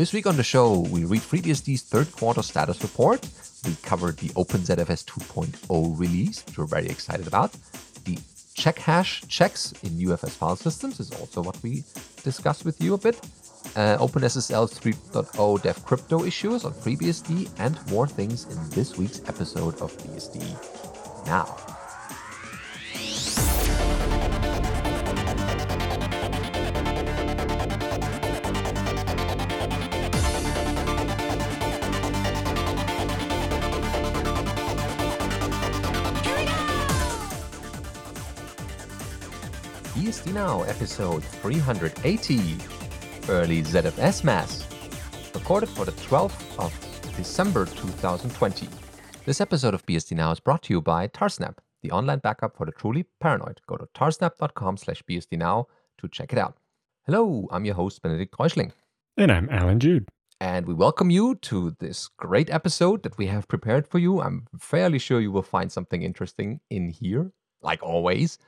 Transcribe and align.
This 0.00 0.14
week 0.14 0.26
on 0.26 0.38
the 0.38 0.42
show, 0.42 0.78
we 0.78 1.04
read 1.04 1.20
FreeBSD's 1.20 1.82
third 1.82 2.10
quarter 2.12 2.40
status 2.40 2.82
report. 2.82 3.20
We 3.66 3.74
covered 3.82 4.16
the 4.16 4.30
OpenZFS 4.30 5.04
2.0 5.04 6.00
release, 6.00 6.42
which 6.46 6.56
we're 6.56 6.64
very 6.64 6.86
excited 6.86 7.26
about. 7.26 7.52
The 8.06 8.16
check 8.54 8.78
hash 8.78 9.22
checks 9.28 9.72
in 9.82 9.90
UFS 9.90 10.30
file 10.30 10.56
systems 10.56 11.00
is 11.00 11.10
also 11.12 11.42
what 11.42 11.62
we 11.62 11.84
discussed 12.24 12.64
with 12.64 12.80
you 12.80 12.94
a 12.94 12.96
bit. 12.96 13.16
Uh, 13.76 13.98
OpenSSL 13.98 14.72
3.0 14.72 15.62
dev 15.62 15.84
crypto 15.84 16.24
issues 16.24 16.64
on 16.64 16.72
FreeBSD 16.72 17.50
and 17.58 17.78
more 17.90 18.06
things 18.06 18.46
in 18.46 18.70
this 18.70 18.96
week's 18.96 19.20
episode 19.28 19.78
of 19.82 19.94
BSD 19.98 21.26
Now. 21.26 21.69
Now, 40.46 40.62
episode 40.62 41.22
380, 41.22 42.56
Early 43.28 43.62
ZFS 43.62 44.24
Mass, 44.24 44.66
recorded 45.34 45.68
for 45.68 45.84
the 45.84 45.92
12th 45.92 46.58
of 46.58 46.72
December 47.14 47.66
2020. 47.66 48.66
This 49.26 49.42
episode 49.42 49.74
of 49.74 49.84
BSD 49.84 50.16
Now 50.16 50.30
is 50.30 50.40
brought 50.40 50.62
to 50.62 50.72
you 50.72 50.80
by 50.80 51.08
Tarsnap, 51.08 51.58
the 51.82 51.90
online 51.90 52.20
backup 52.20 52.56
for 52.56 52.64
the 52.64 52.72
truly 52.72 53.04
paranoid. 53.20 53.60
Go 53.66 53.76
to 53.76 53.86
tarsnap.com 53.94 54.78
slash 54.78 55.02
bsdnow 55.02 55.66
to 55.98 56.08
check 56.08 56.32
it 56.32 56.38
out. 56.38 56.56
Hello, 57.04 57.46
I'm 57.50 57.66
your 57.66 57.74
host, 57.74 58.00
Benedict 58.00 58.34
Reuschling. 58.38 58.72
And 59.18 59.30
I'm 59.30 59.46
Alan 59.50 59.78
Jude. 59.78 60.08
And 60.40 60.64
we 60.64 60.72
welcome 60.72 61.10
you 61.10 61.34
to 61.34 61.76
this 61.80 62.08
great 62.16 62.48
episode 62.48 63.02
that 63.02 63.18
we 63.18 63.26
have 63.26 63.46
prepared 63.46 63.86
for 63.86 63.98
you. 63.98 64.22
I'm 64.22 64.46
fairly 64.58 64.98
sure 64.98 65.20
you 65.20 65.32
will 65.32 65.42
find 65.42 65.70
something 65.70 66.02
interesting 66.02 66.60
in 66.70 66.88
here, 66.88 67.30
like 67.60 67.82
always. 67.82 68.38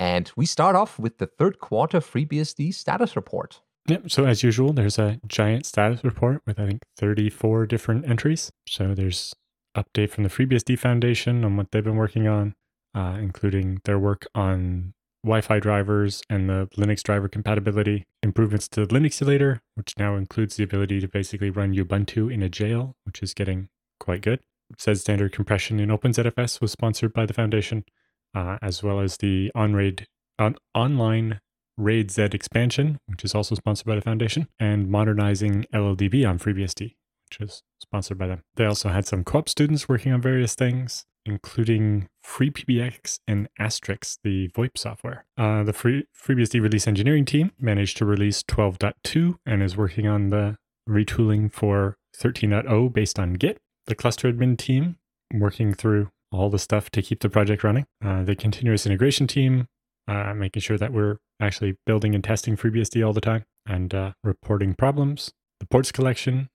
And 0.00 0.32
we 0.34 0.46
start 0.46 0.76
off 0.76 0.98
with 0.98 1.18
the 1.18 1.26
third 1.26 1.58
quarter 1.58 2.00
FreeBSD 2.00 2.72
status 2.72 3.16
report. 3.16 3.60
Yep. 3.86 4.10
So 4.10 4.24
as 4.24 4.42
usual, 4.42 4.72
there's 4.72 4.98
a 4.98 5.20
giant 5.26 5.66
status 5.66 6.02
report 6.02 6.40
with 6.46 6.58
I 6.58 6.66
think 6.66 6.80
34 6.96 7.66
different 7.66 8.08
entries. 8.08 8.50
So 8.66 8.94
there's 8.94 9.34
update 9.76 10.08
from 10.08 10.24
the 10.24 10.30
FreeBSD 10.30 10.78
Foundation 10.78 11.44
on 11.44 11.58
what 11.58 11.70
they've 11.70 11.84
been 11.84 11.96
working 11.96 12.26
on, 12.26 12.54
uh, 12.94 13.18
including 13.20 13.82
their 13.84 13.98
work 13.98 14.26
on 14.34 14.94
Wi-Fi 15.22 15.60
drivers 15.60 16.22
and 16.30 16.48
the 16.48 16.66
Linux 16.78 17.02
driver 17.02 17.28
compatibility, 17.28 18.06
improvements 18.22 18.68
to 18.68 18.86
the 18.86 18.94
Linuxulator, 18.94 19.60
which 19.74 19.92
now 19.98 20.16
includes 20.16 20.56
the 20.56 20.64
ability 20.64 21.00
to 21.00 21.08
basically 21.08 21.50
run 21.50 21.74
Ubuntu 21.74 22.32
in 22.32 22.42
a 22.42 22.48
jail, 22.48 22.96
which 23.04 23.22
is 23.22 23.34
getting 23.34 23.68
quite 23.98 24.22
good. 24.22 24.40
Says 24.78 25.02
standard 25.02 25.32
compression 25.32 25.78
in 25.78 25.90
OpenZFS 25.90 26.62
was 26.62 26.72
sponsored 26.72 27.12
by 27.12 27.26
the 27.26 27.34
foundation 27.34 27.84
uh, 28.34 28.58
as 28.62 28.82
well 28.82 29.00
as 29.00 29.16
the 29.18 29.50
on-raid, 29.54 30.06
on, 30.38 30.56
online 30.74 31.40
RAID 31.76 32.10
Z 32.10 32.22
expansion, 32.32 32.98
which 33.06 33.24
is 33.24 33.34
also 33.34 33.54
sponsored 33.54 33.86
by 33.86 33.94
the 33.94 34.02
foundation, 34.02 34.48
and 34.58 34.88
modernizing 34.88 35.66
LLDB 35.72 36.28
on 36.28 36.38
FreeBSD, 36.38 36.94
which 37.28 37.40
is 37.40 37.62
sponsored 37.80 38.18
by 38.18 38.26
them. 38.26 38.42
They 38.56 38.66
also 38.66 38.90
had 38.90 39.06
some 39.06 39.24
co-op 39.24 39.48
students 39.48 39.88
working 39.88 40.12
on 40.12 40.20
various 40.20 40.54
things, 40.54 41.06
including 41.24 42.08
FreePBX 42.24 43.20
and 43.26 43.48
Asterisk, 43.58 44.18
the 44.22 44.48
VoIP 44.48 44.76
software. 44.76 45.24
Uh, 45.36 45.62
the 45.62 45.72
Free, 45.72 46.04
FreeBSD 46.14 46.60
release 46.60 46.86
engineering 46.86 47.24
team 47.24 47.52
managed 47.58 47.96
to 47.98 48.04
release 48.04 48.42
12.2 48.42 49.36
and 49.46 49.62
is 49.62 49.76
working 49.76 50.06
on 50.06 50.28
the 50.28 50.56
retooling 50.88 51.52
for 51.52 51.96
13.0 52.16 52.92
based 52.92 53.18
on 53.18 53.34
Git. 53.34 53.58
The 53.86 53.94
cluster 53.94 54.32
admin 54.32 54.58
team 54.58 54.96
working 55.32 55.74
through 55.74 56.10
all 56.32 56.50
the 56.50 56.58
stuff 56.58 56.90
to 56.90 57.02
keep 57.02 57.20
the 57.20 57.28
project 57.28 57.62
running. 57.64 57.86
Uh, 58.04 58.22
the 58.22 58.36
continuous 58.36 58.86
integration 58.86 59.26
team, 59.26 59.66
uh, 60.08 60.32
making 60.34 60.62
sure 60.62 60.78
that 60.78 60.92
we're 60.92 61.16
actually 61.40 61.76
building 61.86 62.14
and 62.14 62.22
testing 62.22 62.56
FreeBSD 62.56 63.04
all 63.06 63.12
the 63.12 63.20
time 63.20 63.44
and 63.66 63.94
uh, 63.94 64.12
reporting 64.22 64.74
problems. 64.74 65.32
The 65.60 65.66
ports 65.66 65.92
collection, 65.92 66.48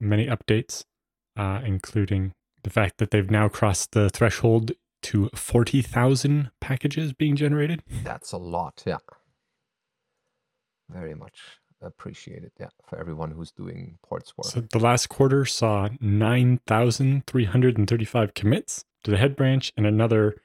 many 0.00 0.26
updates, 0.26 0.84
uh, 1.36 1.60
including 1.64 2.32
the 2.62 2.70
fact 2.70 2.94
that 2.98 3.10
they've 3.10 3.30
now 3.30 3.48
crossed 3.48 3.92
the 3.92 4.10
threshold 4.10 4.72
to 5.02 5.30
40,000 5.34 6.50
packages 6.60 7.12
being 7.12 7.36
generated. 7.36 7.84
That's 8.02 8.32
a 8.32 8.36
lot, 8.36 8.82
yeah. 8.84 8.96
Very 10.90 11.14
much 11.14 11.38
appreciated, 11.80 12.50
yeah, 12.58 12.70
for 12.88 12.98
everyone 12.98 13.30
who's 13.30 13.52
doing 13.52 13.98
ports 14.04 14.36
work. 14.36 14.46
So 14.46 14.60
the 14.60 14.80
last 14.80 15.08
quarter 15.08 15.44
saw 15.44 15.88
9,335 16.00 18.34
commits 18.34 18.84
to 19.04 19.10
the 19.10 19.16
head 19.16 19.36
branch 19.36 19.72
and 19.76 19.86
another 19.86 20.36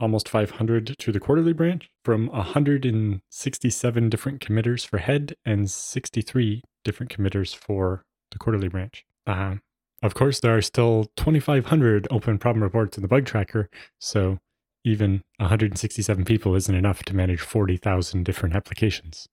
almost 0.00 0.28
500 0.28 0.96
to 0.98 1.12
the 1.12 1.20
quarterly 1.20 1.52
branch 1.52 1.88
from 2.04 2.26
167 2.28 4.08
different 4.10 4.40
committers 4.40 4.84
for 4.84 4.98
head 4.98 5.34
and 5.44 5.70
63 5.70 6.62
different 6.84 7.10
committers 7.10 7.54
for 7.54 8.04
the 8.30 8.38
quarterly 8.38 8.68
branch. 8.68 9.04
Uh, 9.26 9.56
of 10.02 10.14
course, 10.14 10.40
there 10.40 10.56
are 10.56 10.62
still 10.62 11.10
2,500 11.16 12.08
open 12.10 12.38
problem 12.38 12.62
reports 12.62 12.98
in 12.98 13.02
the 13.02 13.08
bug 13.08 13.24
tracker, 13.24 13.70
so 13.98 14.38
even 14.84 15.22
167 15.38 16.24
people 16.26 16.54
isn't 16.54 16.74
enough 16.74 17.02
to 17.04 17.16
manage 17.16 17.40
40,000 17.40 18.24
different 18.24 18.54
applications. 18.54 19.28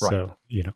Right. 0.00 0.10
So, 0.10 0.36
you 0.48 0.62
know, 0.62 0.72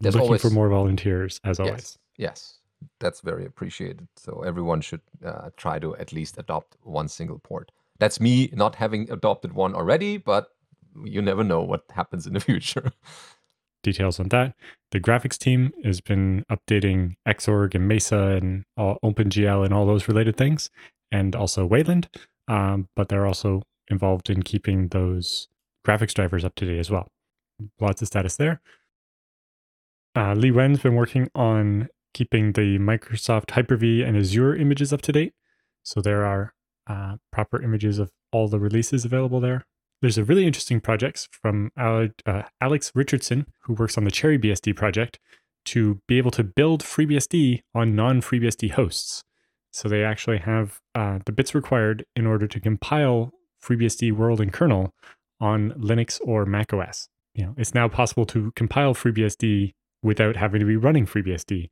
There's 0.00 0.14
looking 0.14 0.28
always, 0.28 0.42
for 0.42 0.50
more 0.50 0.70
volunteers 0.70 1.40
as 1.44 1.58
yes, 1.58 1.66
always. 1.66 1.98
Yes 2.16 2.58
that's 3.00 3.20
very 3.20 3.44
appreciated. 3.44 4.08
So 4.16 4.42
everyone 4.46 4.80
should 4.80 5.00
uh, 5.24 5.50
try 5.56 5.78
to 5.78 5.96
at 5.96 6.12
least 6.12 6.38
adopt 6.38 6.76
one 6.82 7.08
single 7.08 7.38
port. 7.38 7.72
That's 7.98 8.20
me 8.20 8.50
not 8.52 8.74
having 8.76 9.10
adopted 9.10 9.52
one 9.52 9.74
already, 9.74 10.18
but 10.18 10.48
you 11.04 11.22
never 11.22 11.44
know 11.44 11.62
what 11.62 11.84
happens 11.90 12.26
in 12.26 12.34
the 12.34 12.40
future. 12.40 12.92
Details 13.82 14.18
on 14.18 14.28
that. 14.30 14.54
The 14.90 15.00
graphics 15.00 15.38
team 15.38 15.72
has 15.84 16.00
been 16.00 16.44
updating 16.50 17.14
Xorg 17.28 17.74
and 17.74 17.86
Mesa 17.86 18.38
and 18.40 18.64
all, 18.76 18.98
OpenGL 19.04 19.64
and 19.64 19.72
all 19.72 19.86
those 19.86 20.08
related 20.08 20.36
things, 20.36 20.70
and 21.12 21.36
also 21.36 21.64
Wayland. 21.64 22.08
Um, 22.48 22.88
but 22.96 23.08
they're 23.08 23.26
also 23.26 23.62
involved 23.88 24.28
in 24.28 24.42
keeping 24.42 24.88
those 24.88 25.48
graphics 25.86 26.14
drivers 26.14 26.44
up 26.44 26.54
to 26.56 26.66
date 26.66 26.78
as 26.78 26.90
well. 26.90 27.08
Lots 27.80 28.02
of 28.02 28.08
status 28.08 28.36
there. 28.36 28.60
Uh, 30.16 30.34
Li-Wen's 30.34 30.80
been 30.80 30.94
working 30.94 31.28
on 31.34 31.88
keeping 32.16 32.52
the 32.52 32.78
Microsoft 32.78 33.50
Hyper-V 33.50 34.02
and 34.02 34.16
Azure 34.16 34.56
images 34.56 34.90
up 34.90 35.02
to 35.02 35.12
date. 35.12 35.34
So 35.82 36.00
there 36.00 36.24
are 36.24 36.54
uh, 36.86 37.16
proper 37.30 37.62
images 37.62 37.98
of 37.98 38.10
all 38.32 38.48
the 38.48 38.58
releases 38.58 39.04
available 39.04 39.38
there. 39.38 39.66
There's 40.00 40.16
a 40.16 40.24
really 40.24 40.46
interesting 40.46 40.80
project 40.80 41.28
from 41.30 41.70
uh, 41.76 42.06
Alex 42.58 42.90
Richardson, 42.94 43.44
who 43.64 43.74
works 43.74 43.98
on 43.98 44.04
the 44.04 44.10
CheriBSD 44.10 44.74
project, 44.74 45.18
to 45.66 46.00
be 46.08 46.16
able 46.16 46.30
to 46.30 46.42
build 46.42 46.82
FreeBSD 46.82 47.60
on 47.74 47.94
non-FreeBSD 47.94 48.70
hosts. 48.70 49.22
So 49.70 49.86
they 49.86 50.02
actually 50.02 50.38
have 50.38 50.80
uh, 50.94 51.18
the 51.26 51.32
bits 51.32 51.54
required 51.54 52.06
in 52.14 52.26
order 52.26 52.46
to 52.46 52.60
compile 52.60 53.30
FreeBSD 53.62 54.12
world 54.12 54.40
and 54.40 54.50
kernel 54.50 54.94
on 55.38 55.72
Linux 55.72 56.18
or 56.24 56.46
Mac 56.46 56.72
OS. 56.72 57.10
You 57.34 57.44
know, 57.44 57.54
it's 57.58 57.74
now 57.74 57.88
possible 57.88 58.24
to 58.26 58.52
compile 58.56 58.94
FreeBSD 58.94 59.74
without 60.02 60.36
having 60.36 60.60
to 60.60 60.66
be 60.66 60.76
running 60.76 61.04
FreeBSD. 61.04 61.68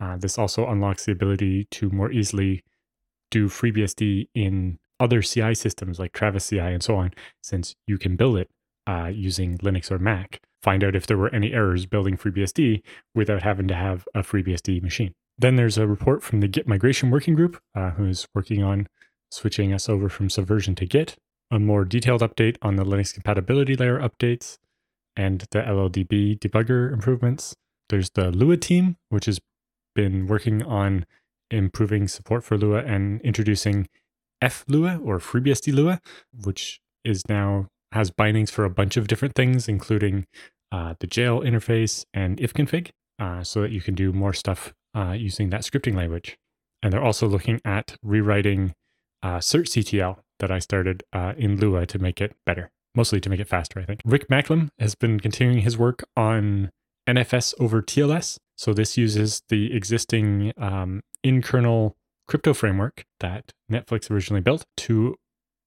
Uh, 0.00 0.16
this 0.16 0.38
also 0.38 0.66
unlocks 0.66 1.04
the 1.04 1.12
ability 1.12 1.66
to 1.70 1.90
more 1.90 2.10
easily 2.12 2.62
do 3.30 3.48
FreeBSD 3.48 4.28
in 4.34 4.78
other 5.00 5.22
CI 5.22 5.54
systems 5.54 5.98
like 5.98 6.12
Travis 6.12 6.48
CI 6.48 6.58
and 6.58 6.82
so 6.82 6.96
on, 6.96 7.12
since 7.42 7.74
you 7.86 7.98
can 7.98 8.16
build 8.16 8.38
it 8.38 8.48
uh, 8.86 9.10
using 9.12 9.58
Linux 9.58 9.90
or 9.90 9.98
Mac. 9.98 10.40
Find 10.62 10.82
out 10.82 10.96
if 10.96 11.06
there 11.06 11.18
were 11.18 11.32
any 11.34 11.52
errors 11.52 11.86
building 11.86 12.16
FreeBSD 12.16 12.82
without 13.14 13.42
having 13.42 13.68
to 13.68 13.74
have 13.74 14.08
a 14.14 14.20
FreeBSD 14.20 14.82
machine. 14.82 15.12
Then 15.36 15.54
there's 15.56 15.78
a 15.78 15.86
report 15.86 16.22
from 16.22 16.40
the 16.40 16.48
Git 16.48 16.66
migration 16.66 17.10
working 17.10 17.34
group, 17.34 17.60
uh, 17.74 17.90
who's 17.90 18.26
working 18.34 18.62
on 18.64 18.88
switching 19.30 19.72
us 19.72 19.88
over 19.88 20.08
from 20.08 20.30
Subversion 20.30 20.74
to 20.76 20.86
Git. 20.86 21.16
A 21.50 21.58
more 21.58 21.84
detailed 21.84 22.22
update 22.22 22.56
on 22.60 22.76
the 22.76 22.84
Linux 22.84 23.14
compatibility 23.14 23.76
layer 23.76 23.98
updates 23.98 24.58
and 25.16 25.46
the 25.50 25.60
LLDB 25.60 26.38
debugger 26.38 26.92
improvements. 26.92 27.54
There's 27.88 28.10
the 28.10 28.30
Lua 28.30 28.56
team, 28.56 28.96
which 29.08 29.28
is 29.28 29.40
been 29.98 30.28
working 30.28 30.62
on 30.62 31.04
improving 31.50 32.06
support 32.06 32.44
for 32.44 32.56
Lua 32.56 32.84
and 32.84 33.20
introducing 33.22 33.88
FLua 34.40 35.04
or 35.04 35.18
FreeBSD 35.18 35.74
Lua, 35.74 36.00
which 36.44 36.80
is 37.02 37.24
now 37.28 37.66
has 37.90 38.12
bindings 38.12 38.48
for 38.48 38.64
a 38.64 38.70
bunch 38.70 38.96
of 38.96 39.08
different 39.08 39.34
things, 39.34 39.66
including 39.66 40.24
uh, 40.70 40.94
the 41.00 41.08
jail 41.08 41.40
interface 41.40 42.04
and 42.14 42.38
ifconfig, 42.38 42.90
uh, 43.18 43.42
so 43.42 43.60
that 43.62 43.72
you 43.72 43.80
can 43.80 43.96
do 43.96 44.12
more 44.12 44.32
stuff 44.32 44.72
uh, 44.94 45.16
using 45.18 45.50
that 45.50 45.62
scripting 45.62 45.96
language. 45.96 46.38
And 46.80 46.92
they're 46.92 47.02
also 47.02 47.26
looking 47.26 47.60
at 47.64 47.96
rewriting 48.00 48.74
uh, 49.24 49.38
certctl 49.38 50.18
that 50.38 50.52
I 50.52 50.60
started 50.60 51.02
uh, 51.12 51.32
in 51.36 51.58
Lua 51.58 51.86
to 51.86 51.98
make 51.98 52.20
it 52.20 52.36
better, 52.46 52.70
mostly 52.94 53.20
to 53.20 53.28
make 53.28 53.40
it 53.40 53.48
faster, 53.48 53.80
I 53.80 53.84
think. 53.84 54.02
Rick 54.04 54.28
Macklem 54.28 54.68
has 54.78 54.94
been 54.94 55.18
continuing 55.18 55.62
his 55.62 55.76
work 55.76 56.04
on 56.16 56.70
NFS 57.08 57.54
over 57.58 57.82
TLS. 57.82 58.38
So 58.56 58.72
this 58.72 58.96
uses 58.96 59.42
the 59.48 59.74
existing 59.74 60.52
um, 60.58 61.00
in 61.22 61.42
kernel 61.42 61.96
crypto 62.26 62.52
framework 62.52 63.04
that 63.20 63.52
Netflix 63.70 64.10
originally 64.10 64.42
built 64.42 64.64
to 64.76 65.16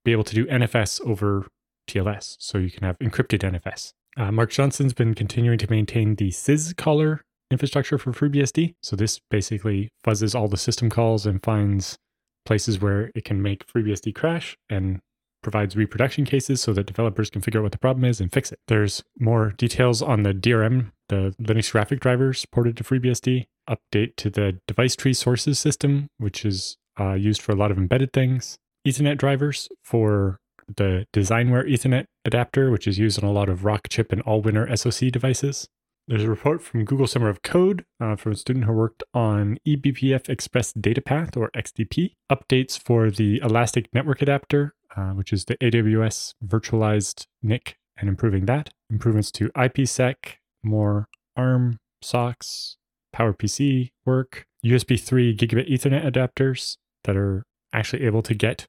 be 0.04 0.12
able 0.12 0.24
to 0.24 0.34
do 0.34 0.46
NFS 0.46 1.00
over 1.06 1.48
TLS. 1.88 2.36
So 2.38 2.58
you 2.58 2.70
can 2.70 2.84
have 2.84 2.98
encrypted 2.98 3.40
NFS. 3.40 3.92
Uh, 4.16 4.30
Mark 4.30 4.50
Johnston's 4.50 4.92
been 4.92 5.14
continuing 5.14 5.58
to 5.58 5.70
maintain 5.70 6.14
the 6.16 6.30
syzkaller 6.30 7.20
infrastructure 7.50 7.98
for 7.98 8.12
FreeBSD. 8.12 8.74
So 8.82 8.96
this 8.96 9.20
basically 9.30 9.90
fuzzes 10.04 10.34
all 10.34 10.48
the 10.48 10.56
system 10.56 10.90
calls 10.90 11.26
and 11.26 11.42
finds 11.42 11.98
places 12.44 12.80
where 12.80 13.10
it 13.14 13.24
can 13.24 13.42
make 13.42 13.66
FreeBSD 13.66 14.14
crash 14.14 14.56
and 14.68 15.00
provides 15.42 15.76
reproduction 15.76 16.24
cases 16.24 16.60
so 16.60 16.72
that 16.72 16.86
developers 16.86 17.30
can 17.30 17.42
figure 17.42 17.60
out 17.60 17.64
what 17.64 17.72
the 17.72 17.78
problem 17.78 18.04
is 18.04 18.20
and 18.20 18.32
fix 18.32 18.52
it. 18.52 18.60
There's 18.68 19.02
more 19.18 19.50
details 19.56 20.00
on 20.00 20.22
the 20.22 20.32
DRM, 20.32 20.92
the 21.12 21.34
Linux 21.42 21.70
graphic 21.70 22.00
drivers 22.00 22.46
ported 22.46 22.74
to 22.78 22.84
FreeBSD, 22.84 23.44
update 23.68 24.16
to 24.16 24.30
the 24.30 24.58
device 24.66 24.96
tree 24.96 25.12
sources 25.12 25.58
system, 25.58 26.08
which 26.16 26.44
is 26.44 26.78
uh, 26.98 27.12
used 27.12 27.42
for 27.42 27.52
a 27.52 27.54
lot 27.54 27.70
of 27.70 27.76
embedded 27.76 28.14
things, 28.14 28.56
Ethernet 28.88 29.18
drivers 29.18 29.68
for 29.84 30.38
the 30.74 31.06
Designware 31.12 31.70
Ethernet 31.70 32.06
adapter, 32.24 32.70
which 32.70 32.86
is 32.86 32.98
used 32.98 33.22
on 33.22 33.28
a 33.28 33.32
lot 33.32 33.50
of 33.50 33.60
Rockchip 33.60 34.10
and 34.10 34.24
Allwinner 34.24 34.66
SoC 34.78 35.12
devices. 35.12 35.68
There's 36.08 36.24
a 36.24 36.30
report 36.30 36.62
from 36.62 36.84
Google 36.84 37.06
Summer 37.06 37.28
of 37.28 37.42
Code 37.42 37.84
uh, 38.00 38.16
from 38.16 38.32
a 38.32 38.36
student 38.36 38.64
who 38.64 38.72
worked 38.72 39.02
on 39.12 39.58
eBPF 39.66 40.28
Express 40.30 40.72
Data 40.72 41.02
Path 41.02 41.36
or 41.36 41.50
XDP, 41.50 42.14
updates 42.30 42.78
for 42.82 43.10
the 43.10 43.38
Elastic 43.44 43.88
Network 43.92 44.22
Adapter, 44.22 44.74
uh, 44.96 45.10
which 45.10 45.32
is 45.32 45.44
the 45.44 45.56
AWS 45.58 46.34
virtualized 46.44 47.26
NIC, 47.42 47.76
and 47.98 48.08
improving 48.08 48.46
that. 48.46 48.70
Improvements 48.90 49.30
to 49.32 49.50
IPsec, 49.50 50.16
more 50.62 51.08
ARM 51.36 51.78
socks, 52.02 52.76
PowerPC 53.14 53.90
work, 54.04 54.46
USB 54.64 55.00
3 55.00 55.36
gigabit 55.36 55.70
Ethernet 55.70 56.04
adapters 56.04 56.76
that 57.04 57.16
are 57.16 57.44
actually 57.72 58.04
able 58.04 58.22
to 58.22 58.34
get 58.34 58.66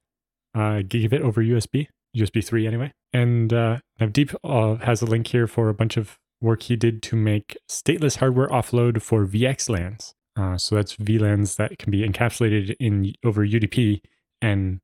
uh, 0.56 0.82
gigabit 0.82 1.22
over 1.22 1.42
USB, 1.42 1.88
USB 2.16 2.44
3 2.44 2.68
anyway. 2.68 2.94
And 3.12 3.54
uh, 3.54 3.80
Navdeep 4.00 4.36
uh, 4.44 4.84
has 4.86 5.02
a 5.02 5.06
link 5.06 5.28
here 5.28 5.48
for 5.48 5.70
a 5.70 5.74
bunch 5.74 5.98
of 5.98 6.18
work 6.42 6.64
he 6.64 6.76
did 6.76 7.02
to 7.04 7.16
make 7.16 7.58
stateless 7.70 8.18
hardware 8.18 8.50
offload 8.50 9.02
for 9.02 9.26
VXLANs. 9.26 10.14
Uh, 10.36 10.58
so 10.58 10.76
that's 10.76 10.96
VLANs 10.96 11.58
that 11.58 11.78
can 11.78 11.92
be 11.92 12.08
encapsulated 12.08 12.76
in 12.80 13.14
over 13.24 13.46
UDP 13.46 14.02
and 14.42 14.80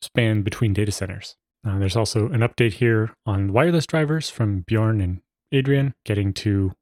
span 0.00 0.42
between 0.42 0.72
data 0.72 0.92
centers. 0.92 1.36
Uh, 1.66 1.78
there's 1.78 1.96
also 1.96 2.28
an 2.28 2.40
update 2.40 2.74
here 2.74 3.14
on 3.26 3.52
wireless 3.52 3.86
drivers 3.86 4.30
from 4.30 4.60
Bjorn 4.60 5.00
and 5.00 5.20
Adrian, 5.54 5.94
getting 6.04 6.32
to 6.34 6.72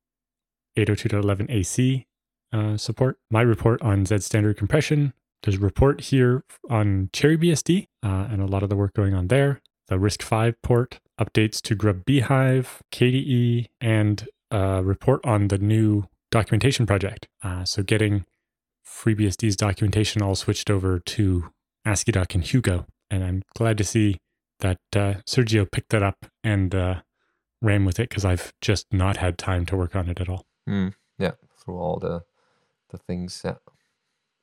802.11ac 0.77 2.07
uh, 2.53 2.77
support. 2.77 3.19
My 3.31 3.43
report 3.43 3.81
on 3.83 4.07
Z 4.07 4.19
standard 4.21 4.57
compression. 4.57 5.13
There's 5.43 5.57
a 5.57 5.61
report 5.61 6.03
here 6.03 6.45
on 6.71 7.11
CheriBSD 7.13 7.89
uh, 8.03 8.29
and 8.31 8.41
a 8.41 8.47
lot 8.47 8.63
of 8.63 8.69
the 8.69 8.77
work 8.77 8.95
going 8.95 9.15
on 9.15 9.29
there. 9.29 9.61
The 9.89 9.97
RISC-V 9.97 10.55
port 10.63 11.01
updates 11.21 11.61
to 11.63 11.75
Grub 11.75 12.05
bhyve, 12.05 12.81
KDE, 12.93 13.67
and 13.81 14.29
a 14.51 14.83
report 14.83 15.21
on 15.25 15.49
the 15.49 15.59
new 15.59 16.05
documentation 16.31 16.87
project. 16.87 17.29
Uh, 17.43 17.65
so 17.65 17.83
getting 17.83 18.25
FreeBSD's 18.87 19.57
documentation 19.57 20.23
all 20.23 20.35
switched 20.35 20.71
over 20.71 20.99
to 21.01 21.51
AsciiDoc 21.87 22.35
and 22.35 22.45
Hugo. 22.45 22.87
And 23.11 23.25
I'm 23.25 23.43
glad 23.57 23.77
to 23.79 23.85
see 23.85 24.19
that 24.61 24.79
uh, 24.95 25.15
Sergio 25.29 25.71
picked 25.71 25.91
that 25.91 26.03
up 26.03 26.27
and 26.45 26.75
uh, 26.75 27.01
ran 27.63 27.85
with 27.85 27.99
it 27.99 28.09
because 28.11 28.25
I've 28.25 28.53
just 28.61 28.93
not 28.93 29.17
had 29.17 29.39
time 29.39 29.65
to 29.67 29.77
work 29.77 29.97
on 29.97 30.09
it 30.09 30.21
at 30.21 30.29
all. 30.29 30.45
Mm, 30.69 30.95
yeah, 31.19 31.33
through 31.57 31.79
all 31.79 31.99
the 31.99 32.25
the 32.91 32.99
things. 32.99 33.41
Yeah, 33.45 33.55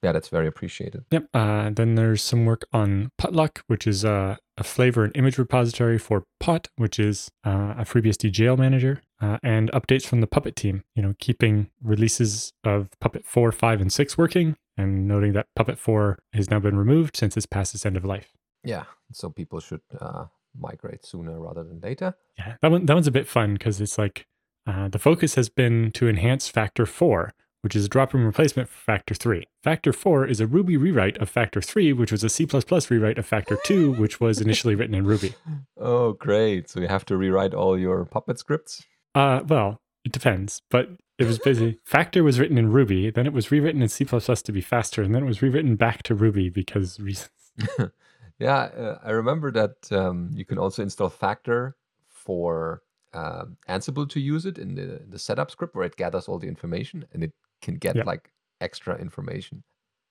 yeah, 0.01 0.13
that's 0.13 0.29
very 0.29 0.47
appreciated. 0.47 1.03
Yep. 1.11 1.27
Uh, 1.33 1.69
then 1.71 1.95
there's 1.95 2.21
some 2.21 2.45
work 2.45 2.65
on 2.71 3.11
Potluck, 3.17 3.63
which 3.67 3.85
is 3.85 4.05
uh, 4.05 4.37
a 4.57 4.63
flavor 4.63 5.03
and 5.03 5.15
image 5.15 5.37
repository 5.37 5.97
for 5.97 6.23
pot, 6.39 6.69
which 6.77 6.99
is 6.99 7.29
uh, 7.45 7.75
a 7.77 7.83
FreeBSD 7.83 8.31
jail 8.31 8.55
manager, 8.55 9.01
uh, 9.21 9.37
and 9.43 9.69
updates 9.71 10.05
from 10.05 10.21
the 10.21 10.27
Puppet 10.27 10.55
team. 10.55 10.83
You 10.95 11.03
know, 11.03 11.15
keeping 11.19 11.69
releases 11.83 12.53
of 12.63 12.89
Puppet 13.01 13.25
4, 13.25 13.51
5, 13.51 13.81
and 13.81 13.91
6 13.91 14.17
working, 14.17 14.55
and 14.77 15.07
noting 15.07 15.33
that 15.33 15.47
Puppet 15.55 15.77
4 15.77 16.17
has 16.33 16.49
now 16.49 16.59
been 16.59 16.77
removed 16.77 17.17
since 17.17 17.35
it's 17.35 17.45
past 17.45 17.75
its 17.75 17.85
end 17.85 17.97
of 17.97 18.05
life. 18.05 18.31
Yeah, 18.63 18.85
so 19.11 19.29
people 19.29 19.59
should 19.59 19.81
uh, 19.99 20.25
migrate 20.59 21.05
sooner 21.05 21.39
rather 21.39 21.63
than 21.63 21.79
later. 21.81 22.15
Yeah, 22.37 22.55
that 22.61 22.71
one 22.71 22.85
that 22.85 22.93
one's 22.93 23.07
a 23.07 23.11
bit 23.11 23.27
fun 23.27 23.53
because 23.53 23.79
it's 23.81 23.97
like 23.97 24.27
uh, 24.67 24.87
the 24.87 24.99
focus 24.99 25.35
has 25.35 25.49
been 25.49 25.91
to 25.93 26.07
enhance 26.07 26.51
Facter 26.51 26.87
4, 26.87 27.33
which 27.61 27.75
is 27.75 27.85
a 27.85 27.89
drop-in 27.89 28.23
replacement 28.23 28.69
for 28.69 28.91
Facter 28.91 29.17
3. 29.17 29.45
Facter 29.65 29.93
4 29.93 30.27
is 30.27 30.39
a 30.39 30.47
Ruby 30.47 30.77
rewrite 30.77 31.17
of 31.17 31.33
Facter 31.33 31.63
3, 31.63 31.93
which 31.93 32.11
was 32.11 32.23
a 32.23 32.29
C++ 32.29 32.45
rewrite 32.45 33.17
of 33.17 33.29
Facter 33.29 33.57
2, 33.63 33.93
which 33.93 34.19
was 34.19 34.39
initially 34.39 34.75
written 34.75 34.95
in 34.95 35.05
Ruby. 35.05 35.33
Oh, 35.81 36.11
great. 36.11 36.69
So 36.69 36.81
you 36.81 36.89
have 36.89 37.05
to 37.05 37.15
rewrite 37.15 37.53
all 37.53 37.79
your 37.79 38.03
Puppet 38.03 38.37
scripts? 38.37 38.85
Uh, 39.15 39.41
well, 39.47 39.79
it 40.03 40.11
depends, 40.11 40.61
but 40.69 40.89
it 41.17 41.25
was 41.25 41.39
busy. 41.39 41.79
Facter 41.89 42.21
was 42.23 42.37
written 42.37 42.57
in 42.57 42.71
Ruby, 42.71 43.09
then 43.09 43.25
it 43.25 43.33
was 43.33 43.49
rewritten 43.49 43.81
in 43.81 43.87
C++ 43.87 44.03
to 44.05 44.51
be 44.51 44.61
faster, 44.61 45.01
and 45.01 45.15
then 45.15 45.23
it 45.23 45.27
was 45.27 45.41
rewritten 45.41 45.77
back 45.77 46.03
to 46.03 46.13
Ruby 46.13 46.49
because 46.49 46.99
reasons. 46.99 47.29
yeah, 48.39 48.57
uh, 48.57 48.99
I 49.03 49.11
remember 49.11 49.51
that 49.51 49.91
um, 49.91 50.31
you 50.33 50.45
can 50.45 50.57
also 50.57 50.81
install 50.81 51.09
Facter 51.09 51.73
for 52.07 52.83
um, 53.13 53.57
Ansible 53.67 54.09
to 54.09 54.19
use 54.19 54.45
it 54.45 54.57
in 54.57 54.75
the, 54.75 55.01
the 55.07 55.19
setup 55.19 55.51
script 55.51 55.75
where 55.75 55.85
it 55.85 55.95
gathers 55.95 56.27
all 56.27 56.39
the 56.39 56.47
information 56.47 57.05
and 57.13 57.23
it 57.23 57.33
can 57.61 57.75
get 57.75 57.95
yep. 57.95 58.05
like 58.05 58.31
extra 58.61 58.97
information. 58.97 59.63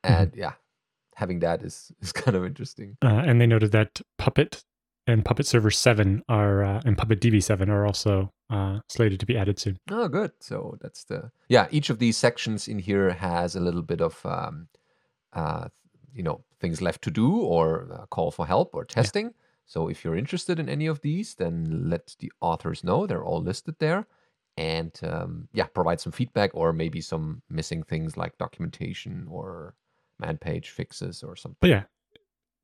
Mm-hmm. 0.05 0.15
And 0.15 0.31
mm-hmm. 0.33 0.41
yeah, 0.41 0.53
having 1.15 1.41
that 1.41 1.63
is 1.63 1.93
is 2.01 2.13
kind 2.13 2.37
of 2.37 2.45
interesting. 2.45 2.97
Uh, 3.03 3.23
and 3.27 3.41
they 3.41 3.47
noted 3.47 3.73
that 3.73 4.01
Puppet 4.19 4.63
and 5.07 5.25
Puppet 5.25 5.47
Server 5.47 5.71
7 5.71 6.23
are 6.29 6.63
uh, 6.63 6.83
and 6.85 6.99
Puppet 6.99 7.21
DB 7.21 7.43
7 7.43 7.71
are 7.71 7.87
also 7.87 8.31
uh, 8.51 8.81
slated 8.89 9.21
to 9.21 9.27
be 9.27 9.39
added 9.39 9.59
soon. 9.59 9.79
Oh, 9.91 10.09
good. 10.09 10.33
So 10.41 10.77
that's 10.81 11.05
the 11.05 11.31
yeah. 11.49 11.67
Each 11.71 11.89
of 11.91 11.99
these 11.99 12.17
sections 12.17 12.69
in 12.69 12.79
here 12.79 13.11
has 13.11 13.57
a 13.57 13.61
little 13.61 13.83
bit 13.83 14.01
of 14.01 14.25
um, 14.27 14.69
uh, 15.33 15.69
you 16.15 16.23
know 16.23 16.45
things 16.61 16.83
left 16.83 17.03
to 17.03 17.11
do 17.11 17.37
or 17.37 18.07
call 18.11 18.31
for 18.31 18.47
help 18.47 18.75
or 18.75 18.85
testing. 18.85 19.27
Yeah. 19.27 19.33
So 19.67 19.89
if 19.89 20.03
you're 20.03 20.17
interested 20.17 20.59
in 20.59 20.69
any 20.69 20.87
of 20.87 21.03
these, 21.03 21.35
then 21.35 21.91
let 21.91 22.17
the 22.21 22.33
authors 22.41 22.83
know. 22.83 23.07
They're 23.07 23.25
all 23.25 23.43
listed 23.43 23.77
there 23.79 24.07
and 24.59 24.99
um, 25.05 25.49
yeah, 25.53 25.67
provide 25.67 26.01
some 26.01 26.13
feedback 26.13 26.51
or 26.53 26.73
maybe 26.73 27.01
some 27.01 27.43
missing 27.49 27.85
things 27.85 28.17
like 28.17 28.37
documentation 28.39 29.27
or 29.31 29.75
man 30.19 30.37
page 30.37 30.71
fixes 30.71 31.23
or 31.23 31.37
something. 31.37 31.59
But 31.61 31.71
yeah, 31.71 31.83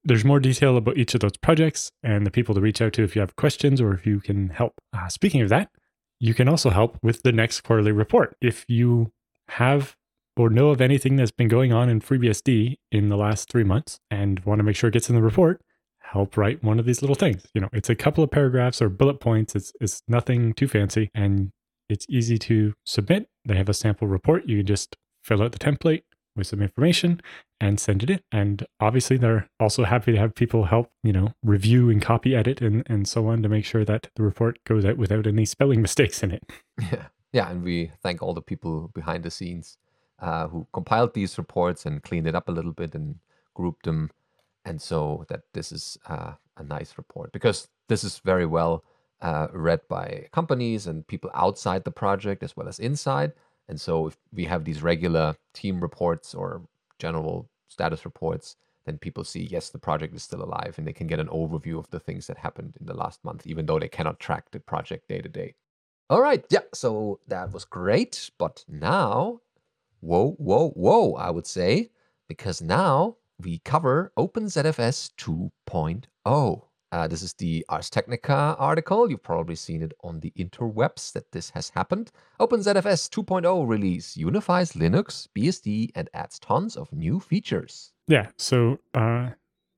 there's 0.03 0.25
more 0.25 0.41
detail 0.41 0.77
about 0.77 0.99
each 0.99 1.15
of 1.15 1.21
those 1.21 1.37
projects 1.37 1.93
and 2.03 2.27
the 2.27 2.33
people 2.33 2.55
to 2.57 2.61
reach 2.61 2.83
out 2.83 2.95
to 2.95 3.05
if 3.05 3.15
you 3.15 3.21
have 3.21 3.37
questions 3.37 3.81
or 3.81 3.95
if 3.95 4.07
you 4.07 4.19
can 4.21 4.49
help. 4.49 4.75
Uh, 4.93 5.07
speaking 5.09 5.41
of 5.41 5.51
that, 5.51 5.71
you 6.19 6.35
can 6.35 6.49
also 6.49 6.71
help 6.71 6.99
with 7.01 7.23
the 7.23 7.33
next 7.33 7.61
quarterly 7.61 7.93
report. 7.93 8.37
If 8.41 8.65
you 8.69 9.13
have 9.49 9.97
or 10.37 10.51
know 10.51 10.71
of 10.71 10.81
anything 10.81 11.17
that's 11.17 11.31
been 11.31 11.49
going 11.49 11.73
on 11.73 11.89
in 11.89 12.01
FreeBSD 12.01 12.77
in 12.91 13.09
the 13.09 13.17
last 13.17 13.51
three 13.51 13.65
months 13.65 14.01
and 14.11 14.41
want 14.41 14.59
to 14.59 14.65
make 14.65 14.77
sure 14.77 14.89
it 14.89 14.95
gets 14.95 15.09
in 15.09 15.15
the 15.15 15.23
report, 15.23 15.61
help 16.01 16.37
write 16.37 16.63
one 16.63 16.79
of 16.79 16.87
these 16.87 17.03
little 17.03 17.17
things. 17.17 17.47
You 17.55 17.61
know, 17.61 17.69
it's 17.73 17.91
a 17.91 17.95
couple 17.95 18.25
of 18.25 18.31
paragraphs 18.31 18.81
or 18.81 18.89
bullet 18.89 19.21
points. 19.21 19.55
It's 19.55 19.73
it's 19.81 20.03
nothing 20.09 20.55
too 20.55 20.69
fancy, 20.69 21.11
and 21.15 21.51
it's 21.89 22.07
easy 22.09 22.39
to 22.39 22.75
submit. 22.85 23.29
They 23.45 23.57
have 23.57 23.69
a 23.69 23.75
sample 23.75 24.09
report. 24.09 24.47
You 24.47 24.59
can 24.59 24.67
just 24.67 24.97
fill 25.23 25.43
out 25.43 25.53
the 25.53 25.59
template 25.59 26.03
with 26.37 26.47
some 26.47 26.63
information 26.63 27.21
and 27.61 27.79
send 27.79 28.03
it 28.03 28.11
in. 28.11 28.21
And 28.33 28.67
obviously, 28.81 29.17
they're 29.17 29.49
also 29.61 29.85
happy 29.85 30.13
to 30.13 30.19
have 30.19 30.35
people 30.35 30.65
help, 30.65 30.91
you 31.03 31.13
know, 31.13 31.33
review 31.43 31.91
and 31.91 32.03
copy 32.03 32.35
edit 32.35 32.61
and, 32.61 32.83
and 32.87 33.07
so 33.07 33.29
on 33.29 33.43
to 33.43 33.49
make 33.49 33.65
sure 33.65 33.85
that 33.85 34.09
the 34.17 34.23
report 34.23 34.59
goes 34.65 34.85
out 34.85 34.97
without 34.97 35.27
any 35.27 35.45
spelling 35.45 35.83
mistakes 35.83 36.23
in 36.23 36.31
it. 36.33 36.43
Yeah. 36.93 37.07
Yeah. 37.33 37.51
And 37.51 37.65
we 37.65 37.91
thank 38.03 38.23
all 38.23 38.35
the 38.35 38.43
people 38.43 38.91
behind 38.95 39.25
the 39.25 39.31
scenes 39.31 39.77
uh, 40.21 40.49
who 40.49 40.67
compiled 40.73 41.15
these 41.15 41.39
reports 41.39 41.87
and 41.87 42.03
cleaned 42.03 42.27
it 42.27 42.35
up 42.35 42.49
a 42.49 42.53
little 42.53 42.73
bit 42.73 42.95
and 42.95 43.17
grouped 43.55 43.85
them. 43.85 44.11
And 44.65 44.81
so 44.81 45.27
that 45.29 45.43
this 45.53 45.73
is 45.73 45.99
uh, 46.07 46.33
a 46.57 46.63
nice 46.63 46.95
report 46.97 47.33
because 47.33 47.69
this 47.89 48.05
is 48.05 48.19
very 48.19 48.47
well 48.47 48.85
uh, 49.21 49.49
read 49.53 49.81
by 49.89 50.29
companies 50.33 50.87
and 50.87 51.07
people 51.07 51.31
outside 51.35 51.85
the 51.85 51.91
project 51.91 52.43
as 52.43 52.57
well 52.57 52.69
as 52.69 52.79
inside. 52.79 53.33
And 53.69 53.81
so 53.81 54.09
if 54.09 54.17
we 54.33 54.45
have 54.45 54.65
these 54.65 54.83
regular 54.83 55.37
team 55.53 55.81
reports 55.81 56.35
or 56.35 56.63
general 56.99 57.49
status 57.69 58.05
reports, 58.05 58.57
then 58.85 58.99
people 58.99 59.25
see, 59.25 59.45
yes, 59.45 59.71
the 59.71 59.79
project 59.79 60.15
is 60.15 60.23
still 60.23 60.43
alive 60.43 60.75
and 60.77 60.87
they 60.87 60.93
can 60.93 61.07
get 61.07 61.21
an 61.21 61.29
overview 61.29 61.79
of 61.79 61.89
the 61.91 62.01
things 62.01 62.27
that 62.27 62.37
happened 62.37 62.75
in 62.79 62.87
the 62.87 62.95
last 62.95 63.25
month, 63.25 63.47
even 63.47 63.67
though 63.67 63.79
they 63.79 63.89
cannot 63.89 64.21
track 64.21 64.51
the 64.51 64.61
project 64.61 65.09
day 65.09 65.21
to 65.21 65.29
day. 65.29 65.55
All 66.11 66.21
right. 66.21 66.45
Yeah. 66.51 66.61
So 66.75 67.19
that 67.29 67.53
was 67.53 67.65
great. 67.65 68.31
But 68.39 68.65
now, 68.69 69.41
whoa, 70.05 70.33
whoa, 70.33 70.71
whoa, 70.71 71.15
I 71.15 71.31
would 71.31 71.47
say, 71.47 71.91
because 72.29 72.61
now 72.61 73.17
we 73.39 73.59
cover 73.59 74.13
OpenZFS 74.19 75.13
2.0. 75.17 76.63
Uh, 76.93 77.09
this 77.09 77.23
is 77.23 77.33
the 77.35 77.65
Ars 77.69 77.91
Technica 77.91 78.55
article. 78.57 79.11
You've 79.11 79.23
probably 79.23 79.57
seen 79.57 79.83
it 79.83 79.93
on 80.05 80.21
the 80.21 80.33
interwebs 80.39 81.13
that 81.13 81.33
this 81.33 81.51
has 81.51 81.71
happened. 81.71 82.13
OpenZFS 82.39 83.11
2.0 83.11 83.69
release 83.69 84.17
unifies 84.17 84.73
Linux, 84.73 85.27
BSD, 85.37 85.91
and 85.97 86.09
adds 86.15 86.39
tons 86.39 86.77
of 86.77 86.93
new 86.93 87.19
features. 87.19 87.93
Yeah. 88.07 88.29
So 88.37 88.79
uh, 88.95 89.31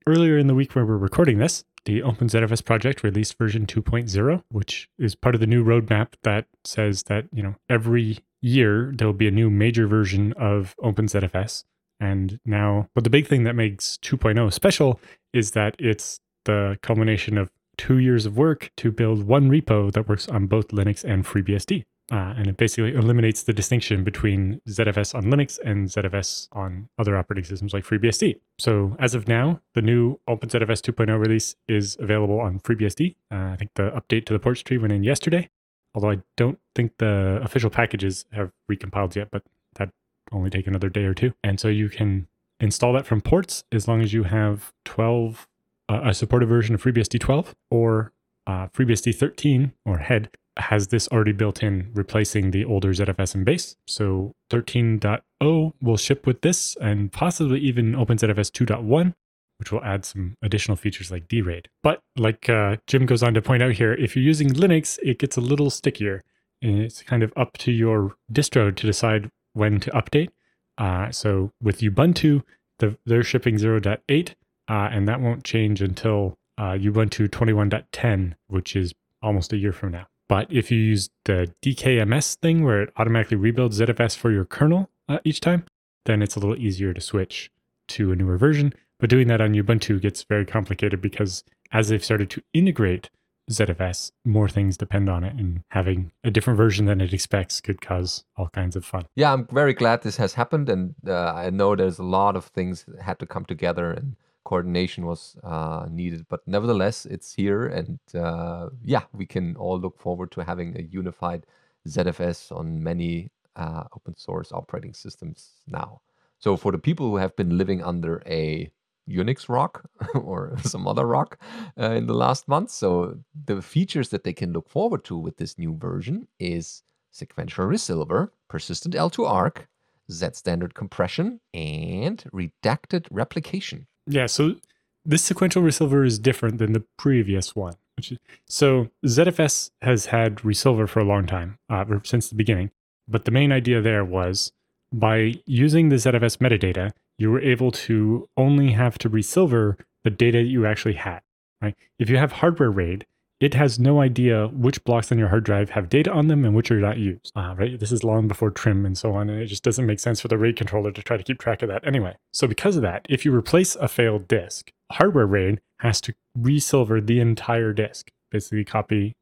earlier 0.05 0.37
in 0.37 0.45
the 0.45 0.53
week 0.53 0.75
where 0.75 0.85
we're 0.85 0.97
recording 0.97 1.39
this, 1.39 1.63
the 1.85 2.01
OpenZFS 2.01 2.63
project 2.65 3.01
released 3.01 3.37
version 3.37 3.65
2.0, 3.65 4.43
which 4.49 4.89
is 4.99 5.15
part 5.15 5.33
of 5.33 5.41
the 5.41 5.47
new 5.47 5.63
roadmap 5.63 6.09
that 6.23 6.45
says 6.65 7.03
that 7.03 7.25
you 7.31 7.41
know 7.41 7.55
every 7.69 8.19
year 8.47 8.93
there 8.95 9.07
will 9.07 9.13
be 9.13 9.27
a 9.27 9.31
new 9.31 9.49
major 9.49 9.87
version 9.87 10.33
of 10.33 10.75
OpenZFS. 10.83 11.63
And 11.99 12.39
now, 12.45 12.89
but 12.93 13.03
the 13.03 13.09
big 13.09 13.27
thing 13.27 13.43
that 13.43 13.55
makes 13.55 13.97
2.0 14.03 14.53
special 14.53 14.99
is 15.33 15.51
that 15.51 15.75
it's 15.79 16.19
the 16.45 16.77
culmination 16.81 17.37
of 17.37 17.49
two 17.77 17.97
years 17.97 18.25
of 18.25 18.37
work 18.37 18.71
to 18.77 18.91
build 18.91 19.23
one 19.23 19.49
repo 19.49 19.91
that 19.91 20.07
works 20.07 20.27
on 20.27 20.47
both 20.47 20.69
Linux 20.69 21.03
and 21.03 21.25
FreeBSD. 21.25 21.83
Uh, 22.09 22.33
and 22.37 22.47
it 22.47 22.55
basically 22.55 22.93
eliminates 22.93 23.43
the 23.43 23.51
distinction 23.51 24.03
between 24.05 24.61
ZFS 24.69 25.13
on 25.13 25.25
Linux 25.25 25.59
and 25.63 25.89
ZFS 25.89 26.47
on 26.53 26.87
other 26.97 27.17
operating 27.17 27.43
systems 27.43 27.73
like 27.73 27.83
FreeBSD. 27.83 28.39
So 28.57 28.95
as 28.97 29.13
of 29.13 29.27
now, 29.27 29.59
the 29.75 29.81
new 29.81 30.17
OpenZFS 30.29 30.81
2.0 30.81 31.19
release 31.19 31.55
is 31.67 31.97
available 31.99 32.39
on 32.39 32.59
FreeBSD. 32.59 33.15
Uh, 33.29 33.51
I 33.51 33.57
think 33.57 33.71
the 33.75 33.91
update 33.91 34.25
to 34.27 34.33
the 34.33 34.39
ports 34.39 34.61
tree 34.61 34.77
went 34.77 34.93
in 34.93 35.03
yesterday, 35.03 35.49
although 35.93 36.11
I 36.11 36.19
don't 36.35 36.59
think 36.75 36.93
the 36.97 37.39
official 37.43 37.69
packages 37.69 38.25
have 38.31 38.51
recompiled 38.71 39.15
yet, 39.15 39.29
but 39.31 39.43
that 39.75 39.89
only 40.31 40.49
take 40.49 40.67
another 40.67 40.89
day 40.89 41.03
or 41.03 41.13
two. 41.13 41.33
And 41.43 41.59
so 41.59 41.67
you 41.67 41.89
can 41.89 42.27
install 42.59 42.93
that 42.93 43.05
from 43.05 43.21
ports 43.21 43.63
as 43.71 43.87
long 43.87 44.01
as 44.01 44.13
you 44.13 44.23
have 44.23 44.73
12, 44.85 45.47
uh, 45.89 46.01
a 46.03 46.13
supported 46.13 46.47
version 46.47 46.75
of 46.75 46.83
FreeBSD 46.83 47.19
12 47.19 47.55
or 47.71 48.13
uh, 48.45 48.67
FreeBSD 48.67 49.15
13 49.15 49.73
or 49.85 49.99
head 49.99 50.29
has 50.57 50.87
this 50.87 51.07
already 51.09 51.31
built 51.31 51.61
in, 51.61 51.91
replacing 51.93 52.51
the 52.51 52.65
older 52.65 52.89
ZFS 52.89 53.35
and 53.35 53.45
base. 53.45 53.75
So 53.85 54.33
13.0 54.49 55.73
will 55.81 55.97
ship 55.97 56.25
with 56.25 56.41
this 56.41 56.75
and 56.81 57.11
possibly 57.11 57.59
even 57.59 57.93
OpenZFS 57.93 58.51
2.1, 58.51 59.13
which 59.59 59.71
will 59.71 59.83
add 59.83 60.05
some 60.05 60.35
additional 60.41 60.75
features 60.75 61.11
like 61.11 61.27
DRAID. 61.27 61.67
But 61.83 62.01
like 62.15 62.49
uh, 62.49 62.77
Jim 62.87 63.05
goes 63.05 63.23
on 63.23 63.33
to 63.33 63.41
point 63.41 63.63
out 63.63 63.73
here, 63.73 63.93
if 63.93 64.15
you're 64.15 64.25
using 64.25 64.49
Linux, 64.49 64.99
it 65.03 65.19
gets 65.19 65.37
a 65.37 65.41
little 65.41 65.69
stickier. 65.69 66.23
And 66.61 66.79
it's 66.79 67.03
kind 67.03 67.23
of 67.23 67.33
up 67.35 67.57
to 67.59 67.71
your 67.71 68.15
distro 68.31 68.75
to 68.75 68.85
decide 68.85 69.29
when 69.53 69.79
to 69.79 69.91
update. 69.91 70.29
Uh, 70.77 71.11
so 71.11 71.51
with 71.61 71.79
Ubuntu, 71.79 72.43
the, 72.79 72.97
they're 73.05 73.23
shipping 73.23 73.55
0.8, 73.55 74.29
uh, 74.29 74.89
and 74.91 75.07
that 75.07 75.21
won't 75.21 75.43
change 75.43 75.81
until 75.81 76.37
uh, 76.57 76.73
Ubuntu 76.73 77.27
21.10, 77.27 78.33
which 78.47 78.75
is 78.75 78.93
almost 79.21 79.53
a 79.53 79.57
year 79.57 79.71
from 79.71 79.91
now. 79.91 80.07
But 80.29 80.51
if 80.51 80.71
you 80.71 80.79
use 80.79 81.09
the 81.25 81.53
DKMS 81.63 82.35
thing 82.35 82.63
where 82.63 82.81
it 82.83 82.93
automatically 82.97 83.37
rebuilds 83.37 83.79
ZFS 83.79 84.15
for 84.15 84.31
your 84.31 84.45
kernel 84.45 84.89
uh, 85.07 85.19
each 85.23 85.39
time, 85.39 85.65
then 86.05 86.21
it's 86.21 86.35
a 86.35 86.39
little 86.39 86.57
easier 86.57 86.93
to 86.93 87.01
switch 87.01 87.51
to 87.89 88.11
a 88.11 88.15
newer 88.15 88.37
version. 88.37 88.73
But 88.99 89.09
doing 89.09 89.27
that 89.27 89.41
on 89.41 89.53
Ubuntu 89.53 90.01
gets 90.01 90.23
very 90.23 90.45
complicated 90.45 91.01
because 91.01 91.43
as 91.71 91.89
they've 91.89 92.03
started 92.03 92.29
to 92.31 92.41
integrate 92.53 93.09
ZFS, 93.49 94.11
more 94.25 94.49
things 94.49 94.75
depend 94.75 95.09
on 95.09 95.23
it, 95.23 95.33
and 95.35 95.63
having 95.69 96.11
a 96.23 96.31
different 96.31 96.57
version 96.57 96.85
than 96.85 96.99
it 96.99 97.13
expects 97.13 97.61
could 97.61 97.79
cause 97.79 98.25
all 98.35 98.49
kinds 98.49 98.75
of 98.75 98.83
fun. 98.83 99.05
Yeah, 99.15 99.31
I'm 99.31 99.47
very 99.47 99.73
glad 99.73 100.01
this 100.01 100.17
has 100.17 100.33
happened, 100.33 100.67
and 100.67 100.95
uh, 101.07 101.33
I 101.33 101.49
know 101.49 101.75
there's 101.75 101.99
a 101.99 102.03
lot 102.03 102.35
of 102.35 102.45
things 102.45 102.83
that 102.87 103.01
had 103.01 103.19
to 103.19 103.25
come 103.25 103.45
together, 103.45 103.91
and 103.91 104.17
coordination 104.43 105.05
was 105.05 105.37
uh, 105.43 105.87
needed. 105.89 106.25
But 106.27 106.45
nevertheless, 106.45 107.05
it's 107.05 107.33
here, 107.33 107.67
and 107.67 107.99
uh, 108.13 108.69
yeah, 108.83 109.03
we 109.13 109.25
can 109.25 109.55
all 109.55 109.79
look 109.79 109.97
forward 109.97 110.31
to 110.31 110.43
having 110.43 110.75
a 110.77 110.81
unified 110.81 111.45
ZFS 111.87 112.51
on 112.51 112.83
many 112.83 113.29
uh, 113.55 113.85
open 113.95 114.17
source 114.17 114.51
operating 114.51 114.93
systems 114.93 115.51
now. 115.67 116.01
So 116.39 116.57
for 116.57 116.71
the 116.71 116.77
people 116.77 117.09
who 117.09 117.15
have 117.15 117.35
been 117.35 117.57
living 117.57 117.81
under 117.81 118.21
a 118.25 118.69
Unix 119.09 119.49
rock 119.49 119.89
or 120.15 120.57
some 120.63 120.87
other 120.87 121.05
rock 121.05 121.39
uh, 121.79 121.91
in 121.91 122.07
the 122.07 122.13
last 122.13 122.47
month, 122.47 122.71
so 122.71 123.17
the 123.45 123.61
features 123.61 124.09
that 124.09 124.23
they 124.23 124.33
can 124.33 124.53
look 124.53 124.69
forward 124.69 125.03
to 125.05 125.17
with 125.17 125.37
this 125.37 125.57
new 125.57 125.75
version 125.75 126.27
is 126.39 126.83
sequential 127.11 127.65
resilver, 127.65 128.31
persistent 128.47 128.93
L2ARC, 128.95 129.65
Z 130.11 130.27
standard 130.33 130.73
compression, 130.73 131.39
and 131.53 132.23
redacted 132.33 133.07
replication. 133.11 133.87
Yeah, 134.05 134.27
so 134.27 134.55
this 135.03 135.23
sequential 135.23 135.61
resilver 135.61 136.03
is 136.03 136.19
different 136.19 136.57
than 136.59 136.73
the 136.73 136.83
previous 136.97 137.55
one. 137.55 137.73
Which 137.95 138.11
is, 138.11 138.19
so 138.47 138.89
ZFS 139.05 139.71
has 139.81 140.07
had 140.07 140.45
resilver 140.45 140.85
for 140.85 140.99
a 140.99 141.05
long 141.05 141.25
time, 141.25 141.57
uh, 141.69 141.85
since 142.03 142.29
the 142.29 142.35
beginning. 142.35 142.71
But 143.07 143.25
the 143.25 143.31
main 143.31 143.51
idea 143.51 143.81
there 143.81 144.05
was 144.05 144.51
by 144.93 145.35
using 145.45 145.89
the 145.89 145.95
ZFS 145.95 146.37
metadata, 146.37 146.91
you 147.17 147.31
were 147.31 147.41
able 147.41 147.71
to 147.71 148.27
only 148.37 148.71
have 148.71 148.97
to 148.99 149.09
resilver 149.09 149.77
the 150.03 150.09
data 150.09 150.41
you 150.41 150.65
actually 150.65 150.95
had. 150.95 151.21
Right? 151.61 151.75
If 151.97 152.09
you 152.09 152.17
have 152.17 152.33
hardware 152.33 152.71
RAID, 152.71 153.05
it 153.39 153.53
has 153.53 153.77
no 153.77 154.01
idea 154.01 154.47
which 154.47 154.83
blocks 154.83 155.11
on 155.11 155.19
your 155.19 155.27
hard 155.27 155.43
drive 155.43 155.71
have 155.71 155.89
data 155.89 156.11
on 156.11 156.27
them 156.27 156.43
and 156.43 156.55
which 156.55 156.71
are 156.71 156.79
not 156.79 156.97
used. 156.97 157.31
Uh, 157.35 157.53
right? 157.57 157.79
This 157.79 157.91
is 157.91 158.03
long 158.03 158.27
before 158.27 158.49
trim 158.49 158.85
and 158.85 158.97
so 158.97 159.13
on, 159.13 159.29
and 159.29 159.41
it 159.41 159.45
just 159.45 159.63
doesn't 159.63 159.85
make 159.85 159.99
sense 159.99 160.21
for 160.21 160.27
the 160.27 160.37
RAID 160.37 160.55
controller 160.55 160.91
to 160.91 161.03
try 161.03 161.17
to 161.17 161.23
keep 161.23 161.39
track 161.39 161.61
of 161.61 161.69
that 161.69 161.85
anyway. 161.85 162.15
So 162.33 162.47
because 162.47 162.75
of 162.75 162.81
that, 162.83 163.05
if 163.09 163.25
you 163.25 163.35
replace 163.35 163.75
a 163.75 163.87
failed 163.87 164.27
disk, 164.27 164.71
hardware 164.91 165.27
RAID 165.27 165.61
has 165.79 166.01
to 166.01 166.15
resilver 166.35 166.99
the 166.99 167.19
entire 167.19 167.73
disk, 167.73 168.11
basically 168.31 168.63
copy 168.63 169.15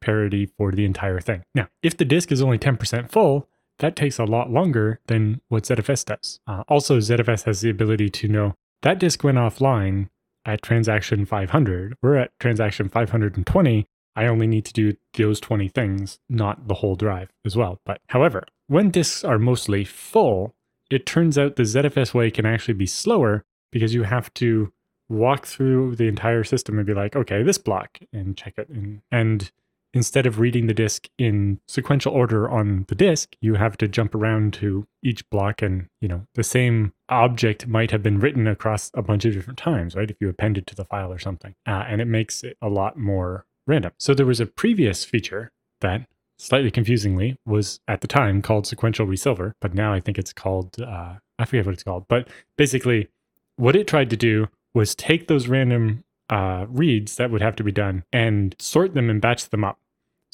parity 0.00 0.46
for 0.46 0.70
the 0.70 0.84
entire 0.84 1.20
thing. 1.20 1.42
Now, 1.54 1.68
if 1.82 1.96
the 1.96 2.04
disk 2.04 2.30
is 2.30 2.42
only 2.42 2.58
10% 2.58 3.10
full, 3.10 3.48
that 3.78 3.96
takes 3.96 4.18
a 4.18 4.24
lot 4.24 4.50
longer 4.50 5.00
than 5.06 5.40
what 5.48 5.64
ZFS 5.64 6.04
does. 6.04 6.40
Uh, 6.46 6.64
also, 6.68 6.98
ZFS 6.98 7.44
has 7.44 7.60
the 7.60 7.70
ability 7.70 8.10
to 8.10 8.28
know 8.28 8.54
that 8.82 8.98
disk 8.98 9.24
went 9.24 9.38
offline 9.38 10.08
at 10.44 10.62
transaction 10.62 11.26
500. 11.26 11.96
We're 12.02 12.16
at 12.16 12.30
transaction 12.38 12.88
520. 12.88 13.86
I 14.14 14.26
only 14.26 14.46
need 14.46 14.64
to 14.66 14.72
do 14.72 14.94
those 15.14 15.40
20 15.40 15.68
things, 15.68 16.18
not 16.28 16.68
the 16.68 16.74
whole 16.74 16.96
drive 16.96 17.30
as 17.44 17.56
well. 17.56 17.80
But 17.84 18.00
however, 18.08 18.44
when 18.66 18.90
disks 18.90 19.24
are 19.24 19.38
mostly 19.38 19.84
full, 19.84 20.54
it 20.90 21.04
turns 21.04 21.36
out 21.36 21.56
the 21.56 21.64
ZFS 21.64 22.14
way 22.14 22.30
can 22.30 22.46
actually 22.46 22.74
be 22.74 22.86
slower 22.86 23.44
because 23.72 23.92
you 23.92 24.04
have 24.04 24.32
to 24.34 24.72
walk 25.08 25.46
through 25.46 25.96
the 25.96 26.08
entire 26.08 26.44
system 26.44 26.78
and 26.78 26.86
be 26.86 26.94
like, 26.94 27.14
okay, 27.14 27.42
this 27.42 27.58
block 27.58 27.98
and 28.12 28.36
check 28.36 28.54
it. 28.56 28.68
And, 28.68 29.02
and 29.10 29.50
instead 29.96 30.26
of 30.26 30.38
reading 30.38 30.66
the 30.66 30.74
disk 30.74 31.08
in 31.16 31.58
sequential 31.66 32.12
order 32.12 32.48
on 32.50 32.84
the 32.88 32.94
disk, 32.94 33.34
you 33.40 33.54
have 33.54 33.78
to 33.78 33.88
jump 33.88 34.14
around 34.14 34.52
to 34.52 34.86
each 35.02 35.28
block 35.30 35.62
and, 35.62 35.88
you 36.02 36.06
know, 36.06 36.26
the 36.34 36.44
same 36.44 36.92
object 37.08 37.66
might 37.66 37.90
have 37.90 38.02
been 38.02 38.20
written 38.20 38.46
across 38.46 38.90
a 38.92 39.00
bunch 39.00 39.24
of 39.24 39.32
different 39.32 39.58
times, 39.58 39.96
right? 39.96 40.10
If 40.10 40.18
you 40.20 40.28
append 40.28 40.58
it 40.58 40.66
to 40.66 40.74
the 40.74 40.84
file 40.84 41.10
or 41.10 41.18
something. 41.18 41.54
Uh, 41.66 41.84
and 41.88 42.02
it 42.02 42.04
makes 42.04 42.44
it 42.44 42.58
a 42.60 42.68
lot 42.68 42.98
more 42.98 43.46
random. 43.66 43.92
So 43.98 44.12
there 44.12 44.26
was 44.26 44.38
a 44.38 44.46
previous 44.46 45.02
feature 45.02 45.50
that 45.80 46.06
slightly 46.38 46.70
confusingly 46.70 47.38
was 47.46 47.80
at 47.88 48.02
the 48.02 48.06
time 48.06 48.42
called 48.42 48.66
sequential 48.66 49.06
resilver, 49.06 49.54
but 49.62 49.72
now 49.72 49.94
I 49.94 50.00
think 50.00 50.18
it's 50.18 50.34
called, 50.34 50.78
uh, 50.78 51.14
I 51.38 51.44
forget 51.46 51.64
what 51.64 51.72
it's 51.72 51.82
called, 51.82 52.04
but 52.06 52.28
basically 52.58 53.08
what 53.56 53.74
it 53.74 53.86
tried 53.86 54.10
to 54.10 54.16
do 54.16 54.48
was 54.74 54.94
take 54.94 55.26
those 55.26 55.48
random 55.48 56.04
uh, 56.28 56.66
reads 56.68 57.16
that 57.16 57.30
would 57.30 57.40
have 57.40 57.56
to 57.56 57.64
be 57.64 57.72
done 57.72 58.04
and 58.12 58.54
sort 58.58 58.92
them 58.92 59.08
and 59.08 59.22
batch 59.22 59.48
them 59.48 59.64
up 59.64 59.78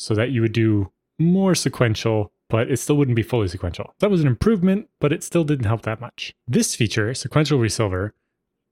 so 0.02 0.14
that 0.14 0.30
you 0.30 0.40
would 0.40 0.52
do 0.52 0.90
more 1.18 1.54
sequential, 1.54 2.32
but 2.49 2.71
it 2.71 2.78
still 2.78 2.97
wouldn't 2.97 3.16
be 3.16 3.23
fully 3.23 3.49
sequential. 3.49 3.94
That 4.00 4.11
was 4.11 4.21
an 4.21 4.26
improvement, 4.26 4.88
but 5.00 5.12
it 5.12 5.23
still 5.23 5.44
didn't 5.44 5.66
help 5.66 5.82
that 5.82 6.00
much. 6.00 6.35
This 6.47 6.75
feature, 6.75 7.14
sequential 7.14 7.59
resilver, 7.59 8.14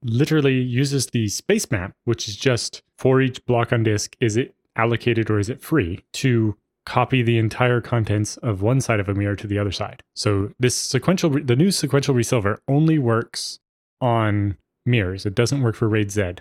literally 0.03 0.59
uses 0.59 1.07
the 1.07 1.27
space 1.27 1.69
map, 1.71 1.93
which 2.05 2.27
is 2.27 2.35
just 2.35 2.81
for 2.97 3.21
each 3.21 3.43
block 3.45 3.71
on 3.71 3.83
disk, 3.83 4.15
is 4.19 4.35
it 4.37 4.55
allocated 4.75 5.29
or 5.29 5.39
is 5.39 5.49
it 5.49 5.61
free, 5.61 6.03
to 6.13 6.57
copy 6.85 7.21
the 7.21 7.37
entire 7.37 7.79
contents 7.79 8.37
of 8.37 8.61
one 8.61 8.81
side 8.81 8.99
of 8.99 9.07
a 9.07 9.13
mirror 9.13 9.35
to 9.35 9.47
the 9.47 9.59
other 9.59 9.71
side. 9.71 10.01
So 10.15 10.51
this 10.59 10.75
sequential, 10.75 11.29
the 11.29 11.55
new 11.55 11.71
sequential 11.71 12.15
resilver 12.15 12.61
only 12.67 12.97
works 12.97 13.59
on 13.99 14.57
mirrors. 14.85 15.25
It 15.25 15.35
doesn't 15.35 15.61
work 15.61 15.75
for 15.75 15.87
RAID 15.87 16.11
Z. 16.11 16.31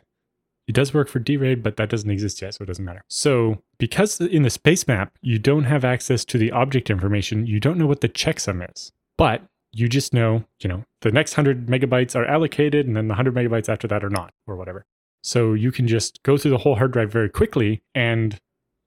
It 0.71 0.75
does 0.75 0.95
work 0.95 1.09
for 1.09 1.19
DRAID, 1.19 1.65
but 1.65 1.77
that 1.79 1.89
doesn't 1.89 2.13
exist 2.13 2.41
yet, 2.41 2.55
so 2.55 2.63
it 2.63 2.67
doesn't 2.67 2.85
matter. 2.85 3.03
So 3.09 3.61
because 3.79 4.21
in 4.21 4.45
the 4.45 4.51
space 4.51 4.87
map, 4.87 5.13
you 5.21 5.37
don't 5.37 5.65
have 5.65 5.85
access 5.85 6.25
to 6.27 6.39
the 6.39 6.53
object 6.53 6.91
information, 6.91 7.45
you 7.45 7.59
don't 7.59 7.77
know 7.77 7.89
what 7.89 8.03
the 8.03 8.09
checksum 8.09 8.65
is. 8.71 8.93
But 9.19 9.43
you 9.73 9.89
just 9.89 10.15
know, 10.15 10.45
you 10.61 10.69
know, 10.69 10.85
the 11.01 11.11
next 11.11 11.37
100 11.37 11.67
megabytes 11.67 12.15
are 12.15 12.25
allocated 12.25 12.87
and 12.87 12.97
then 12.97 13.09
the 13.09 13.15
100 13.15 13.35
megabytes 13.35 13.69
after 13.69 13.89
that 13.89 14.05
are 14.05 14.11
not, 14.11 14.33
or 14.47 14.55
whatever. 14.55 14.87
So 15.25 15.55
you 15.55 15.73
can 15.73 15.89
just 15.89 16.23
go 16.23 16.37
through 16.37 16.53
the 16.53 16.59
whole 16.59 16.77
hard 16.77 16.93
drive 16.93 17.11
very 17.11 17.31
quickly 17.31 17.83
and 17.93 18.39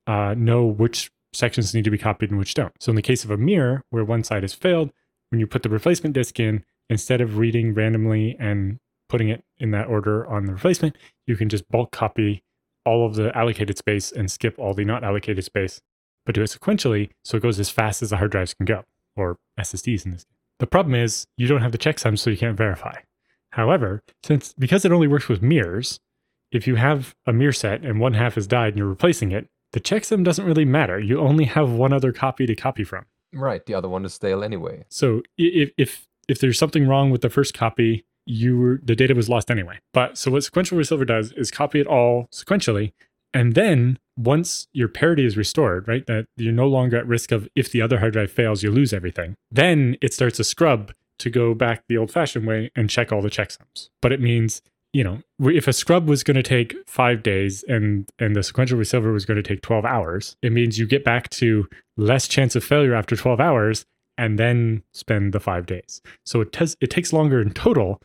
uh, 0.08 0.36
know 0.38 0.66
which 0.66 1.12
sections 1.34 1.74
need 1.74 1.84
to 1.84 1.92
be 1.92 1.98
copied 1.98 2.30
and 2.30 2.40
which 2.40 2.54
don't. 2.54 2.72
So 2.80 2.92
in 2.92 2.96
the 2.96 3.02
case 3.02 3.26
of 3.26 3.30
a 3.30 3.36
mirror, 3.36 3.84
where 3.90 4.06
one 4.06 4.24
side 4.24 4.44
has 4.44 4.54
failed, 4.54 4.94
when 5.32 5.42
you 5.42 5.48
put 5.48 5.64
the 5.64 5.70
replacement 5.70 6.16
disk 6.16 6.40
in, 6.40 6.64
instead 6.90 7.20
of 7.20 7.38
reading 7.38 7.74
randomly 7.74 8.38
and 8.40 8.80
putting 9.14 9.30
it 9.30 9.44
in 9.60 9.70
that 9.70 9.86
order 9.86 10.26
on 10.26 10.48
the 10.48 10.54
replacement, 10.54 10.96
you 11.28 11.36
can 11.36 11.48
just 11.48 11.70
bulk 11.70 11.92
copy 11.92 12.44
all 12.84 13.06
of 13.06 13.14
the 13.14 13.32
allocated 13.38 13.78
space 13.78 14.12
and 14.12 14.32
skip 14.32 14.58
all 14.58 14.74
the 14.74 14.84
not 14.84 15.04
allocated 15.04 15.44
space, 15.44 15.82
but 16.26 16.34
do 16.34 16.42
it 16.42 16.50
sequentially 16.50 17.12
so 17.24 17.38
it 17.38 17.44
goes 17.44 17.60
as 17.60 17.70
fast 17.70 18.02
as 18.02 18.10
the 18.10 18.18
hard 18.18 18.32
drives 18.32 18.56
can 18.56 18.66
go, 18.66 18.84
or 19.16 19.38
SSDs 19.60 20.04
in 20.04 20.14
this. 20.14 20.26
The 20.58 20.66
problem 20.66 20.96
is 20.96 21.28
you 21.38 21.48
don't 21.48 21.62
have 21.62 21.72
the 21.72 21.78
checksums, 21.78 22.20
so 22.20 22.32
you 22.32 22.38
can't 22.38 22.58
verify. 22.58 22.96
However, 23.52 24.02
since 24.24 24.52
because 24.58 24.84
it 24.84 24.92
only 24.92 25.08
works 25.08 25.30
with 25.30 25.44
mirrors, 25.44 26.00
if 26.52 26.66
you 26.66 26.74
have 26.74 27.14
a 27.28 27.34
mirror 27.34 27.54
set 27.54 27.84
and 27.84 28.00
one 28.00 28.16
half 28.16 28.34
has 28.34 28.48
died 28.48 28.70
and 28.70 28.78
you're 28.78 28.88
replacing 28.88 29.32
it, 29.32 29.48
the 29.74 29.80
checksum 29.80 30.24
doesn't 30.24 30.46
really 30.46 30.66
matter. 30.66 31.00
You 31.00 31.20
only 31.20 31.46
have 31.46 31.70
one 31.70 31.94
other 31.94 32.12
copy 32.12 32.48
to 32.48 32.56
copy 32.56 32.84
from. 32.84 33.06
Right. 33.32 33.64
The 33.64 33.76
other 33.76 33.90
one 33.90 34.06
is 34.06 34.16
stale 34.16 34.44
anyway. 34.44 34.86
So 34.90 35.22
if 35.38 35.70
if 35.78 36.08
if 36.28 36.40
there's 36.40 36.58
something 36.58 36.88
wrong 36.88 37.12
with 37.12 37.22
the 37.22 37.30
first 37.30 37.54
copy, 37.54 38.06
you 38.26 38.58
were 38.58 38.80
the 38.84 38.96
data 38.96 39.14
was 39.14 39.30
lost 39.30 39.52
anyway. 39.52 39.80
But 39.94 40.18
so 40.18 40.32
what 40.32 40.44
sequential 40.44 40.78
resilver 40.78 41.06
does 41.06 41.32
is 41.34 41.52
copy 41.52 41.80
it 41.80 41.88
all 41.88 42.28
sequentially, 42.32 42.94
and 43.34 43.56
then 43.56 44.00
once 44.18 44.68
your 44.74 44.88
parity 44.88 45.26
is 45.26 45.36
restored, 45.36 45.88
right, 45.88 46.06
that 46.06 46.28
you're 46.38 46.54
no 46.54 46.68
longer 46.68 46.98
at 46.98 47.08
risk 47.08 47.32
of 47.32 47.48
if 47.56 47.72
the 47.72 47.82
other 47.82 48.00
hard 48.00 48.14
drive 48.14 48.32
fails, 48.32 48.62
you 48.62 48.72
lose 48.72 48.94
everything. 48.94 49.36
Then 49.50 49.98
it 50.02 50.14
starts 50.14 50.40
a 50.40 50.44
scrub 50.44 50.94
to 51.20 51.30
go 51.30 51.54
back 51.54 51.84
the 51.88 51.98
old-fashioned 51.98 52.46
way 52.46 52.72
and 52.76 52.90
check 52.90 53.12
all 53.12 53.22
the 53.22 53.30
checksums. 53.30 53.90
But 54.02 54.12
it 54.12 54.22
means 54.22 54.62
you 54.94 55.04
know, 55.04 55.22
if 55.40 55.68
a 55.68 55.74
scrub 55.74 56.08
was 56.08 56.24
going 56.24 56.36
to 56.36 56.44
take 56.44 56.76
five 56.86 57.24
days 57.24 57.64
and 57.68 58.08
and 58.20 58.36
the 58.36 58.44
sequential 58.44 58.78
resilver 58.78 59.12
was 59.12 59.26
going 59.26 59.42
to 59.42 59.44
take 59.44 59.62
12 59.62 59.86
hours, 59.86 60.38
it 60.42 60.52
means 60.52 60.78
you 60.78 60.86
get 60.86 61.04
back 61.04 61.30
to 61.32 61.68
less 61.98 62.28
chance 62.28 62.56
of 62.56 62.64
failure 62.64 62.94
after 62.94 63.16
12 63.16 63.40
hours 63.40 63.86
and 64.18 64.38
then 64.38 64.84
spend 64.94 65.34
the 65.34 65.40
five 65.40 65.66
days. 65.66 66.02
So 66.26 66.42
it, 66.42 66.52
t- 66.54 66.76
it 66.80 66.92
takes 66.92 67.12
longer 67.12 67.42
in 67.42 67.52
total, 67.52 68.00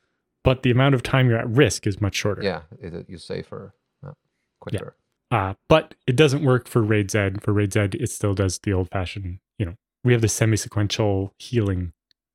but 0.44 0.62
the 0.62 0.70
amount 0.70 0.94
of 0.94 1.02
time 1.02 1.28
you're 1.28 1.38
at 1.38 1.48
risk 1.48 1.86
is 1.86 2.00
much 2.00 2.14
shorter. 2.14 2.42
Yeah, 2.42 2.62
it, 2.80 3.06
you 3.08 3.18
safer, 3.18 3.74
quicker. 4.60 4.94
Yeah. 5.30 5.38
Uh, 5.50 5.54
but 5.68 5.94
it 6.06 6.16
doesn't 6.16 6.42
work 6.42 6.68
for 6.68 6.82
RAID 6.82 7.10
Z. 7.10 7.30
For 7.42 7.52
RAID 7.52 7.72
Z, 7.72 7.80
it 7.94 8.10
still 8.10 8.34
does 8.34 8.58
the 8.60 8.72
old 8.72 8.88
fashioned, 8.90 9.38
you 9.58 9.66
know, 9.66 9.74
we 10.04 10.12
have 10.12 10.22
the 10.22 10.28
semi 10.28 10.56
sequential 10.56 11.34
healing 11.38 11.92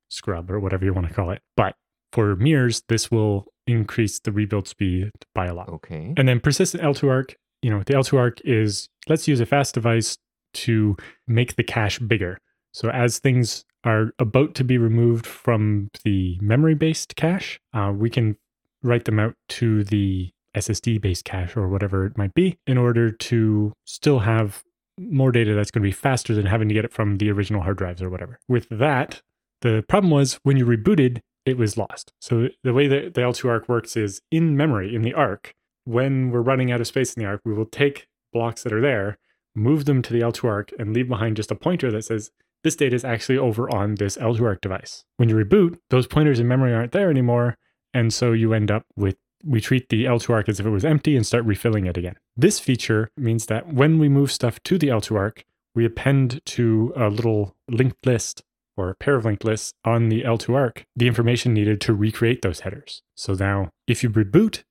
scrub 0.08 0.50
or 0.50 0.60
whatever 0.60 0.84
you 0.84 0.94
want 0.94 1.08
to 1.08 1.14
call 1.14 1.30
it. 1.30 1.42
But 1.56 1.74
for 2.12 2.36
mirrors, 2.36 2.82
this 2.88 3.10
will 3.10 3.46
increase 3.66 4.20
the 4.20 4.30
rebuild 4.30 4.68
speed 4.68 5.10
by 5.34 5.46
a 5.46 5.54
lot. 5.54 5.68
Okay. 5.68 6.14
And 6.16 6.28
then 6.28 6.40
persistent 6.40 6.82
L2ARC, 6.82 7.34
you 7.62 7.70
know, 7.70 7.82
the 7.84 7.94
L2ARC 7.94 8.40
is 8.44 8.88
let's 9.08 9.26
use 9.26 9.40
a 9.40 9.46
fast 9.46 9.74
device 9.74 10.16
to 10.54 10.96
make 11.26 11.56
the 11.56 11.64
cache 11.64 11.98
bigger. 11.98 12.38
So 12.72 12.90
as 12.90 13.18
things 13.18 13.64
are 13.84 14.12
about 14.18 14.54
to 14.54 14.64
be 14.64 14.78
removed 14.78 15.26
from 15.26 15.90
the 16.04 16.38
memory 16.40 16.74
based 16.74 17.16
cache, 17.16 17.60
uh, 17.72 17.92
we 17.94 18.10
can 18.10 18.36
write 18.82 19.04
them 19.04 19.18
out 19.18 19.34
to 19.48 19.84
the 19.84 20.30
SSD 20.56 21.00
based 21.00 21.24
cache 21.24 21.56
or 21.56 21.68
whatever 21.68 22.06
it 22.06 22.16
might 22.16 22.34
be 22.34 22.58
in 22.66 22.78
order 22.78 23.10
to 23.10 23.72
still 23.84 24.20
have 24.20 24.62
more 24.98 25.32
data 25.32 25.54
that's 25.54 25.70
going 25.70 25.82
to 25.82 25.88
be 25.88 25.92
faster 25.92 26.34
than 26.34 26.46
having 26.46 26.68
to 26.68 26.74
get 26.74 26.84
it 26.84 26.92
from 26.92 27.18
the 27.18 27.30
original 27.30 27.62
hard 27.62 27.76
drives 27.76 28.00
or 28.00 28.10
whatever. 28.10 28.38
With 28.48 28.68
that, 28.70 29.22
the 29.60 29.84
problem 29.88 30.10
was 30.10 30.38
when 30.42 30.56
you 30.56 30.64
rebooted, 30.64 31.20
it 31.44 31.58
was 31.58 31.76
lost. 31.76 32.12
So 32.20 32.48
the 32.62 32.72
way 32.72 32.86
that 32.86 33.14
the 33.14 33.20
L2ARC 33.20 33.68
works 33.68 33.96
is 33.96 34.20
in 34.30 34.56
memory, 34.56 34.94
in 34.94 35.02
the 35.02 35.14
ARC, 35.14 35.54
when 35.84 36.30
we're 36.30 36.40
running 36.40 36.70
out 36.70 36.80
of 36.80 36.86
space 36.86 37.14
in 37.14 37.22
the 37.22 37.28
ARC, 37.28 37.40
we 37.44 37.52
will 37.52 37.66
take 37.66 38.06
blocks 38.32 38.62
that 38.62 38.72
are 38.72 38.80
there, 38.80 39.18
move 39.54 39.84
them 39.84 40.00
to 40.02 40.12
the 40.12 40.20
L2ARC, 40.20 40.70
and 40.78 40.94
leave 40.94 41.08
behind 41.08 41.36
just 41.36 41.50
a 41.50 41.54
pointer 41.54 41.90
that 41.90 42.04
says, 42.04 42.30
this 42.64 42.74
data 42.74 42.96
is 42.96 43.04
actually 43.04 43.38
over 43.38 43.72
on 43.72 43.94
this 43.94 44.16
L2ARC 44.16 44.60
device. 44.60 45.04
When 45.18 45.28
you 45.28 45.36
reboot, 45.36 45.78
those 45.90 46.08
pointers 46.08 46.40
in 46.40 46.48
memory 46.48 46.74
aren't 46.74 46.92
there 46.92 47.10
anymore. 47.10 47.56
And 47.92 48.12
so 48.12 48.32
you 48.32 48.52
end 48.52 48.70
up 48.70 48.84
with, 48.96 49.16
we 49.44 49.60
treat 49.60 49.88
the 49.90 50.04
L2ARC 50.06 50.48
as 50.48 50.58
if 50.58 50.66
it 50.66 50.70
was 50.70 50.84
empty 50.84 51.14
and 51.16 51.24
start 51.24 51.44
refilling 51.44 51.86
it 51.86 51.96
again. 51.96 52.16
This 52.36 52.58
feature 52.58 53.10
means 53.16 53.46
that 53.46 53.72
when 53.72 53.98
we 53.98 54.08
move 54.08 54.32
stuff 54.32 54.60
to 54.64 54.78
the 54.78 54.88
L2ARC, 54.88 55.42
we 55.74 55.84
append 55.84 56.40
to 56.46 56.92
a 56.96 57.08
little 57.08 57.54
linked 57.68 58.04
list 58.04 58.42
or 58.76 58.90
a 58.90 58.94
pair 58.94 59.14
of 59.14 59.24
linked 59.24 59.44
lists 59.44 59.74
on 59.84 60.08
the 60.08 60.22
L2ARC 60.22 60.84
the 60.96 61.06
information 61.06 61.54
needed 61.54 61.80
to 61.82 61.94
recreate 61.94 62.42
those 62.42 62.60
headers. 62.60 63.02
So 63.14 63.34
now, 63.34 63.70
if 63.86 64.02
you 64.02 64.10
reboot 64.10 64.64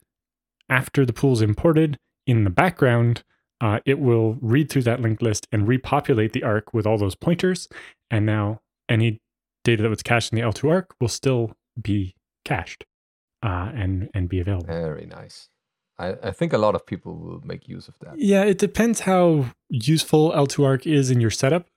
after 0.70 1.06
the 1.06 1.14
pool 1.14 1.34
is 1.34 1.42
imported 1.42 1.98
in 2.26 2.44
the 2.44 2.50
background, 2.50 3.24
uh, 3.64 3.80
it 3.86 3.98
will 3.98 4.38
read 4.42 4.70
through 4.70 4.82
that 4.82 5.00
linked 5.00 5.22
list 5.22 5.48
and 5.50 5.66
repopulate 5.66 6.34
the 6.34 6.44
ARC 6.44 6.74
with 6.74 6.86
all 6.86 6.98
those 6.98 7.16
pointers. 7.16 7.70
And 8.12 8.26
now, 8.26 8.60
any 8.90 9.22
data 9.64 9.84
that 9.84 9.90
was 9.90 10.04
cached 10.04 10.34
in 10.34 10.36
the 10.36 10.46
L2ARC 10.46 10.88
will 11.00 11.08
still 11.08 11.54
be 11.82 12.14
cached 12.44 12.84
uh, 13.42 13.72
and 13.74 14.10
and 14.14 14.28
be 14.28 14.42
available. 14.42 14.68
Very 14.68 15.06
nice. 15.06 15.48
I, 15.98 16.16
I 16.22 16.32
think 16.32 16.52
a 16.52 16.58
lot 16.58 16.76
of 16.76 16.86
people 16.86 17.16
will 17.16 17.40
make 17.46 17.70
use 17.70 17.88
of 17.88 17.94
that. 18.02 18.20
Yeah, 18.20 18.44
it 18.44 18.58
depends 18.58 19.02
how 19.02 19.46
useful 19.70 20.34
L2ARC 20.34 20.86
is 20.86 21.10
in 21.10 21.22
your 21.22 21.30
setup. 21.30 21.68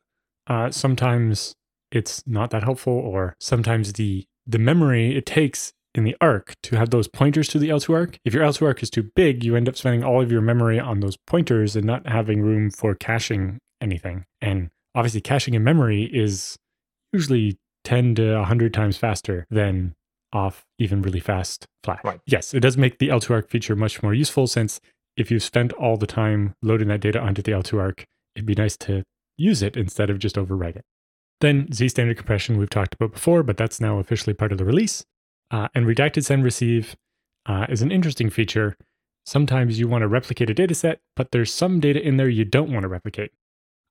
Uh, 0.48 0.72
sometimes 0.72 1.54
it's 1.92 2.26
not 2.26 2.50
that 2.50 2.64
helpful 2.64 2.94
or 2.94 3.36
sometimes 3.38 3.92
the 3.92 4.26
the 4.44 4.58
memory 4.58 5.16
it 5.16 5.24
takes 5.24 5.72
in 5.96 6.04
the 6.04 6.16
arc 6.20 6.54
to 6.62 6.76
have 6.76 6.90
those 6.90 7.08
pointers 7.08 7.48
to 7.48 7.58
the 7.58 7.68
L2ARC. 7.68 8.16
If 8.24 8.34
your 8.34 8.44
L2ARC 8.44 8.82
is 8.82 8.90
too 8.90 9.10
big, 9.14 9.44
you 9.44 9.56
end 9.56 9.68
up 9.68 9.76
spending 9.76 10.04
all 10.04 10.20
of 10.20 10.30
your 10.30 10.40
memory 10.40 10.78
on 10.78 11.00
those 11.00 11.16
pointers 11.26 11.74
and 11.74 11.86
not 11.86 12.06
having 12.06 12.42
room 12.42 12.70
for 12.70 12.94
caching 12.94 13.58
anything. 13.80 14.24
And 14.40 14.70
obviously 14.94 15.20
caching 15.20 15.54
in 15.54 15.64
memory 15.64 16.04
is 16.04 16.56
usually 17.12 17.58
10 17.84 18.16
to 18.16 18.36
100 18.36 18.74
times 18.74 18.96
faster 18.96 19.46
than 19.50 19.94
off 20.32 20.64
even 20.78 21.02
really 21.02 21.20
fast 21.20 21.66
flash. 21.82 22.00
Right. 22.04 22.20
Yes, 22.26 22.52
it 22.52 22.60
does 22.60 22.76
make 22.76 22.98
the 22.98 23.08
L2ARC 23.08 23.48
feature 23.48 23.76
much 23.76 24.02
more 24.02 24.12
useful 24.12 24.46
since 24.46 24.80
if 25.16 25.30
you've 25.30 25.42
spent 25.42 25.72
all 25.74 25.96
the 25.96 26.06
time 26.06 26.54
loading 26.62 26.88
that 26.88 27.00
data 27.00 27.20
onto 27.20 27.42
the 27.42 27.52
L2ARC, 27.52 28.04
it'd 28.34 28.46
be 28.46 28.54
nice 28.54 28.76
to 28.78 29.02
use 29.38 29.62
it 29.62 29.76
instead 29.76 30.10
of 30.10 30.18
just 30.18 30.36
overwrite 30.36 30.76
it. 30.76 30.84
Then 31.40 31.70
Z 31.72 31.88
standard 31.88 32.16
compression 32.16 32.58
we've 32.58 32.70
talked 32.70 32.94
about 32.94 33.12
before, 33.12 33.42
but 33.42 33.56
that's 33.56 33.80
now 33.80 33.98
officially 33.98 34.34
part 34.34 34.52
of 34.52 34.58
the 34.58 34.64
release. 34.64 35.04
Uh, 35.50 35.68
and 35.74 35.86
redacted 35.86 36.24
send 36.24 36.42
receive 36.42 36.96
uh, 37.46 37.66
is 37.68 37.82
an 37.82 37.92
interesting 37.92 38.30
feature. 38.30 38.76
Sometimes 39.24 39.78
you 39.78 39.88
want 39.88 40.02
to 40.02 40.08
replicate 40.08 40.50
a 40.50 40.54
data 40.54 40.74
set, 40.74 41.00
but 41.14 41.30
there's 41.30 41.52
some 41.52 41.80
data 41.80 42.00
in 42.00 42.16
there 42.16 42.28
you 42.28 42.44
don't 42.44 42.72
want 42.72 42.82
to 42.82 42.88
replicate. 42.88 43.32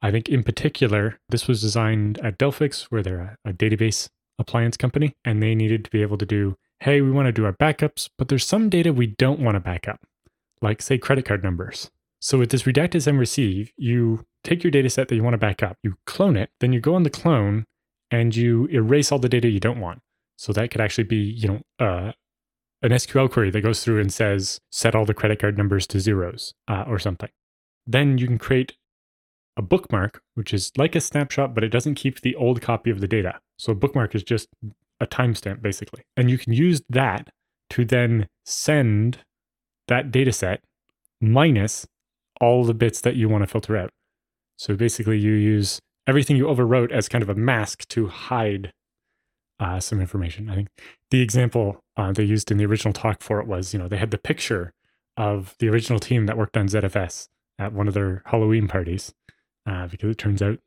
I 0.02 0.12
think 0.12 0.30
in 0.30 0.44
particular, 0.44 1.20
this 1.30 1.48
was 1.48 1.62
designed 1.62 2.20
at 2.20 2.38
Delphix, 2.38 2.84
where 2.84 3.02
they're 3.02 3.38
a, 3.46 3.50
a 3.50 3.54
database 3.54 4.10
appliance 4.38 4.78
company, 4.78 5.16
and 5.24 5.42
they 5.42 5.56
needed 5.56 5.86
to 5.86 5.92
be 5.92 6.02
able 6.02 6.18
to 6.18 6.26
do, 6.26 6.58
hey, 6.82 7.02
we 7.02 7.12
want 7.12 7.28
to 7.28 7.32
do 7.32 7.46
our 7.46 7.54
backups, 7.54 8.10
but 8.18 8.28
there's 8.28 8.46
some 8.46 8.70
data 8.70 8.94
we 8.94 9.08
don't 9.08 9.40
want 9.40 9.56
to 9.56 9.62
back 9.62 9.88
up, 9.88 10.02
like 10.62 10.82
say 10.82 10.98
credit 10.98 11.26
card 11.26 11.44
numbers. 11.44 11.90
So 12.20 12.40
with 12.40 12.50
this 12.50 12.64
redacted 12.64 13.04
send 13.04 13.20
receive, 13.20 13.72
you 13.78 14.26
take 14.44 14.64
your 14.64 14.72
data 14.72 14.90
set 14.90 15.08
that 15.08 15.16
you 15.16 15.24
want 15.24 15.36
to 15.36 15.40
back 15.40 15.64
up, 15.64 15.78
you 15.84 15.96
clone 16.06 16.36
it, 16.36 16.50
then 16.60 16.74
you 16.74 16.80
go 16.80 16.96
on 16.96 17.04
the 17.04 17.10
clone 17.10 17.66
and 18.12 18.36
you 18.36 18.66
erase 18.68 19.12
all 19.12 19.20
the 19.20 19.30
data 19.30 19.48
you 19.48 19.60
don't 19.60 19.80
want. 19.80 20.02
So 20.38 20.54
that 20.54 20.72
could 20.72 20.82
actually 20.82 21.06
be, 21.06 21.18
you 21.18 21.48
know, 21.48 21.62
uh, 21.86 22.12
an 22.82 22.92
SQL 22.92 23.32
query 23.32 23.50
that 23.52 23.62
goes 23.62 23.84
through 23.84 24.00
and 24.00 24.14
says, 24.14 24.60
set 24.72 24.96
all 24.96 25.06
the 25.06 25.14
credit 25.14 25.40
card 25.40 25.58
numbers 25.58 25.88
to 25.88 26.00
zeros 26.00 26.54
uh, 26.68 26.84
or 26.88 27.00
something. 27.00 27.30
Then 27.88 28.18
you 28.18 28.28
can 28.28 28.38
create 28.38 28.74
a 29.58 29.62
bookmark, 29.62 30.22
which 30.34 30.54
is 30.54 30.72
like 30.78 30.96
a 30.96 31.02
snapshot, 31.02 31.56
but 31.56 31.64
it 31.64 31.70
doesn't 31.70 31.96
keep 31.96 32.22
the 32.22 32.36
old 32.36 32.62
copy 32.62 32.90
of 32.90 33.00
the 33.00 33.08
data. 33.08 33.40
So 33.58 33.72
a 33.72 33.76
bookmark 33.76 34.14
is 34.14 34.24
just 34.24 34.50
a 35.00 35.08
timestamp, 35.08 35.62
basically. 35.62 36.04
And 36.18 36.30
you 36.30 36.38
can 36.38 36.54
use 36.54 36.82
that 36.90 37.30
to 37.72 37.86
then 37.86 38.28
send 38.46 39.20
that 39.88 40.12
data 40.12 40.32
set 40.32 40.62
minus 41.22 41.88
all 42.42 42.64
the 42.64 42.74
bits 42.74 43.02
that 43.02 43.16
you 43.16 43.30
want 43.30 43.44
to 43.44 43.48
filter 43.48 43.78
out. 43.78 43.92
So 44.58 44.76
basically, 44.76 45.18
you 45.18 45.32
use 45.32 45.80
everything 46.08 46.38
you 46.38 46.46
overwrote 46.46 46.92
as 46.92 47.10
kind 47.10 47.24
of 47.24 47.30
a 47.30 47.36
mask 47.36 47.88
to 47.90 48.08
hide 48.08 48.72
uh, 49.60 49.80
some 49.80 50.02
information. 50.02 50.50
I 50.50 50.56
think 50.56 50.68
the 51.12 51.22
example 51.22 51.84
uh, 51.98 52.12
they 52.12 52.24
used 52.24 52.52
in 52.52 52.58
the 52.58 52.66
original 52.66 52.94
talk 52.94 53.22
for 53.22 53.40
it 53.40 53.48
was, 53.48 53.74
you 53.74 53.80
know, 53.80 53.88
they 53.88 53.98
had 53.98 54.12
the 54.12 54.18
picture 54.18 54.74
of 55.18 55.56
the 55.60 55.70
original 55.70 56.00
team 56.00 56.26
that 56.26 56.38
worked 56.38 56.58
on 56.58 56.68
ZFS 56.68 57.30
at 57.58 57.74
one 57.74 57.88
of 57.88 57.94
their 57.94 58.22
Halloween 58.26 58.68
parties, 58.68 59.14
uh, 59.66 59.88
because 59.88 60.10
it 60.10 60.18
turns 60.18 60.42
out 60.42 60.60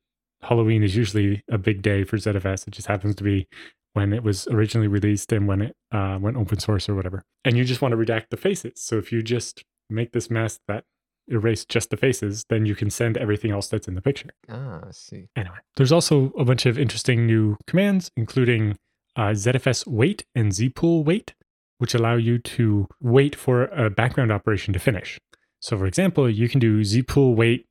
Halloween 0.43 0.83
is 0.83 0.97
usually 0.97 1.43
a 1.51 1.59
big 1.59 1.83
day 1.83 2.05
for 2.05 2.17
ZFS. 2.17 2.67
It 2.67 2.71
just 2.73 2.89
happens 2.89 3.15
to 3.17 3.25
be 3.25 3.47
when 3.93 4.13
it 4.13 4.23
was 4.23 4.47
originally 4.49 4.89
released 4.89 5.33
and 5.33 5.49
when 5.49 5.61
it 5.61 5.77
uh, 5.93 6.19
went 6.21 6.37
open 6.37 6.59
source 6.59 6.89
or 6.89 6.95
whatever. 6.95 7.25
And 7.45 7.57
you 7.57 7.65
just 7.65 7.83
want 7.83 7.93
to 7.93 7.99
redact 7.99 8.27
the 8.31 8.37
faces. 8.37 8.75
So 8.77 8.97
if 8.97 9.13
you 9.13 9.23
just 9.23 9.65
make 9.91 10.13
this 10.13 10.31
mask 10.31 10.61
that 10.69 10.85
erase 11.31 11.65
just 11.65 11.91
the 11.91 11.97
faces, 11.97 12.45
then 12.49 12.67
you 12.67 12.75
can 12.75 12.91
send 12.91 13.17
everything 13.17 13.51
else 13.51 13.69
that's 13.69 13.89
in 13.89 13.95
the 13.95 14.03
picture. 14.03 14.29
Ah, 14.49 14.81
I 14.87 14.91
see. 14.91 15.29
Anyway, 15.37 15.57
there's 15.77 15.93
also 15.93 16.33
a 16.39 16.45
bunch 16.45 16.67
of 16.67 16.79
interesting 16.79 17.27
new 17.27 17.57
commands, 17.67 18.11
including 18.17 18.77
uh, 19.17 19.31
ZFS 19.31 19.87
wait 19.87 20.25
and 20.35 20.53
zpool 20.53 21.05
wait, 21.05 21.35
which 21.79 21.95
allow 21.95 22.15
you 22.17 22.39
to 22.39 22.87
wait 23.01 23.35
for 23.35 23.65
a 23.67 23.91
background 23.91 24.33
operation 24.33 24.73
to 24.73 24.79
finish. 24.79 25.19
So, 25.61 25.77
for 25.77 25.87
example, 25.87 26.29
you 26.31 26.49
can 26.49 26.61
do 26.61 26.81
zpool 26.81 27.35
wait 27.35 27.67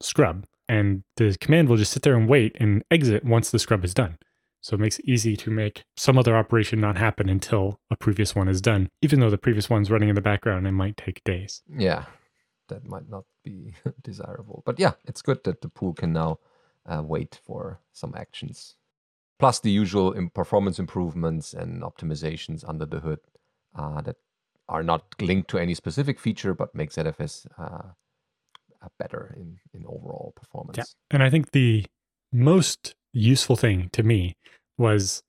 scrub, 0.00 0.46
and 0.68 1.02
the 1.16 1.36
command 1.40 1.68
will 1.68 1.76
just 1.76 1.92
sit 1.92 2.02
there 2.02 2.16
and 2.16 2.28
wait 2.28 2.56
and 2.60 2.84
exit 2.90 3.24
once 3.24 3.50
the 3.50 3.58
scrub 3.58 3.84
is 3.84 3.94
done. 3.94 4.18
So 4.60 4.74
it 4.74 4.80
makes 4.80 4.98
it 4.98 5.04
easy 5.04 5.36
to 5.36 5.50
make 5.50 5.84
some 5.94 6.16
other 6.16 6.34
operation 6.34 6.80
not 6.80 6.96
happen 6.96 7.28
until 7.28 7.80
a 7.90 7.96
previous 7.96 8.34
one 8.34 8.48
is 8.48 8.62
done, 8.62 8.88
even 9.02 9.20
though 9.20 9.28
the 9.28 9.36
previous 9.36 9.68
one's 9.68 9.90
running 9.90 10.08
in 10.08 10.14
the 10.14 10.22
background 10.22 10.66
and 10.66 10.74
might 10.74 10.96
take 10.96 11.22
days. 11.22 11.62
Yeah, 11.68 12.06
that 12.68 12.84
might 12.84 13.08
not 13.08 13.24
be 13.44 13.74
desirable. 14.02 14.62
But 14.66 14.78
yeah, 14.78 14.92
it's 15.04 15.22
good 15.22 15.44
that 15.44 15.60
the 15.60 15.68
pool 15.68 15.94
can 15.94 16.12
now 16.12 16.38
uh, 16.86 17.02
wait 17.04 17.40
for 17.44 17.80
some 17.92 18.14
actions. 18.16 18.76
Plus 19.38 19.60
the 19.60 19.70
usual 19.70 20.14
performance 20.34 20.78
improvements 20.78 21.54
and 21.54 21.82
optimizations 21.82 22.64
under 22.66 22.86
the 22.86 23.00
hood 23.00 23.20
uh, 23.74 24.00
that 24.02 24.16
are 24.68 24.82
not 24.82 25.02
linked 25.20 25.50
to 25.50 25.58
any 25.58 25.74
specific 25.74 26.18
feature, 26.18 26.54
but 26.54 26.74
make 26.74 26.90
ZFS 26.90 27.46
uh, 27.58 27.90
better 28.98 29.34
in, 29.36 29.58
in 29.72 29.84
overall 29.86 30.32
performance. 30.36 30.78
Yeah. 30.78 30.84
And 31.10 31.22
I 31.22 31.30
think 31.30 31.52
the 31.52 31.84
most 32.32 32.94
useful 33.12 33.56
thing 33.56 33.90
to 33.92 34.02
me 34.02 34.36
was 34.78 35.22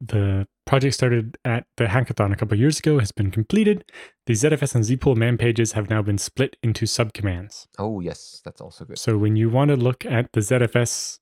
the 0.00 0.46
project 0.66 0.94
started 0.94 1.36
at 1.44 1.66
the 1.76 1.84
hackathon 1.86 2.32
a 2.32 2.36
couple 2.36 2.56
years 2.56 2.78
ago 2.78 2.98
has 2.98 3.12
been 3.12 3.30
completed. 3.30 3.84
The 4.26 4.34
ZFS 4.34 4.74
and 4.74 4.84
zpool 4.84 5.16
man 5.16 5.36
pages 5.36 5.72
have 5.72 5.90
now 5.90 6.00
been 6.00 6.18
split 6.18 6.56
into 6.62 6.86
subcommands. 6.86 7.66
Oh 7.78 8.00
yes, 8.00 8.40
that's 8.44 8.60
also 8.60 8.84
good. 8.84 8.98
So 8.98 9.18
when 9.18 9.36
you 9.36 9.50
want 9.50 9.70
to 9.70 9.76
look 9.76 10.06
at 10.06 10.32
the 10.32 10.40
ZFS 10.40 11.18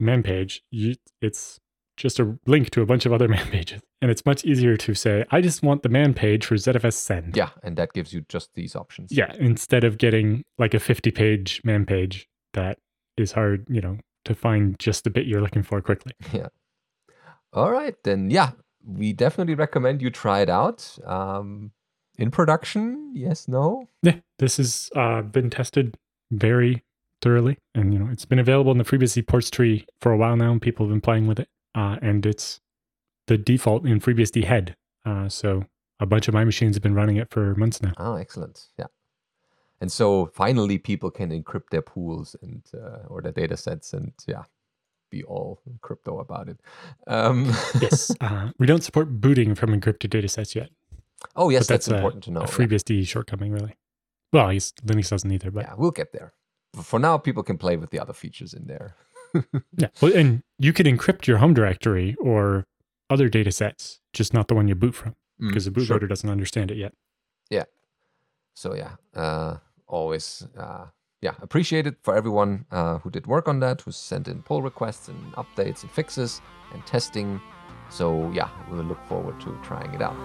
man 0.00 0.22
page, 0.22 0.62
you, 0.70 0.96
it's 1.20 1.60
just 1.96 2.18
a 2.18 2.38
link 2.46 2.70
to 2.70 2.82
a 2.82 2.86
bunch 2.86 3.06
of 3.06 3.12
other 3.12 3.28
man 3.36 3.46
pages. 3.48 3.80
And 4.02 4.10
it's 4.10 4.24
much 4.26 4.44
easier 4.44 4.76
to 4.76 4.94
say, 4.94 5.24
I 5.30 5.40
just 5.40 5.62
want 5.62 5.82
the 5.82 5.88
man 5.88 6.14
page 6.14 6.46
for 6.46 6.54
ZFS 6.56 6.94
send. 6.94 7.36
Yeah, 7.36 7.50
and 7.62 7.76
that 7.76 7.92
gives 7.92 8.12
you 8.12 8.24
just 8.28 8.54
these 8.54 8.74
options. 8.76 9.12
Yeah, 9.12 9.32
instead 9.38 9.84
of 9.84 9.98
getting 9.98 10.42
like 10.58 10.74
a 10.74 10.80
50 10.80 11.10
page 11.10 11.60
man 11.64 11.86
page 11.86 12.28
that 12.54 12.78
is 13.16 13.32
hard, 13.32 13.66
you 13.68 13.80
know, 13.80 13.98
to 14.24 14.34
find 14.34 14.78
just 14.78 15.04
the 15.04 15.10
bit 15.10 15.26
you're 15.26 15.40
looking 15.40 15.62
for 15.62 15.80
quickly. 15.80 16.12
Yeah. 16.32 16.48
All 17.56 17.72
right, 17.72 17.94
then, 18.04 18.28
yeah, 18.28 18.50
we 18.84 19.14
definitely 19.14 19.54
recommend 19.54 20.02
you 20.02 20.10
try 20.10 20.40
it 20.40 20.50
out. 20.50 20.98
Um, 21.06 21.72
in 22.18 22.30
production, 22.30 23.12
yes, 23.14 23.48
no? 23.48 23.88
Yeah, 24.02 24.16
this 24.38 24.58
has 24.58 24.90
uh, 24.94 25.22
been 25.22 25.48
tested 25.48 25.96
very 26.30 26.84
thoroughly. 27.22 27.56
And, 27.74 27.94
you 27.94 27.98
know, 27.98 28.08
it's 28.12 28.26
been 28.26 28.38
available 28.38 28.72
in 28.72 28.78
the 28.78 28.84
FreeBSD 28.84 29.26
ports 29.26 29.48
tree 29.48 29.86
for 30.02 30.12
a 30.12 30.18
while 30.18 30.36
now, 30.36 30.52
and 30.52 30.60
people 30.60 30.84
have 30.84 30.92
been 30.92 31.00
playing 31.00 31.26
with 31.26 31.40
it. 31.40 31.48
Uh, 31.74 31.96
and 32.02 32.26
it's 32.26 32.60
the 33.26 33.38
default 33.38 33.86
in 33.86 34.00
FreeBSD 34.00 34.44
head. 34.44 34.76
Uh, 35.06 35.30
so 35.30 35.64
a 35.98 36.04
bunch 36.04 36.28
of 36.28 36.34
my 36.34 36.44
machines 36.44 36.76
have 36.76 36.82
been 36.82 36.94
running 36.94 37.16
it 37.16 37.30
for 37.30 37.54
months 37.54 37.80
now. 37.80 37.92
Oh, 37.96 38.16
excellent. 38.16 38.68
Yeah. 38.78 38.86
And 39.80 39.90
so 39.90 40.26
finally, 40.34 40.76
people 40.76 41.10
can 41.10 41.30
encrypt 41.30 41.70
their 41.70 41.82
pools 41.82 42.36
and 42.42 42.62
uh, 42.74 43.06
or 43.08 43.22
their 43.22 43.32
data 43.32 43.56
sets 43.56 43.94
and 43.94 44.12
yeah, 44.26 44.42
be 45.10 45.22
all 45.24 45.60
crypto 45.80 46.18
about 46.18 46.48
it. 46.48 46.60
Um, 47.06 47.46
yes, 47.80 48.10
uh, 48.20 48.50
we 48.58 48.66
don't 48.66 48.82
support 48.82 49.20
booting 49.20 49.54
from 49.54 49.78
encrypted 49.78 50.10
data 50.10 50.28
sets 50.28 50.54
yet. 50.54 50.70
Oh 51.34 51.48
yes, 51.48 51.66
that's, 51.66 51.86
that's, 51.86 51.96
important 51.96 52.24
a, 52.24 52.26
to 52.26 52.30
know. 52.32 52.40
A 52.40 52.46
FreeBSD 52.46 52.98
yeah. 52.98 53.04
shortcoming, 53.04 53.52
really. 53.52 53.76
Well, 54.32 54.46
Linux 54.48 55.10
doesn't 55.10 55.30
either, 55.30 55.50
but 55.50 55.64
yeah, 55.64 55.74
we'll 55.76 55.90
get 55.90 56.12
there. 56.12 56.32
For 56.82 56.98
now, 56.98 57.16
people 57.16 57.42
can 57.42 57.56
play 57.56 57.76
with 57.76 57.90
the 57.90 57.98
other 57.98 58.12
features 58.12 58.52
in 58.52 58.66
there. 58.66 58.96
yeah, 59.76 59.88
well, 60.00 60.14
and 60.14 60.42
you 60.58 60.72
can 60.72 60.86
encrypt 60.86 61.26
your 61.26 61.38
home 61.38 61.54
directory 61.54 62.16
or 62.20 62.66
other 63.08 63.28
data 63.28 63.52
sets, 63.52 64.00
just 64.12 64.34
not 64.34 64.48
the 64.48 64.54
one 64.54 64.68
you 64.68 64.74
boot 64.74 64.94
from, 64.94 65.14
because 65.40 65.66
mm, 65.66 65.74
the 65.74 65.80
bootloader 65.80 66.00
sure. 66.00 66.08
doesn't 66.08 66.28
understand 66.28 66.70
it 66.70 66.76
yet. 66.76 66.92
Yeah. 67.50 67.64
So 68.54 68.74
yeah, 68.74 68.96
uh, 69.14 69.58
always 69.86 70.46
uh, 70.58 70.86
yeah, 71.26 71.34
appreciate 71.42 71.88
it 71.88 71.96
for 72.04 72.14
everyone 72.14 72.66
uh, 72.70 72.98
who 72.98 73.10
did 73.10 73.26
work 73.26 73.48
on 73.48 73.58
that, 73.58 73.80
who 73.80 73.90
sent 73.90 74.28
in 74.28 74.42
pull 74.42 74.62
requests 74.62 75.08
and 75.08 75.20
updates 75.34 75.82
and 75.82 75.90
fixes 75.90 76.40
and 76.72 76.86
testing. 76.86 77.40
So 77.90 78.30
yeah, 78.30 78.48
we'll 78.70 78.84
look 78.84 79.02
forward 79.08 79.40
to 79.40 79.58
trying 79.64 79.92
it 79.92 80.00
out. 80.00 80.16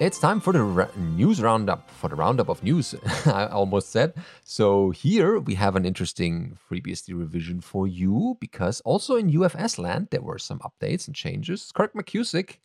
It's 0.00 0.20
time 0.20 0.38
for 0.38 0.52
the 0.52 0.62
ra- 0.62 0.94
news 0.96 1.42
roundup, 1.42 1.90
for 1.90 2.08
the 2.08 2.14
roundup 2.14 2.48
of 2.48 2.62
news, 2.62 2.94
I 3.26 3.46
almost 3.46 3.90
said. 3.90 4.14
So, 4.44 4.90
here 4.90 5.40
we 5.40 5.56
have 5.56 5.74
an 5.74 5.84
interesting 5.84 6.56
FreeBSD 6.70 7.18
revision 7.18 7.60
for 7.60 7.88
you 7.88 8.36
because 8.38 8.80
also 8.82 9.16
in 9.16 9.32
UFS 9.32 9.76
land 9.76 10.06
there 10.12 10.22
were 10.22 10.38
some 10.38 10.60
updates 10.60 11.08
and 11.08 11.16
changes. 11.16 11.72
Kirk 11.74 11.94
McKusick, 11.94 12.58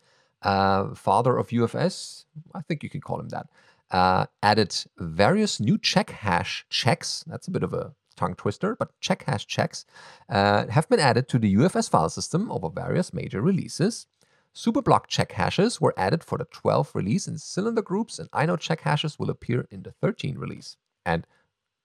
uh, 0.43 0.93
father 0.93 1.38
of 1.38 1.47
UFS, 1.49 2.25
I 2.53 2.62
think 2.62 2.84
you 2.84 2.89
can 2.89 3.01
call 3.01 3.19
him 3.19 3.29
that, 3.29 3.47
uh, 3.91 4.25
added 4.41 4.75
various 4.97 5.60
new 5.60 5.77
check 5.77 6.10
hash 6.10 6.65
checks. 6.69 7.23
That's 7.27 7.47
a 7.47 7.51
bit 7.51 7.63
of 7.63 7.73
a 7.73 7.93
tongue 8.15 8.36
twister, 8.36 8.75
but 8.75 8.91
check 8.99 9.23
hash 9.23 9.47
checks 9.47 9.86
uh, 10.29 10.67
have 10.67 10.88
been 10.89 10.99
added 10.99 11.27
to 11.29 11.39
the 11.39 11.56
UFS 11.56 11.89
file 11.89 12.10
system 12.10 12.51
over 12.51 12.69
various 12.69 13.13
major 13.13 13.41
releases. 13.41 14.08
Superblock 14.56 15.08
check 15.08 15.32
hashes 15.32 15.82
were 15.82 15.95
added 15.97 16.23
for 16.23 16.38
the 16.38 16.45
12th 16.45 16.93
release 16.93 17.27
in 17.27 17.39
cylinder 17.39 17.82
groups, 17.82 18.19
and 18.19 18.29
inode 18.32 18.60
check 18.60 18.82
hashes 18.82 19.17
will 19.17 19.32
appear 19.32 19.67
in 19.71 19.82
the 19.82 19.91
13 19.91 20.38
release. 20.38 20.77
And 21.06 21.25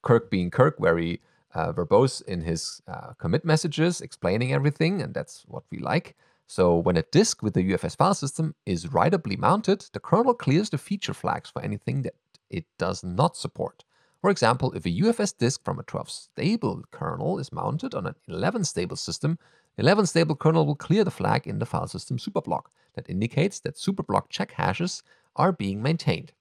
Kirk, 0.02 0.30
being 0.30 0.50
Kirk, 0.50 0.76
very 0.78 1.22
uh, 1.54 1.72
verbose 1.72 2.22
in 2.22 2.42
his 2.42 2.82
uh, 2.86 3.14
commit 3.18 3.44
messages, 3.44 4.02
explaining 4.02 4.52
everything, 4.52 5.00
and 5.00 5.14
that's 5.14 5.44
what 5.46 5.64
we 5.70 5.78
like. 5.78 6.14
So 6.50 6.78
when 6.78 6.96
a 6.96 7.02
disk 7.02 7.42
with 7.42 7.52
the 7.52 7.72
UFS 7.72 7.94
file 7.94 8.14
system 8.14 8.54
is 8.64 8.90
writably 8.90 9.36
mounted, 9.36 9.84
the 9.92 10.00
kernel 10.00 10.32
clears 10.32 10.70
the 10.70 10.78
feature 10.78 11.12
flags 11.12 11.50
for 11.50 11.60
anything 11.60 12.00
that 12.02 12.14
it 12.48 12.64
does 12.78 13.04
not 13.04 13.36
support. 13.36 13.84
For 14.22 14.30
example, 14.30 14.72
if 14.72 14.86
a 14.86 15.00
UFS 15.00 15.36
disk 15.36 15.62
from 15.62 15.78
a 15.78 15.82
12 15.82 16.08
stable 16.08 16.82
kernel 16.90 17.38
is 17.38 17.52
mounted 17.52 17.94
on 17.94 18.06
an 18.06 18.14
11 18.28 18.64
stable 18.64 18.96
system, 18.96 19.38
11 19.76 20.06
stable 20.06 20.34
kernel 20.34 20.64
will 20.64 20.74
clear 20.74 21.04
the 21.04 21.10
flag 21.10 21.46
in 21.46 21.58
the 21.58 21.66
file 21.66 21.86
system 21.86 22.16
superblock 22.16 22.62
that 22.94 23.10
indicates 23.10 23.60
that 23.60 23.76
superblock 23.76 24.30
check 24.30 24.52
hashes 24.52 25.02
are 25.36 25.52
being 25.52 25.82
maintained. 25.82 26.32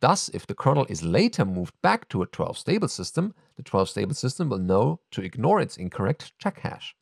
Thus, 0.00 0.30
if 0.30 0.46
the 0.46 0.54
kernel 0.54 0.86
is 0.88 1.02
later 1.02 1.44
moved 1.44 1.74
back 1.82 2.08
to 2.08 2.22
a 2.22 2.26
12 2.26 2.56
stable 2.56 2.88
system, 2.88 3.34
the 3.56 3.62
12 3.62 3.90
stable 3.90 4.14
system 4.14 4.48
will 4.48 4.58
know 4.58 5.00
to 5.10 5.20
ignore 5.20 5.60
its 5.60 5.76
incorrect 5.76 6.32
check 6.38 6.60
hash. 6.60 6.96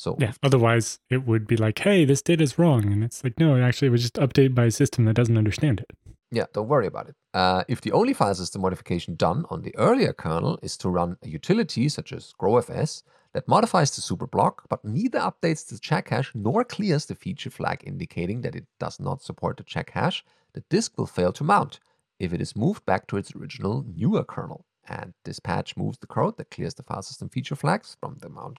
So 0.00 0.16
yeah, 0.18 0.32
otherwise 0.42 0.98
it 1.10 1.26
would 1.26 1.46
be 1.46 1.58
like, 1.58 1.78
hey, 1.78 2.06
this 2.06 2.22
data 2.22 2.42
is 2.42 2.58
wrong. 2.58 2.90
And 2.90 3.04
it's 3.04 3.22
like, 3.22 3.38
no, 3.38 3.62
actually 3.62 3.88
it 3.88 3.90
was 3.90 4.00
just 4.00 4.14
updated 4.14 4.54
by 4.54 4.64
a 4.64 4.70
system 4.70 5.04
that 5.04 5.12
doesn't 5.12 5.36
understand 5.36 5.80
it. 5.80 5.90
Yeah, 6.30 6.46
don't 6.54 6.68
worry 6.68 6.86
about 6.86 7.10
it. 7.10 7.16
Uh, 7.34 7.64
if 7.68 7.82
the 7.82 7.92
only 7.92 8.14
file 8.14 8.34
system 8.34 8.62
modification 8.62 9.14
done 9.14 9.44
on 9.50 9.60
the 9.60 9.76
earlier 9.76 10.14
kernel 10.14 10.58
is 10.62 10.78
to 10.78 10.88
run 10.88 11.18
a 11.22 11.28
utility 11.28 11.86
such 11.90 12.14
as 12.14 12.32
growfs, 12.40 13.02
that 13.34 13.46
modifies 13.46 13.94
the 13.94 14.00
superblock, 14.00 14.60
but 14.70 14.82
neither 14.82 15.18
updates 15.18 15.68
the 15.68 15.78
check 15.78 16.08
hash 16.08 16.32
nor 16.34 16.64
clears 16.64 17.04
the 17.04 17.14
feature 17.14 17.50
flag 17.50 17.82
indicating 17.84 18.40
that 18.40 18.56
it 18.56 18.64
does 18.78 19.00
not 19.00 19.22
support 19.22 19.58
the 19.58 19.64
check 19.64 19.90
hash, 19.90 20.24
the 20.54 20.64
disk 20.70 20.96
will 20.96 21.06
fail 21.06 21.30
to 21.30 21.44
mount 21.44 21.78
if 22.18 22.32
it 22.32 22.40
is 22.40 22.56
moved 22.56 22.86
back 22.86 23.06
to 23.06 23.18
its 23.18 23.34
original 23.36 23.84
newer 23.94 24.24
kernel. 24.24 24.64
And 24.88 25.12
this 25.26 25.40
patch 25.40 25.76
moves 25.76 25.98
the 25.98 26.06
code 26.06 26.38
that 26.38 26.50
clears 26.50 26.72
the 26.72 26.84
file 26.84 27.02
system 27.02 27.28
feature 27.28 27.54
flags 27.54 27.98
from 28.00 28.16
the 28.22 28.30
mount 28.30 28.58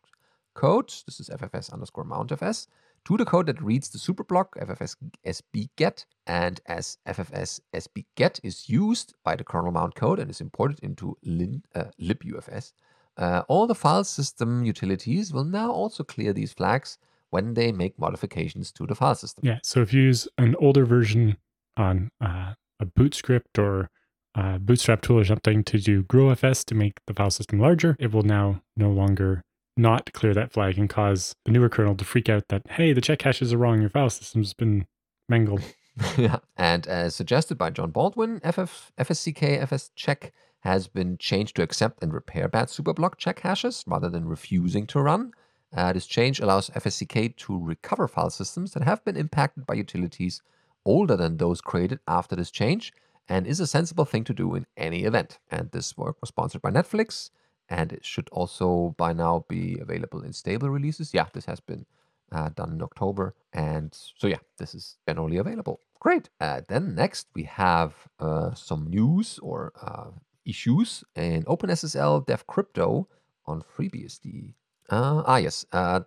code, 0.54 0.94
this 1.06 1.20
is 1.20 1.30
ffs 1.30 1.72
underscore 1.72 2.06
mountfs, 2.06 2.68
to 3.06 3.18
the 3.18 3.26
code 3.26 3.48
that 3.48 3.62
reads 3.62 3.90
the 3.90 3.98
superblock 3.98 4.54
ffs 4.62 4.96
sbget. 5.26 6.06
And 6.28 6.62
as 6.66 6.98
ffs 7.08 7.60
sbget 7.74 8.40
is 8.44 8.70
used 8.70 9.14
by 9.24 9.36
the 9.36 9.44
kernel 9.44 9.72
mount 9.72 9.96
code 9.96 10.20
and 10.20 10.30
is 10.30 10.42
imported 10.42 10.80
into 10.82 11.18
lin, 11.24 11.64
uh, 11.76 11.86
libufs, 12.00 12.74
uh, 13.18 13.44
all 13.48 13.68
the 13.68 13.76
file 13.76 14.04
system 14.04 14.64
utilities 14.64 15.34
will 15.34 15.44
now 15.44 15.72
also 15.72 16.04
clear 16.04 16.34
these 16.34 16.54
flags 16.54 16.98
when 17.30 17.54
they 17.54 17.72
make 17.72 17.98
modifications 17.98 18.72
to 18.74 18.86
the 18.86 18.96
file 18.96 19.16
system. 19.16 19.46
Yeah, 19.46 19.60
so 19.64 19.82
if 19.82 19.94
you 19.94 20.02
use 20.02 20.28
an 20.38 20.56
older 20.60 20.86
version 20.86 21.38
on 21.78 22.12
uh, 22.20 22.54
a 22.80 22.86
boot 22.86 23.16
script 23.16 23.58
or 23.58 23.90
a 24.36 24.60
bootstrap 24.60 25.02
tool 25.02 25.20
or 25.20 25.26
something 25.26 25.64
to 25.64 25.78
do 25.78 26.04
growfs 26.04 26.64
to 26.66 26.76
make 26.76 27.00
the 27.08 27.14
file 27.14 27.30
system 27.30 27.60
larger, 27.60 27.96
it 28.00 28.14
will 28.14 28.24
now 28.24 28.62
no 28.76 28.90
longer 28.90 29.44
not 29.77 30.12
clear 30.13 30.34
that 30.34 30.51
flag 30.51 30.77
and 30.77 30.89
cause 30.89 31.36
the 31.45 31.51
newer 31.51 31.69
kernel 31.69 31.95
to 31.95 32.05
freak 32.05 32.29
out 32.29 32.47
that, 32.49 32.63
hey, 32.71 32.93
the 32.93 33.01
check 33.01 33.21
hashes 33.21 33.53
are 33.53 33.57
wrong, 33.57 33.81
your 33.81 33.89
file 33.89 34.10
system's 34.10 34.53
been 34.53 34.86
mangled. 35.29 35.62
yeah, 36.17 36.38
and 36.57 36.88
as 36.88 37.15
suggested 37.15 37.57
by 37.57 37.69
John 37.69 37.91
Baldwin, 37.91 38.39
FF, 38.39 38.91
FSCK 38.97 39.62
FS 39.62 39.91
check 39.95 40.34
has 40.62 40.88
been 40.88 41.17
changed 41.17 41.55
to 41.55 41.63
accept 41.63 42.01
and 42.01 42.13
repair 42.13 42.47
bad 42.47 42.67
superblock 42.67 43.17
check 43.17 43.39
hashes 43.39 43.84
rather 43.88 44.10
than 44.10 44.27
refusing 44.27 44.86
to 44.88 45.01
run. 45.01 45.31
Uh, 45.75 45.93
this 45.93 46.05
change 46.05 46.39
allows 46.39 46.69
FSCK 46.71 47.36
to 47.36 47.57
recover 47.57 48.07
file 48.07 48.29
systems 48.29 48.73
that 48.73 48.84
have 48.84 49.03
been 49.03 49.15
impacted 49.15 49.65
by 49.65 49.73
utilities 49.73 50.41
older 50.86 51.15
than 51.15 51.38
those 51.38 51.62
created 51.62 51.99
after 52.07 52.36
this 52.36 52.51
change 52.51 52.91
and 53.29 53.47
is 53.47 53.60
a 53.60 53.67
sensible 53.67 54.05
thing 54.05 54.23
to 54.25 54.34
do 54.34 54.55
in 54.55 54.65
any 54.75 55.03
event. 55.03 55.39
And 55.49 55.71
this 55.71 55.95
work 55.97 56.17
was 56.19 56.29
sponsored 56.29 56.62
by 56.62 56.71
Netflix 56.71 57.29
and 57.71 57.93
it 57.93 58.05
should 58.05 58.29
also 58.31 58.93
by 58.97 59.13
now 59.13 59.45
be 59.47 59.79
available 59.79 60.21
in 60.21 60.34
stable 60.34 60.69
releases. 60.69 61.13
Yeah, 61.13 61.27
this 61.34 61.45
has 61.45 61.62
been 61.62 61.86
uh, 62.31 62.49
done 62.49 62.73
in 62.73 62.81
October. 62.84 63.34
And 63.53 63.97
so, 64.17 64.27
yeah, 64.27 64.43
this 64.57 64.75
is 64.75 64.97
generally 65.07 65.38
available. 65.38 65.79
Great. 65.99 66.29
Uh, 66.41 66.62
then 66.67 66.95
next 66.95 67.27
we 67.34 67.43
have 67.43 67.93
uh, 68.19 68.53
some 68.53 68.88
news 68.88 69.39
or 69.41 69.71
uh, 69.81 70.12
issues 70.45 71.03
in 71.15 71.43
OpenSSL 71.43 72.25
Dev 72.27 72.45
Crypto 72.45 73.07
on 73.45 73.63
FreeBSD. 73.75 74.53
Uh, 74.89 75.23
ah, 75.25 75.38
yes. 75.38 75.65
Uh, 75.71 76.01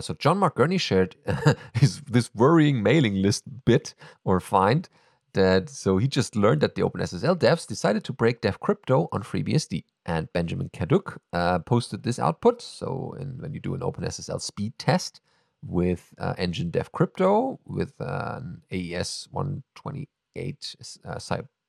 so 0.00 0.14
John 0.14 0.38
Mark 0.38 0.56
Gurney 0.56 0.78
shared 0.78 1.14
his, 1.74 2.00
this 2.00 2.34
worrying 2.34 2.82
mailing 2.82 3.22
list 3.22 3.44
bit 3.64 3.94
or 4.24 4.40
find 4.40 4.88
that 5.34 5.68
so 5.68 5.98
he 5.98 6.08
just 6.08 6.34
learned 6.34 6.60
that 6.62 6.74
the 6.74 6.82
OpenSSL 6.82 7.38
devs 7.38 7.66
decided 7.66 8.04
to 8.04 8.12
break 8.12 8.40
dev 8.40 8.60
crypto 8.60 9.08
on 9.12 9.22
FreeBSD. 9.22 9.84
And 10.06 10.32
Benjamin 10.32 10.70
Kaduk 10.70 11.18
uh, 11.32 11.60
posted 11.60 12.02
this 12.02 12.18
output. 12.18 12.62
So 12.62 13.14
in, 13.20 13.38
when 13.38 13.52
you 13.52 13.60
do 13.60 13.74
an 13.74 13.80
OpenSSL 13.80 14.40
speed 14.40 14.72
test 14.78 15.20
with 15.62 16.12
uh, 16.18 16.34
Engine 16.36 16.70
Dev 16.70 16.92
Crypto 16.92 17.58
with 17.64 17.94
an 18.00 18.62
AES 18.70 19.28
128 19.30 20.76
uh, 21.04 21.18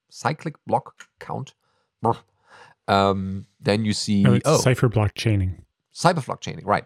cyclic 0.10 0.56
block 0.67 1.08
count, 1.19 1.54
um, 2.88 3.47
then 3.60 3.86
you 3.86 3.93
see 3.93 4.23
no, 4.23 4.39
oh, 4.45 4.58
cipher 4.58 4.89
blockchaining. 4.89 5.56
Cyber 5.93 6.23
blockchaining, 6.25 6.65
right? 6.65 6.86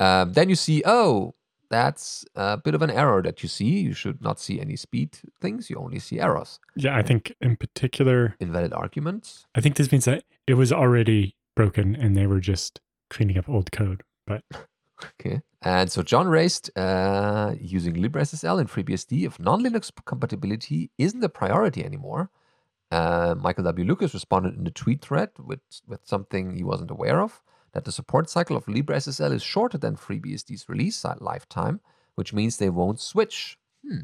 Um, 0.00 0.32
then 0.32 0.48
you 0.48 0.56
see 0.56 0.82
oh 0.84 1.34
that's 1.74 2.24
a 2.34 2.56
bit 2.56 2.74
of 2.74 2.82
an 2.82 2.90
error 2.90 3.20
that 3.22 3.42
you 3.42 3.48
see. 3.48 3.80
You 3.80 3.92
should 3.92 4.22
not 4.22 4.38
see 4.38 4.60
any 4.60 4.76
speed 4.76 5.18
things. 5.40 5.68
You 5.68 5.76
only 5.76 5.98
see 5.98 6.20
errors. 6.20 6.60
Yeah, 6.76 6.96
I 6.96 7.02
think 7.02 7.34
in 7.40 7.56
particular 7.56 8.36
invalid 8.38 8.72
arguments. 8.72 9.46
I 9.54 9.60
think 9.60 9.76
this 9.76 9.90
means 9.90 10.04
that 10.04 10.24
it 10.46 10.54
was 10.54 10.72
already 10.72 11.36
broken 11.56 11.96
and 11.96 12.16
they 12.16 12.26
were 12.26 12.40
just 12.40 12.80
cleaning 13.10 13.38
up 13.38 13.48
old 13.48 13.72
code. 13.72 14.02
But 14.26 14.44
okay. 15.20 15.42
And 15.62 15.90
so 15.90 16.02
John 16.02 16.28
raised 16.28 16.70
uh, 16.78 17.54
using 17.60 17.94
LibreSSL 17.94 18.60
and 18.60 18.68
FreeBSD 18.68 19.26
if 19.26 19.40
non-Linux 19.40 19.90
compatibility 20.04 20.90
isn't 20.98 21.24
a 21.24 21.28
priority 21.28 21.84
anymore. 21.84 22.30
Uh, 22.90 23.34
Michael 23.36 23.64
W. 23.64 23.84
Lucas 23.84 24.14
responded 24.14 24.54
in 24.56 24.64
the 24.64 24.70
tweet 24.70 25.02
thread 25.02 25.30
with, 25.38 25.60
with 25.86 26.00
something 26.04 26.54
he 26.54 26.62
wasn't 26.62 26.90
aware 26.90 27.20
of 27.20 27.42
that 27.74 27.84
the 27.84 27.92
support 27.92 28.30
cycle 28.30 28.56
of 28.56 28.66
LibreSSL 28.66 29.32
is 29.32 29.42
shorter 29.42 29.76
than 29.76 29.96
FreeBSD's 29.96 30.68
release 30.68 31.04
lifetime, 31.20 31.80
which 32.14 32.32
means 32.32 32.56
they 32.56 32.70
won't 32.70 33.00
switch. 33.00 33.58
Hmm. 33.86 34.02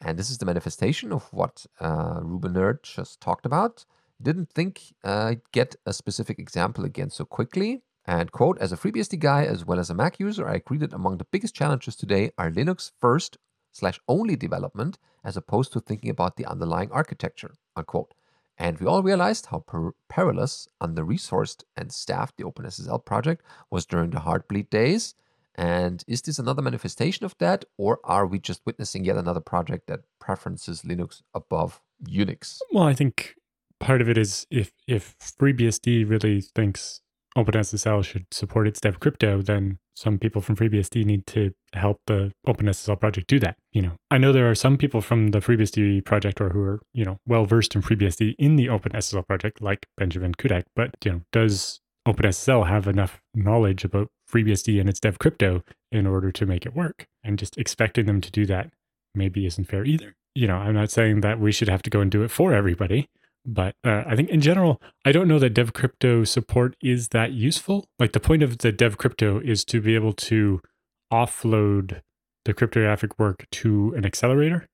And 0.00 0.18
this 0.18 0.30
is 0.30 0.38
the 0.38 0.46
manifestation 0.46 1.12
of 1.12 1.24
what 1.32 1.66
uh, 1.80 2.20
Rubenerd 2.20 2.82
just 2.82 3.20
talked 3.20 3.44
about. 3.44 3.84
Didn't 4.22 4.50
think 4.50 4.94
uh, 5.04 5.24
I'd 5.30 5.52
get 5.52 5.76
a 5.84 5.92
specific 5.92 6.38
example 6.38 6.84
again 6.84 7.10
so 7.10 7.24
quickly. 7.24 7.82
And 8.06 8.32
quote, 8.32 8.58
as 8.58 8.72
a 8.72 8.76
FreeBSD 8.76 9.18
guy 9.18 9.44
as 9.44 9.64
well 9.64 9.78
as 9.78 9.90
a 9.90 9.94
Mac 9.94 10.18
user, 10.18 10.48
I 10.48 10.54
agree 10.54 10.78
that 10.78 10.94
among 10.94 11.18
the 11.18 11.26
biggest 11.30 11.54
challenges 11.54 11.96
today 11.96 12.30
are 12.38 12.50
Linux 12.50 12.92
first 12.98 13.36
slash 13.72 14.00
only 14.08 14.36
development 14.36 14.98
as 15.24 15.36
opposed 15.36 15.72
to 15.72 15.80
thinking 15.80 16.10
about 16.10 16.36
the 16.36 16.46
underlying 16.46 16.90
architecture, 16.92 17.54
unquote. 17.76 18.14
And 18.60 18.78
we 18.78 18.86
all 18.86 19.02
realized 19.02 19.46
how 19.46 19.60
per- 19.60 19.92
perilous, 20.08 20.68
under 20.82 21.02
resourced, 21.02 21.64
and 21.78 21.90
staffed 21.90 22.36
the 22.36 22.44
OpenSSL 22.44 23.06
project 23.06 23.42
was 23.70 23.86
during 23.86 24.10
the 24.10 24.20
Heartbleed 24.20 24.68
days. 24.68 25.14
And 25.54 26.04
is 26.06 26.20
this 26.20 26.38
another 26.38 26.60
manifestation 26.60 27.24
of 27.24 27.34
that, 27.38 27.64
or 27.78 28.00
are 28.04 28.26
we 28.26 28.38
just 28.38 28.60
witnessing 28.66 29.06
yet 29.06 29.16
another 29.16 29.40
project 29.40 29.86
that 29.86 30.00
preferences 30.18 30.82
Linux 30.82 31.22
above 31.34 31.80
Unix? 32.06 32.60
Well, 32.70 32.84
I 32.84 32.92
think 32.92 33.34
part 33.78 34.02
of 34.02 34.10
it 34.10 34.18
is 34.18 34.46
if 34.50 34.72
if 34.86 35.16
FreeBSD 35.18 36.08
really 36.08 36.42
thinks 36.42 37.00
OpenSSL 37.36 38.04
should 38.04 38.26
support 38.32 38.66
its 38.66 38.80
dev 38.80 39.00
crypto, 39.00 39.40
then 39.42 39.78
some 39.94 40.18
people 40.18 40.40
from 40.40 40.56
FreeBSD 40.56 41.04
need 41.04 41.26
to 41.26 41.52
help 41.74 41.98
the 42.06 42.32
OpenSSL 42.46 42.98
project 42.98 43.28
do 43.28 43.38
that. 43.38 43.56
You 43.72 43.82
know, 43.82 43.92
I 44.10 44.18
know 44.18 44.32
there 44.32 44.50
are 44.50 44.54
some 44.54 44.76
people 44.76 45.00
from 45.00 45.28
the 45.28 45.40
FreeBSD 45.40 46.04
project 46.04 46.40
or 46.40 46.50
who 46.50 46.62
are, 46.62 46.80
you 46.92 47.04
know, 47.04 47.18
well 47.26 47.44
versed 47.44 47.74
in 47.74 47.82
FreeBSD 47.82 48.34
in 48.38 48.56
the 48.56 48.66
OpenSSL 48.66 49.26
project, 49.26 49.60
like 49.60 49.86
Benjamin 49.96 50.34
Kaduk, 50.34 50.64
but 50.74 50.90
you 51.04 51.12
know, 51.12 51.20
does 51.32 51.80
OpenSSL 52.08 52.66
have 52.66 52.86
enough 52.86 53.20
knowledge 53.34 53.84
about 53.84 54.08
FreeBSD 54.32 54.80
and 54.80 54.88
its 54.88 55.00
dev 55.00 55.18
crypto 55.18 55.62
in 55.92 56.06
order 56.06 56.32
to 56.32 56.46
make 56.46 56.66
it 56.66 56.74
work? 56.74 57.06
And 57.22 57.38
just 57.38 57.58
expecting 57.58 58.06
them 58.06 58.20
to 58.20 58.30
do 58.30 58.46
that 58.46 58.70
maybe 59.14 59.46
isn't 59.46 59.66
fair 59.66 59.84
either. 59.84 60.14
You 60.34 60.46
know, 60.46 60.56
I'm 60.56 60.74
not 60.74 60.90
saying 60.90 61.20
that 61.22 61.40
we 61.40 61.52
should 61.52 61.68
have 61.68 61.82
to 61.82 61.90
go 61.90 62.00
and 62.00 62.10
do 62.10 62.22
it 62.22 62.30
for 62.30 62.54
everybody, 62.54 63.08
but 63.44 63.74
uh, 63.84 64.04
I 64.06 64.16
think 64.16 64.28
in 64.28 64.40
general, 64.40 64.80
I 65.04 65.12
don't 65.12 65.28
know 65.28 65.38
that 65.38 65.54
dev 65.54 65.72
crypto 65.72 66.24
support 66.24 66.76
is 66.82 67.08
that 67.08 67.32
useful. 67.32 67.88
Like 67.98 68.12
the 68.12 68.20
point 68.20 68.42
of 68.42 68.58
the 68.58 68.72
dev 68.72 68.98
crypto 68.98 69.40
is 69.40 69.64
to 69.66 69.80
be 69.80 69.94
able 69.94 70.12
to 70.14 70.60
offload 71.12 72.00
the 72.44 72.54
cryptographic 72.54 73.18
work 73.18 73.46
to 73.52 73.94
an 73.96 74.04
accelerator. 74.04 74.66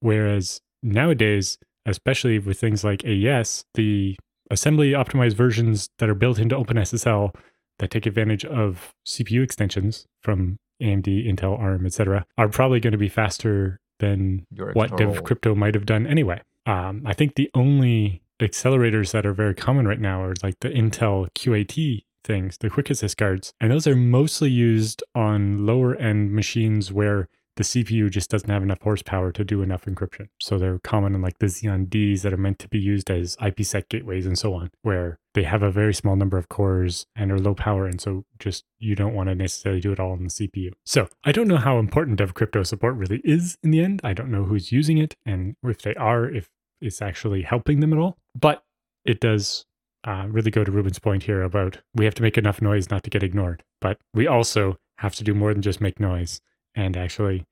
Whereas 0.00 0.60
nowadays, 0.82 1.58
especially 1.86 2.38
with 2.38 2.58
things 2.58 2.84
like 2.84 3.04
AES, 3.04 3.64
the 3.74 4.16
assembly 4.50 4.90
optimized 4.90 5.34
versions 5.34 5.88
that 5.98 6.08
are 6.08 6.14
built 6.14 6.38
into 6.38 6.56
OpenSSL 6.56 7.34
that 7.78 7.90
take 7.90 8.06
advantage 8.06 8.44
of 8.44 8.92
CPU 9.06 9.42
extensions 9.42 10.06
from 10.22 10.58
AMD, 10.82 11.26
Intel, 11.26 11.58
ARM, 11.58 11.86
etc., 11.86 12.24
are 12.36 12.48
probably 12.48 12.80
going 12.80 12.92
to 12.92 12.98
be 12.98 13.08
faster 13.08 13.80
than 14.00 14.46
what 14.74 14.96
dev 14.96 15.24
crypto 15.24 15.54
might 15.54 15.74
have 15.74 15.86
done 15.86 16.06
anyway. 16.06 16.40
Um, 16.66 17.02
I 17.04 17.12
think 17.12 17.34
the 17.34 17.50
only 17.54 18.22
accelerators 18.40 19.12
that 19.12 19.26
are 19.26 19.34
very 19.34 19.54
common 19.54 19.86
right 19.86 20.00
now 20.00 20.22
are 20.22 20.34
like 20.42 20.60
the 20.60 20.70
Intel 20.70 21.28
QAT 21.34 22.04
things, 22.24 22.56
the 22.58 22.70
quick 22.70 22.90
assist 22.90 23.16
cards. 23.16 23.52
And 23.60 23.70
those 23.70 23.86
are 23.86 23.96
mostly 23.96 24.50
used 24.50 25.02
on 25.14 25.66
lower 25.66 25.94
end 25.94 26.32
machines 26.32 26.90
where 26.90 27.28
the 27.56 27.62
CPU 27.62 28.10
just 28.10 28.30
doesn't 28.30 28.50
have 28.50 28.62
enough 28.62 28.82
horsepower 28.82 29.30
to 29.32 29.44
do 29.44 29.62
enough 29.62 29.84
encryption. 29.84 30.28
So 30.40 30.58
they're 30.58 30.80
common 30.80 31.14
in 31.14 31.22
like 31.22 31.38
the 31.38 31.46
Xeon 31.46 31.88
Ds 31.88 32.22
that 32.22 32.32
are 32.32 32.38
meant 32.38 32.58
to 32.60 32.68
be 32.68 32.78
used 32.78 33.10
as 33.10 33.36
IPsec 33.36 33.88
gateways 33.88 34.26
and 34.26 34.38
so 34.38 34.54
on, 34.54 34.70
where 34.82 35.18
they 35.34 35.44
have 35.44 35.62
a 35.62 35.70
very 35.70 35.94
small 35.94 36.16
number 36.16 36.36
of 36.36 36.48
cores 36.48 37.06
and 37.14 37.30
are 37.30 37.38
low 37.38 37.54
power. 37.54 37.86
And 37.86 38.00
so 38.00 38.24
just 38.38 38.64
you 38.78 38.96
don't 38.96 39.14
want 39.14 39.28
to 39.28 39.34
necessarily 39.34 39.80
do 39.80 39.92
it 39.92 40.00
all 40.00 40.12
on 40.12 40.24
the 40.24 40.30
CPU. 40.30 40.72
So 40.84 41.08
I 41.24 41.32
don't 41.32 41.48
know 41.48 41.58
how 41.58 41.78
important 41.78 42.18
dev 42.18 42.34
crypto 42.34 42.64
support 42.64 42.96
really 42.96 43.20
is 43.24 43.56
in 43.62 43.70
the 43.70 43.82
end. 43.82 44.00
I 44.02 44.14
don't 44.14 44.30
know 44.30 44.44
who's 44.44 44.72
using 44.72 44.98
it 44.98 45.16
and 45.24 45.54
if 45.62 45.82
they 45.82 45.94
are, 45.94 46.28
if 46.28 46.50
it's 46.84 47.02
actually 47.02 47.42
helping 47.42 47.80
them 47.80 47.92
at 47.92 47.98
all. 47.98 48.16
But 48.38 48.62
it 49.04 49.20
does 49.20 49.66
uh, 50.04 50.26
really 50.28 50.50
go 50.50 50.64
to 50.64 50.70
Ruben's 50.70 50.98
point 50.98 51.24
here 51.24 51.42
about 51.42 51.78
we 51.94 52.04
have 52.04 52.14
to 52.14 52.22
make 52.22 52.38
enough 52.38 52.60
noise 52.60 52.90
not 52.90 53.02
to 53.04 53.10
get 53.10 53.22
ignored. 53.22 53.62
But 53.80 53.98
we 54.12 54.26
also 54.26 54.76
have 54.98 55.14
to 55.16 55.24
do 55.24 55.34
more 55.34 55.52
than 55.52 55.62
just 55.62 55.80
make 55.80 55.98
noise 55.98 56.40
and 56.74 56.96
actually 56.96 57.44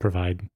provide 0.00 0.48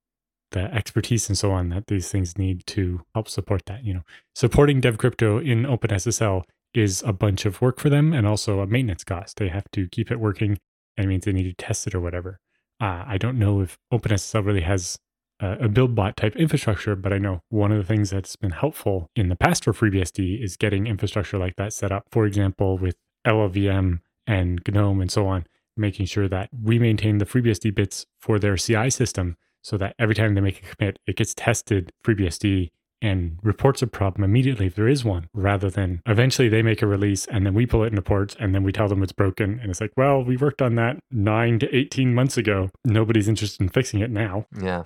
the 0.52 0.62
expertise 0.74 1.28
and 1.28 1.38
so 1.38 1.52
on 1.52 1.68
that 1.68 1.86
these 1.86 2.10
things 2.10 2.36
need 2.36 2.66
to 2.66 3.02
help 3.14 3.28
support 3.28 3.62
that. 3.66 3.84
You 3.84 3.94
know, 3.94 4.02
supporting 4.34 4.80
dev 4.80 4.98
crypto 4.98 5.38
in 5.38 5.64
OpenSSL 5.64 6.44
is 6.74 7.02
a 7.04 7.12
bunch 7.12 7.44
of 7.44 7.60
work 7.60 7.78
for 7.80 7.88
them 7.88 8.12
and 8.12 8.26
also 8.26 8.60
a 8.60 8.66
maintenance 8.66 9.04
cost. 9.04 9.36
They 9.36 9.48
have 9.48 9.70
to 9.72 9.88
keep 9.88 10.10
it 10.10 10.20
working. 10.20 10.58
And 10.96 11.08
means 11.08 11.24
they 11.24 11.32
need 11.32 11.44
to 11.44 11.54
test 11.54 11.86
it 11.86 11.94
or 11.94 12.00
whatever. 12.00 12.40
Uh, 12.80 13.04
I 13.06 13.16
don't 13.16 13.38
know 13.38 13.60
if 13.60 13.78
OpenSSL 13.92 14.44
really 14.44 14.60
has 14.62 14.98
a, 15.40 15.68
build 15.68 15.94
bot 15.94 16.16
type 16.16 16.36
infrastructure, 16.36 16.94
but 16.94 17.12
I 17.12 17.18
know 17.18 17.42
one 17.48 17.72
of 17.72 17.78
the 17.78 17.84
things 17.84 18.10
that's 18.10 18.36
been 18.36 18.50
helpful 18.50 19.08
in 19.16 19.28
the 19.28 19.36
past 19.36 19.64
for 19.64 19.72
FreeBSD 19.72 20.42
is 20.42 20.56
getting 20.56 20.86
infrastructure 20.86 21.38
like 21.38 21.56
that 21.56 21.72
set 21.72 21.92
up. 21.92 22.06
For 22.10 22.26
example, 22.26 22.78
with 22.78 22.96
LLVM 23.26 24.00
and 24.26 24.60
GNOME 24.66 25.00
and 25.00 25.10
so 25.10 25.26
on, 25.26 25.46
making 25.76 26.06
sure 26.06 26.28
that 26.28 26.50
we 26.52 26.78
maintain 26.78 27.18
the 27.18 27.26
FreeBSD 27.26 27.74
bits 27.74 28.06
for 28.18 28.38
their 28.38 28.56
CI 28.56 28.90
system 28.90 29.36
so 29.62 29.76
that 29.76 29.94
every 29.98 30.14
time 30.14 30.34
they 30.34 30.40
make 30.40 30.58
a 30.58 30.74
commit, 30.74 30.98
it 31.06 31.16
gets 31.16 31.34
tested 31.34 31.92
FreeBSD 32.04 32.68
and 33.02 33.38
reports 33.42 33.80
a 33.80 33.86
problem 33.86 34.22
immediately 34.22 34.66
if 34.66 34.74
there 34.74 34.88
is 34.88 35.04
one, 35.04 35.26
rather 35.32 35.70
than 35.70 36.02
eventually 36.06 36.48
they 36.48 36.62
make 36.62 36.82
a 36.82 36.86
release 36.86 37.26
and 37.26 37.46
then 37.46 37.54
we 37.54 37.64
pull 37.64 37.82
it 37.82 37.88
into 37.88 38.02
ports 38.02 38.36
and 38.38 38.54
then 38.54 38.62
we 38.62 38.72
tell 38.72 38.88
them 38.88 39.02
it's 39.02 39.12
broken. 39.12 39.58
And 39.60 39.70
it's 39.70 39.80
like, 39.80 39.92
well, 39.96 40.22
we 40.22 40.36
worked 40.36 40.60
on 40.60 40.74
that 40.74 40.98
nine 41.10 41.58
to 41.60 41.74
18 41.74 42.14
months 42.14 42.36
ago. 42.36 42.70
Nobody's 42.84 43.28
interested 43.28 43.62
in 43.62 43.70
fixing 43.70 44.00
it 44.00 44.10
now. 44.10 44.44
Yeah. 44.60 44.84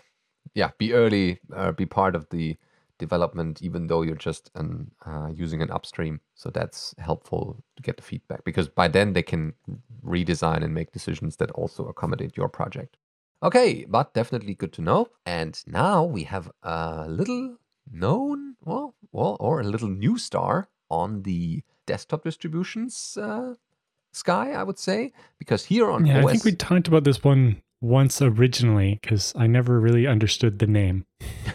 Yeah. 0.54 0.70
Be 0.78 0.92
early, 0.92 1.40
uh, 1.54 1.72
be 1.72 1.86
part 1.86 2.14
of 2.14 2.28
the 2.30 2.56
development, 2.98 3.60
even 3.62 3.86
though 3.86 4.02
you're 4.02 4.14
just 4.14 4.50
an, 4.54 4.90
uh, 5.04 5.28
using 5.34 5.62
an 5.62 5.70
upstream. 5.70 6.20
So 6.34 6.50
that's 6.50 6.94
helpful 6.98 7.62
to 7.76 7.82
get 7.82 7.96
the 7.96 8.02
feedback 8.02 8.44
because 8.44 8.68
by 8.68 8.88
then 8.88 9.12
they 9.12 9.22
can 9.22 9.54
redesign 10.04 10.62
and 10.62 10.72
make 10.72 10.92
decisions 10.92 11.36
that 11.36 11.50
also 11.52 11.86
accommodate 11.86 12.36
your 12.36 12.48
project. 12.48 12.96
Okay, 13.42 13.84
but 13.88 14.14
definitely 14.14 14.54
good 14.54 14.72
to 14.74 14.82
know. 14.82 15.08
And 15.26 15.62
now 15.66 16.04
we 16.04 16.24
have 16.24 16.50
a 16.62 17.06
little 17.08 17.56
known, 17.90 18.56
well, 18.64 18.94
well, 19.12 19.36
or 19.40 19.60
a 19.60 19.64
little 19.64 19.88
new 19.88 20.16
star 20.16 20.68
on 20.90 21.22
the 21.22 21.62
desktop 21.86 22.24
distributions 22.24 23.18
uh, 23.20 23.54
sky, 24.12 24.52
I 24.52 24.62
would 24.62 24.78
say, 24.78 25.12
because 25.38 25.64
here 25.64 25.90
on 25.90 26.06
yeah, 26.06 26.20
OS, 26.20 26.26
I 26.26 26.32
think 26.32 26.44
we 26.44 26.52
talked 26.52 26.88
about 26.88 27.04
this 27.04 27.22
one 27.22 27.60
once 27.84 28.22
originally 28.22 28.98
because 29.02 29.34
I 29.36 29.46
never 29.46 29.78
really 29.78 30.06
understood 30.06 30.58
the 30.58 30.66
name. 30.66 31.04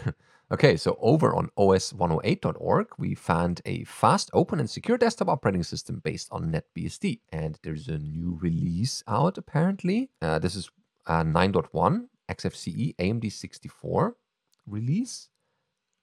okay, 0.52 0.76
so 0.76 0.96
over 1.00 1.34
on 1.34 1.50
os108.org, 1.58 2.86
we 2.98 3.16
found 3.16 3.60
a 3.64 3.82
fast, 3.82 4.30
open, 4.32 4.60
and 4.60 4.70
secure 4.70 4.96
desktop 4.96 5.28
operating 5.28 5.64
system 5.64 6.00
based 6.04 6.28
on 6.30 6.52
NetBSD, 6.52 7.18
and 7.32 7.58
there's 7.64 7.88
a 7.88 7.98
new 7.98 8.38
release 8.40 9.02
out 9.08 9.38
apparently. 9.38 10.10
Uh, 10.22 10.38
this 10.38 10.54
is 10.54 10.70
uh, 11.06 11.24
9.1 11.24 12.06
XFCE 12.30 12.94
AMD 12.96 13.32
64 13.32 14.14
release 14.66 15.30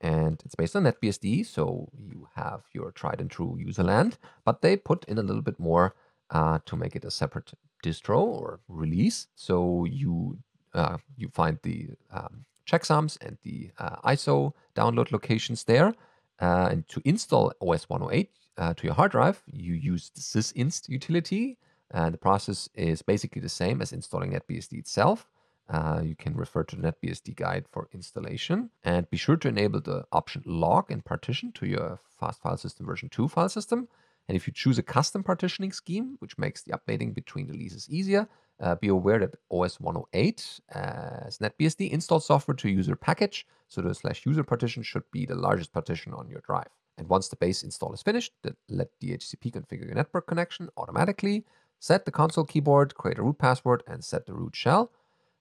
and 0.01 0.41
it's 0.45 0.55
based 0.55 0.75
on 0.75 0.83
NetBSD, 0.83 1.45
so 1.45 1.89
you 1.97 2.27
have 2.35 2.61
your 2.73 2.91
tried 2.91 3.19
and 3.19 3.31
true 3.31 3.57
userland, 3.59 4.17
but 4.45 4.61
they 4.61 4.77
put 4.77 5.05
in 5.05 5.17
a 5.17 5.23
little 5.23 5.41
bit 5.41 5.59
more 5.59 5.95
uh, 6.29 6.59
to 6.65 6.75
make 6.75 6.95
it 6.95 7.05
a 7.05 7.11
separate 7.11 7.51
distro 7.83 8.19
or 8.19 8.59
release. 8.67 9.27
So 9.35 9.85
you 9.85 10.39
uh, 10.73 10.97
you 11.15 11.29
find 11.29 11.57
the 11.63 11.89
um, 12.11 12.45
checksums 12.67 13.17
and 13.25 13.37
the 13.43 13.71
uh, 13.79 13.95
ISO 14.11 14.53
download 14.75 15.11
locations 15.11 15.63
there. 15.63 15.93
Uh, 16.39 16.69
and 16.71 16.87
to 16.87 17.01
install 17.03 17.51
OS 17.61 17.89
108 17.89 18.29
uh, 18.57 18.73
to 18.75 18.83
your 18.83 18.93
hard 18.93 19.11
drive, 19.11 19.41
you 19.47 19.73
use 19.73 20.11
the 20.13 20.21
sysinst 20.21 20.87
utility. 20.87 21.57
And 21.91 22.13
the 22.13 22.17
process 22.17 22.69
is 22.75 23.01
basically 23.01 23.41
the 23.41 23.49
same 23.49 23.81
as 23.81 23.93
installing 23.93 24.33
NetBSD 24.33 24.73
itself. 24.73 25.27
Uh, 25.69 26.01
you 26.03 26.15
can 26.15 26.35
refer 26.35 26.63
to 26.63 26.75
the 26.75 26.91
NetBSD 26.91 27.35
guide 27.35 27.65
for 27.71 27.89
installation 27.93 28.69
and 28.83 29.09
be 29.09 29.17
sure 29.17 29.35
to 29.37 29.47
enable 29.47 29.81
the 29.81 30.05
option 30.11 30.41
log 30.45 30.91
and 30.91 31.03
partition 31.03 31.51
to 31.53 31.65
your 31.65 31.99
fast 32.19 32.41
file 32.41 32.57
system 32.57 32.85
version 32.85 33.09
2 33.09 33.27
file 33.27 33.49
system. 33.49 33.87
And 34.27 34.35
if 34.35 34.45
you 34.45 34.53
choose 34.53 34.77
a 34.77 34.83
custom 34.83 35.23
partitioning 35.23 35.71
scheme, 35.71 36.17
which 36.19 36.37
makes 36.37 36.61
the 36.61 36.73
updating 36.73 37.13
between 37.13 37.47
releases 37.47 37.89
easier, 37.89 38.27
uh, 38.59 38.75
be 38.75 38.87
aware 38.87 39.19
that 39.19 39.35
OS 39.51 39.79
108 39.79 40.59
as 40.69 41.37
NetBSD 41.37 41.91
installs 41.91 42.25
software 42.25 42.55
to 42.55 42.69
user 42.69 42.95
package, 42.95 43.45
so 43.67 43.81
the 43.81 43.93
slash 43.93 44.25
user 44.25 44.43
partition 44.43 44.83
should 44.83 45.03
be 45.11 45.25
the 45.25 45.35
largest 45.35 45.71
partition 45.71 46.13
on 46.13 46.27
your 46.27 46.41
drive. 46.41 46.67
And 46.97 47.07
once 47.07 47.27
the 47.27 47.35
base 47.35 47.63
install 47.63 47.93
is 47.93 48.01
finished, 48.01 48.33
let 48.69 48.89
DHCP 48.99 49.51
configure 49.51 49.85
your 49.85 49.95
network 49.95 50.27
connection 50.27 50.69
automatically, 50.75 51.45
set 51.79 52.05
the 52.05 52.11
console 52.11 52.43
keyboard, 52.43 52.95
create 52.95 53.19
a 53.19 53.21
root 53.21 53.37
password, 53.37 53.83
and 53.87 54.03
set 54.03 54.25
the 54.25 54.33
root 54.33 54.55
shell. 54.55 54.91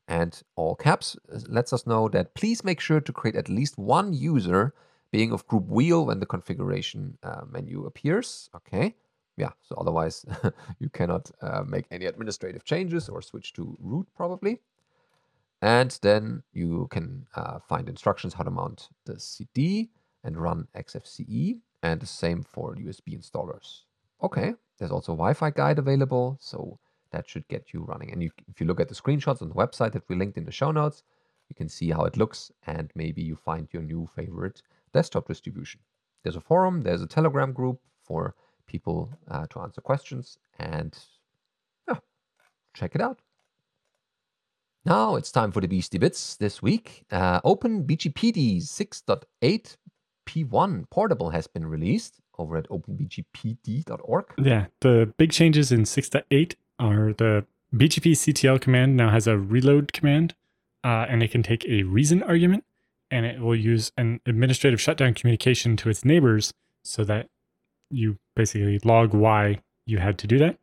And 0.06 0.40
all 0.54 0.76
caps 0.76 1.16
uh, 1.32 1.40
lets 1.48 1.72
us 1.72 1.86
know 1.86 2.08
that 2.10 2.34
please 2.34 2.62
make 2.62 2.78
sure 2.78 3.00
to 3.00 3.12
create 3.12 3.34
at 3.34 3.48
least 3.48 3.78
one 3.78 4.12
user 4.12 4.74
being 5.16 5.32
of 5.32 5.46
group 5.50 5.66
wheel 5.76 6.00
when 6.08 6.18
the 6.20 6.30
configuration 6.36 7.16
uh, 7.22 7.42
menu 7.54 7.86
appears. 7.90 8.28
Okay 8.58 8.94
yeah, 9.36 9.50
so 9.60 9.74
otherwise 9.78 10.24
you 10.78 10.88
cannot 10.88 11.30
uh, 11.42 11.62
make 11.66 11.84
any 11.90 12.06
administrative 12.06 12.64
changes 12.64 13.08
or 13.08 13.20
switch 13.20 13.52
to 13.54 13.76
root 13.80 14.06
probably. 14.16 14.60
And 15.62 15.98
then 16.02 16.42
you 16.52 16.88
can 16.90 17.26
uh, 17.34 17.58
find 17.60 17.88
instructions 17.88 18.34
how 18.34 18.44
to 18.44 18.50
mount 18.50 18.88
the 19.04 19.18
CD 19.18 19.90
and 20.24 20.36
run 20.36 20.68
XFCE 20.76 21.58
and 21.82 22.00
the 22.00 22.06
same 22.06 22.42
for 22.42 22.74
USB 22.74 23.18
installers. 23.18 23.82
Okay, 24.22 24.54
there's 24.78 24.90
also 24.90 25.12
a 25.12 25.16
Wi-Fi 25.16 25.50
guide 25.50 25.78
available, 25.78 26.36
so 26.40 26.78
that 27.10 27.28
should 27.28 27.46
get 27.48 27.72
you 27.72 27.84
running. 27.84 28.12
And 28.12 28.22
you, 28.22 28.30
if 28.48 28.60
you 28.60 28.66
look 28.66 28.80
at 28.80 28.88
the 28.88 28.94
screenshots 28.94 29.42
on 29.42 29.48
the 29.48 29.54
website 29.54 29.92
that 29.92 30.08
we 30.08 30.16
linked 30.16 30.38
in 30.38 30.44
the 30.44 30.52
show 30.52 30.70
notes, 30.70 31.02
you 31.48 31.54
can 31.54 31.68
see 31.68 31.90
how 31.90 32.04
it 32.04 32.16
looks 32.16 32.50
and 32.66 32.90
maybe 32.94 33.22
you 33.22 33.36
find 33.36 33.68
your 33.72 33.82
new 33.82 34.08
favorite 34.14 34.62
desktop 34.98 35.28
distribution. 35.28 35.80
There's 36.22 36.36
a 36.36 36.46
forum, 36.50 36.82
there's 36.82 37.02
a 37.02 37.06
Telegram 37.16 37.52
group 37.52 37.78
for 38.02 38.34
people 38.66 38.98
uh, 39.30 39.46
to 39.50 39.60
answer 39.60 39.80
questions 39.80 40.38
and 40.58 40.98
yeah, 41.88 41.98
check 42.74 42.94
it 42.94 43.00
out. 43.00 43.18
Now 44.84 45.16
it's 45.16 45.32
time 45.32 45.50
for 45.52 45.60
the 45.60 45.68
Beastie 45.68 45.98
Bits 45.98 46.36
this 46.36 46.62
week. 46.62 47.04
Uh, 47.10 47.40
OpenBGPD 47.42 48.62
6.8 48.62 49.76
P1 50.28 50.90
Portable 50.90 51.30
has 51.30 51.46
been 51.46 51.66
released 51.66 52.20
over 52.38 52.56
at 52.56 52.68
openbgpd.org. 52.68 54.24
Yeah, 54.38 54.66
the 54.80 55.12
big 55.16 55.30
changes 55.32 55.72
in 55.72 55.82
6.8 55.82 56.54
are 56.78 57.12
the 57.12 57.46
BGPCTL 57.74 58.60
command 58.60 58.96
now 58.96 59.10
has 59.10 59.26
a 59.26 59.36
reload 59.36 59.92
command, 59.92 60.34
uh, 60.84 61.06
and 61.08 61.22
it 61.22 61.30
can 61.30 61.42
take 61.42 61.64
a 61.66 61.82
reason 61.82 62.22
argument, 62.22 62.64
and 63.10 63.26
it 63.26 63.40
will 63.40 63.56
use 63.56 63.92
an 63.96 64.20
administrative 64.26 64.80
shutdown 64.80 65.14
communication 65.14 65.76
to 65.76 65.88
its 65.88 66.04
neighbors 66.04 66.52
so 66.84 67.04
that 67.04 67.26
you 67.90 68.16
basically 68.34 68.80
log 68.84 69.14
why 69.14 69.60
you 69.86 69.98
had 69.98 70.18
to 70.18 70.26
do 70.26 70.38
that. 70.38 70.58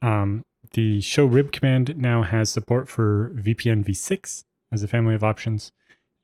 Um, 0.00 0.42
the 0.72 1.00
show 1.00 1.26
rib 1.26 1.52
command 1.52 1.96
now 1.96 2.22
has 2.22 2.50
support 2.50 2.88
for 2.88 3.32
VPN 3.36 3.84
v6 3.84 4.44
as 4.72 4.82
a 4.82 4.88
family 4.88 5.14
of 5.14 5.24
options, 5.24 5.72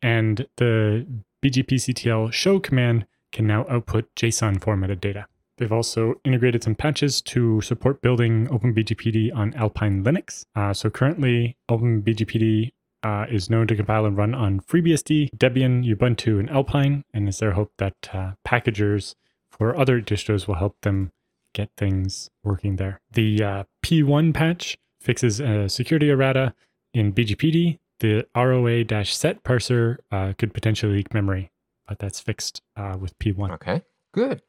and 0.01 0.47
the 0.57 1.07
BGPCTL 1.45 2.33
show 2.33 2.59
command 2.59 3.07
can 3.33 3.47
now 3.47 3.67
output 3.69 4.09
JSON 4.17 4.61
formatted 4.63 5.01
data. 5.01 5.27
They've 5.59 5.73
also 5.73 6.15
integrated 6.25 6.63
some 6.63 6.77
patches 6.77 7.21
to 7.23 7.61
support 7.61 8.01
building 8.01 8.47
OpenBGPD 8.47 9.35
on 9.35 9.55
Alpine 9.55 10.05
Linux. 10.05 10.45
Uh, 10.55 10.73
so 10.73 10.89
currently, 10.89 11.57
OpenBGPD 11.69 12.71
uh, 13.03 13.27
is 13.31 13.51
known 13.51 13.67
to 13.67 13.77
compile 13.77 14.07
and 14.07 14.17
run 14.17 14.35
on 14.35 14.61
FreeBSD, 14.61 15.31
Debian, 15.37 15.85
Ubuntu, 15.85 16.39
and 16.39 16.51
Alpine, 16.51 17.05
and 17.13 17.29
it's 17.29 17.39
their 17.39 17.53
hope 17.53 17.73
that 17.79 17.95
uh, 18.13 18.33
packagers 18.45 19.15
for 19.51 19.77
other 19.79 20.01
distros 20.01 20.47
will 20.47 20.57
help 20.57 20.77
them 20.83 21.11
get 21.55 21.71
things 21.77 22.31
working 22.45 22.77
there. 22.77 23.01
The 23.13 23.43
uh, 23.43 23.65
P1 23.85 24.35
patch 24.35 24.77
fixes 25.01 25.41
a 25.41 25.69
security 25.69 26.11
errata 26.11 26.55
in 26.93 27.13
BGPD. 27.13 27.79
The 28.01 28.27
ROA-set 28.37 29.43
parser 29.43 29.97
uh, 30.13 30.33
could 30.39 30.55
potentially 30.55 30.95
leak 30.95 31.13
memory, 31.13 31.51
but 31.87 31.99
that's 31.99 32.21
fixed 32.21 32.63
uh, 32.77 32.97
with 33.01 33.19
P1. 33.19 33.53
Okay, 33.55 33.83
good. 34.13 34.43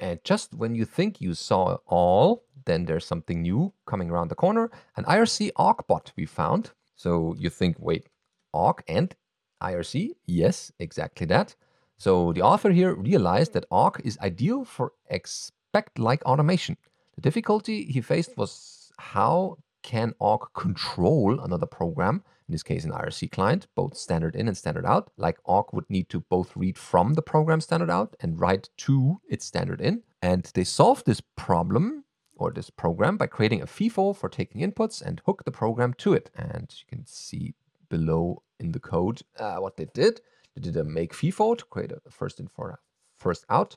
And 0.00 0.18
just 0.24 0.54
when 0.54 0.74
you 0.74 0.84
think 0.84 1.20
you 1.20 1.34
saw 1.34 1.76
all, 1.86 2.44
then 2.64 2.86
there's 2.86 3.06
something 3.06 3.42
new 3.42 3.72
coming 3.86 4.10
around 4.10 4.28
the 4.28 4.34
corner. 4.34 4.70
An 4.96 5.04
IRC 5.04 5.50
awk 5.56 5.86
bot 5.86 6.12
we 6.16 6.26
found. 6.26 6.72
So 7.00 7.34
you 7.38 7.48
think, 7.48 7.76
wait, 7.78 8.10
awk 8.52 8.82
and 8.86 9.16
IRC? 9.62 10.10
Yes, 10.26 10.70
exactly 10.78 11.26
that. 11.28 11.56
So 11.96 12.34
the 12.34 12.42
author 12.42 12.70
here 12.70 12.94
realized 12.94 13.54
that 13.54 13.64
awk 13.70 14.02
is 14.04 14.18
ideal 14.18 14.66
for 14.66 14.92
expect-like 15.08 16.22
automation. 16.26 16.76
The 17.14 17.22
difficulty 17.22 17.84
he 17.84 18.02
faced 18.02 18.36
was 18.36 18.92
how 18.98 19.56
can 19.82 20.12
awk 20.18 20.52
control 20.52 21.40
another 21.40 21.64
program, 21.64 22.22
in 22.48 22.52
this 22.52 22.62
case 22.62 22.84
an 22.84 22.92
IRC 22.92 23.30
client, 23.32 23.66
both 23.74 23.96
standard 23.96 24.36
in 24.36 24.46
and 24.46 24.56
standard 24.56 24.84
out, 24.84 25.10
like 25.16 25.38
awk 25.46 25.72
would 25.72 25.88
need 25.88 26.10
to 26.10 26.20
both 26.28 26.54
read 26.54 26.76
from 26.76 27.14
the 27.14 27.22
program 27.22 27.62
standard 27.62 27.88
out 27.88 28.14
and 28.20 28.38
write 28.38 28.68
to 28.76 29.22
its 29.26 29.46
standard 29.46 29.80
in. 29.80 30.02
And 30.20 30.44
they 30.52 30.64
solved 30.64 31.06
this 31.06 31.22
problem 31.34 32.04
or 32.40 32.50
this 32.50 32.70
program 32.70 33.16
by 33.16 33.26
creating 33.26 33.60
a 33.60 33.66
FIFO 33.66 34.16
for 34.16 34.28
taking 34.28 34.62
inputs 34.62 35.02
and 35.02 35.20
hook 35.26 35.44
the 35.44 35.50
program 35.52 35.92
to 35.94 36.14
it. 36.14 36.30
And 36.34 36.74
you 36.78 36.86
can 36.88 37.06
see 37.06 37.54
below 37.88 38.42
in 38.58 38.72
the 38.72 38.80
code 38.80 39.20
uh, 39.38 39.56
what 39.56 39.76
they 39.76 39.86
did. 39.92 40.20
They 40.54 40.62
did 40.62 40.76
a 40.76 40.84
make 40.84 41.12
FIFO 41.12 41.58
to 41.58 41.64
create 41.66 41.92
a 41.92 42.00
first 42.10 42.40
in 42.40 42.48
for 42.48 42.80
first 43.18 43.44
out 43.50 43.76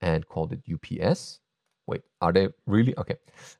and 0.00 0.26
called 0.26 0.52
it 0.52 0.62
UPS. 0.72 1.40
Wait, 1.86 2.02
are 2.20 2.32
they 2.32 2.48
really? 2.66 2.96
Okay. 2.96 3.16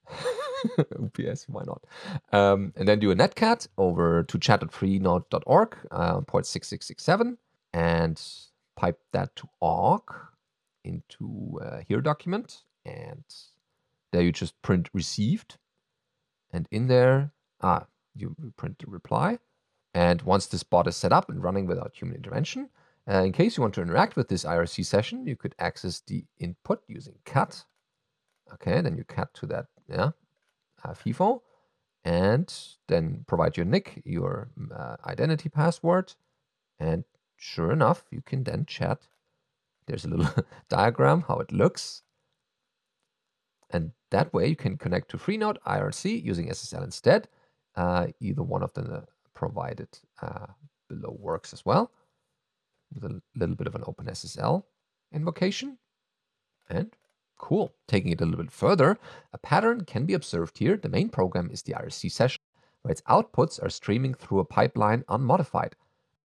UPS, 0.78 1.48
why 1.48 1.62
not? 1.66 1.84
Um, 2.32 2.72
and 2.76 2.88
then 2.88 2.98
do 2.98 3.10
a 3.10 3.16
netcat 3.16 3.68
over 3.76 4.22
to 4.22 4.38
chat.freenode.org, 4.38 5.76
uh, 5.90 6.20
port 6.22 6.46
6667, 6.46 7.38
and 7.72 8.22
pipe 8.76 8.98
that 9.12 9.34
to 9.36 9.48
awk 9.60 10.32
into 10.84 11.58
a 11.62 11.82
here 11.82 12.00
document. 12.00 12.62
And 12.84 13.24
there 14.12 14.22
you 14.22 14.32
just 14.32 14.60
print 14.62 14.88
received. 14.92 15.58
And 16.52 16.66
in 16.70 16.88
there, 16.88 17.32
ah, 17.60 17.86
you 18.14 18.34
print 18.56 18.78
the 18.78 18.90
reply. 18.90 19.38
And 19.94 20.22
once 20.22 20.46
this 20.46 20.62
bot 20.62 20.86
is 20.86 20.96
set 20.96 21.12
up 21.12 21.28
and 21.28 21.42
running 21.42 21.66
without 21.66 21.94
human 21.94 22.16
intervention, 22.16 22.70
uh, 23.08 23.22
in 23.22 23.32
case 23.32 23.56
you 23.56 23.62
want 23.62 23.74
to 23.74 23.82
interact 23.82 24.16
with 24.16 24.28
this 24.28 24.44
IRC 24.44 24.84
session, 24.86 25.26
you 25.26 25.36
could 25.36 25.54
access 25.58 26.00
the 26.00 26.24
input 26.38 26.82
using 26.86 27.14
cat. 27.24 27.64
Okay, 28.52 28.80
then 28.80 28.96
you 28.96 29.04
cat 29.04 29.32
to 29.34 29.46
that 29.46 29.66
yeah, 29.88 30.10
uh, 30.84 30.94
FIFO, 30.94 31.40
and 32.04 32.52
then 32.88 33.24
provide 33.26 33.56
your 33.56 33.66
nick, 33.66 34.02
your 34.04 34.48
uh, 34.74 34.96
identity 35.06 35.48
password, 35.48 36.14
and 36.78 37.04
sure 37.36 37.72
enough, 37.72 38.04
you 38.10 38.22
can 38.22 38.44
then 38.44 38.64
chat. 38.66 39.08
There's 39.86 40.04
a 40.04 40.08
little 40.08 40.44
diagram 40.68 41.24
how 41.26 41.38
it 41.38 41.52
looks. 41.52 42.02
And 43.70 43.92
that 44.10 44.32
way 44.32 44.48
you 44.48 44.56
can 44.56 44.76
connect 44.76 45.10
to 45.10 45.16
Freenode 45.16 45.58
IRC 45.66 46.22
using 46.22 46.48
SSL 46.48 46.84
instead. 46.84 47.28
Uh, 47.76 48.08
either 48.20 48.42
one 48.42 48.62
of 48.62 48.72
the 48.74 49.04
provided 49.34 49.88
uh, 50.22 50.46
below 50.88 51.16
works 51.18 51.52
as 51.52 51.64
well 51.64 51.90
with 52.92 53.04
a 53.04 53.22
little 53.36 53.54
bit 53.54 53.66
of 53.66 53.74
an 53.74 53.82
OpenSSL 53.82 54.64
invocation. 55.12 55.78
And 56.68 56.94
cool. 57.38 57.72
Taking 57.88 58.12
it 58.12 58.20
a 58.20 58.24
little 58.24 58.42
bit 58.42 58.52
further, 58.52 58.98
a 59.32 59.38
pattern 59.38 59.84
can 59.84 60.04
be 60.04 60.14
observed 60.14 60.58
here. 60.58 60.76
The 60.76 60.88
main 60.88 61.08
program 61.08 61.50
is 61.50 61.62
the 61.62 61.74
IRC 61.74 62.10
session, 62.12 62.40
where 62.82 62.92
its 62.92 63.02
outputs 63.02 63.62
are 63.62 63.70
streaming 63.70 64.14
through 64.14 64.40
a 64.40 64.44
pipeline 64.44 65.04
unmodified. 65.08 65.74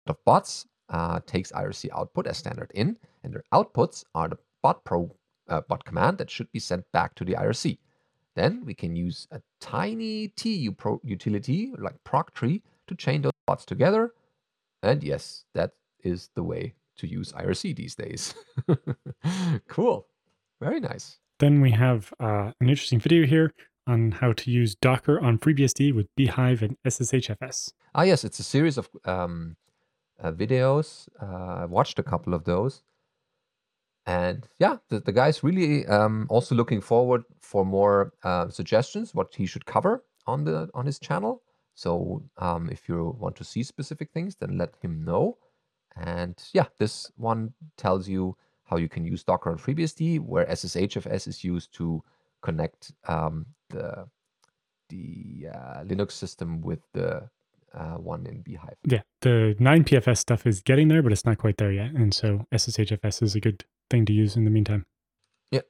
The 0.06 0.16
bots 0.26 0.66
uh, 0.90 1.20
takes 1.26 1.52
IRC 1.52 1.90
output 1.94 2.28
as 2.28 2.38
standard 2.38 2.72
in, 2.76 2.98
and 3.24 3.34
their 3.34 3.44
outputs 3.54 4.04
are 4.16 4.30
the 4.30 4.38
bot 4.62 4.84
pro 4.84 5.16
uh, 5.48 5.62
bot 5.68 5.86
command 5.86 6.18
that 6.18 6.30
should 6.30 6.52
be 6.52 6.60
sent 6.60 6.90
back 6.92 7.16
to 7.16 7.26
the 7.26 7.34
IRC. 7.34 7.78
Then 8.36 8.64
we 8.66 8.74
can 8.74 8.96
use 8.96 9.28
a 9.32 9.42
tiny 9.60 10.30
TU 10.30 10.76
utility 11.04 11.72
like 11.78 12.04
proctree 12.04 12.62
to 12.88 12.96
chain 12.96 13.22
those 13.22 13.32
bots 13.46 13.66
together. 13.66 14.14
And 14.82 15.04
yes, 15.04 15.46
that 15.54 15.72
is 16.04 16.30
the 16.36 16.44
way 16.44 16.74
to 16.98 17.08
use 17.08 17.32
IRC 17.34 17.76
these 17.76 17.96
days. 17.96 18.36
cool. 19.68 20.08
Very 20.60 20.80
nice. 20.80 21.20
Then 21.40 21.62
we 21.62 21.72
have 21.72 22.14
uh, 22.20 22.52
an 22.60 22.70
interesting 22.70 23.00
video 23.00 23.26
here 23.26 23.54
on 23.86 24.12
how 24.12 24.34
to 24.34 24.52
use 24.52 24.76
Docker 24.76 25.20
on 25.20 25.38
FreeBSD 25.38 25.94
with 25.94 26.08
bhyve 26.16 26.62
and 26.62 26.78
SSHFS. 26.86 27.74
Ah, 27.96 28.04
yes, 28.04 28.24
it's 28.24 28.40
a 28.40 28.44
series 28.44 28.78
of 28.78 28.90
um, 29.06 29.58
uh, 30.22 30.32
videos. 30.32 31.08
Uh, 31.22 31.62
I 31.62 31.66
watched 31.66 32.00
a 32.00 32.04
couple 32.04 32.34
of 32.34 32.46
those. 32.46 32.82
And 34.06 34.48
yeah, 34.60 34.78
the, 34.90 35.00
the 35.00 35.12
guy's 35.12 35.44
really 35.44 35.86
um, 35.88 36.28
also 36.30 36.56
looking 36.56 36.82
forward 36.82 37.24
for 37.40 37.66
more 37.66 38.14
uh, 38.24 38.50
suggestions 38.50 39.16
what 39.16 39.34
he 39.34 39.46
should 39.46 39.66
cover 39.66 40.04
on 40.28 40.44
the 40.44 40.70
on 40.74 40.86
his 40.86 41.00
channel. 41.00 41.42
So 41.76 42.24
um, 42.38 42.70
if 42.70 42.88
you 42.88 43.16
want 43.20 43.36
to 43.38 43.44
see 43.44 43.64
specific 43.64 44.12
things, 44.12 44.36
then 44.36 44.58
let 44.58 44.76
him 44.82 45.04
know. 45.04 45.38
And 45.96 46.36
yeah, 46.54 46.66
this 46.78 47.12
one 47.16 47.54
tells 47.78 48.08
you 48.08 48.36
how 48.66 48.78
you 48.78 48.90
can 48.90 49.06
use 49.06 49.24
Docker 49.24 49.52
on 49.52 49.58
FreeBSD, 49.58 50.20
where 50.20 50.46
SSHFS 50.46 51.28
is 51.28 51.44
used 51.44 51.74
to 51.76 52.04
connect 52.42 52.92
um, 53.08 53.46
the 53.70 54.08
the 54.90 55.48
uh, 55.54 55.84
Linux 55.86 56.12
system 56.12 56.62
with 56.62 56.80
the 56.94 57.30
uh, 57.74 57.96
one 57.96 58.26
in 58.26 58.44
bhyve. 58.44 58.76
Yeah, 58.86 59.02
the 59.22 59.56
9PFS 59.60 60.18
stuff 60.18 60.46
is 60.46 60.62
getting 60.62 60.88
there, 60.88 61.02
but 61.02 61.12
it's 61.12 61.26
not 61.26 61.38
quite 61.38 61.58
there 61.58 61.72
yet. 61.72 61.92
And 61.92 62.14
so 62.14 62.46
SSHFS 62.54 63.22
is 63.22 63.36
a 63.36 63.40
good 63.40 63.66
thing 63.90 64.06
to 64.06 64.14
use 64.14 64.36
in 64.36 64.46
the 64.46 64.52
meantime. 64.52 64.86
Yeah. 65.52 65.62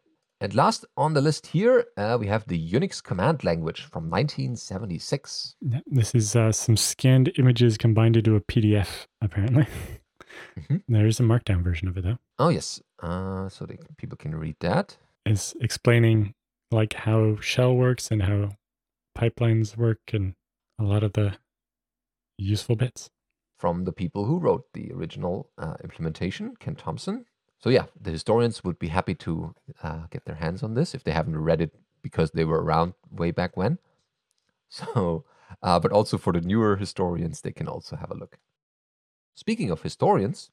And 0.41 0.53
last 0.53 0.85
on 0.97 1.13
the 1.13 1.21
list 1.21 1.47
here, 1.47 1.85
uh, 1.97 2.17
we 2.19 2.27
have 2.27 2.47
the 2.47 2.71
Unix 2.71 3.01
command 3.01 3.43
language 3.43 3.81
from 3.81 4.09
1976. 4.09 5.55
Yeah, 5.61 5.79
this 5.85 6.13
is 6.13 6.35
uh, 6.35 6.51
some 6.51 6.77
scanned 6.77 7.31
images 7.37 7.77
combined 7.77 8.17
into 8.17 8.35
a 8.35 8.41
PDF, 8.41 9.07
apparently. 9.21 9.63
Mm-hmm. 9.63 9.69
There 10.87 11.05
is 11.05 11.19
a 11.19 11.23
markdown 11.23 11.63
version 11.63 11.87
of 11.87 11.95
it, 11.97 12.03
though. 12.03 12.17
Oh, 12.39 12.49
yes. 12.49 12.81
Uh, 13.01 13.49
so 13.49 13.65
they, 13.65 13.77
people 13.97 14.17
can 14.17 14.33
read 14.33 14.55
that. 14.61 14.97
It's 15.27 15.55
explaining 15.61 16.33
like 16.71 16.93
how 16.93 17.37
shell 17.39 17.75
works 17.75 18.09
and 18.09 18.23
how 18.23 18.49
pipelines 19.15 19.77
work 19.77 19.99
and 20.11 20.33
a 20.79 20.83
lot 20.83 21.03
of 21.03 21.13
the 21.13 21.35
useful 22.43 22.75
bits 22.75 23.09
from 23.57 23.85
the 23.85 23.91
people 23.91 24.25
who 24.25 24.39
wrote 24.39 24.65
the 24.73 24.91
original 24.93 25.49
uh, 25.57 25.75
implementation 25.83 26.55
ken 26.59 26.75
thompson 26.75 27.25
so 27.59 27.69
yeah 27.69 27.85
the 27.99 28.11
historians 28.11 28.63
would 28.63 28.77
be 28.79 28.89
happy 28.89 29.15
to 29.15 29.53
uh, 29.81 30.03
get 30.09 30.25
their 30.25 30.35
hands 30.35 30.63
on 30.63 30.73
this 30.73 30.93
if 30.93 31.03
they 31.03 31.11
haven't 31.11 31.37
read 31.37 31.61
it 31.61 31.71
because 32.01 32.31
they 32.31 32.45
were 32.45 32.63
around 32.63 32.93
way 33.11 33.31
back 33.31 33.55
when 33.55 33.77
so 34.69 35.23
uh, 35.61 35.79
but 35.79 35.91
also 35.91 36.17
for 36.17 36.33
the 36.33 36.41
newer 36.41 36.75
historians 36.75 37.41
they 37.41 37.51
can 37.51 37.67
also 37.67 37.95
have 37.95 38.11
a 38.11 38.15
look 38.15 38.37
speaking 39.35 39.71
of 39.71 39.81
historians 39.81 40.51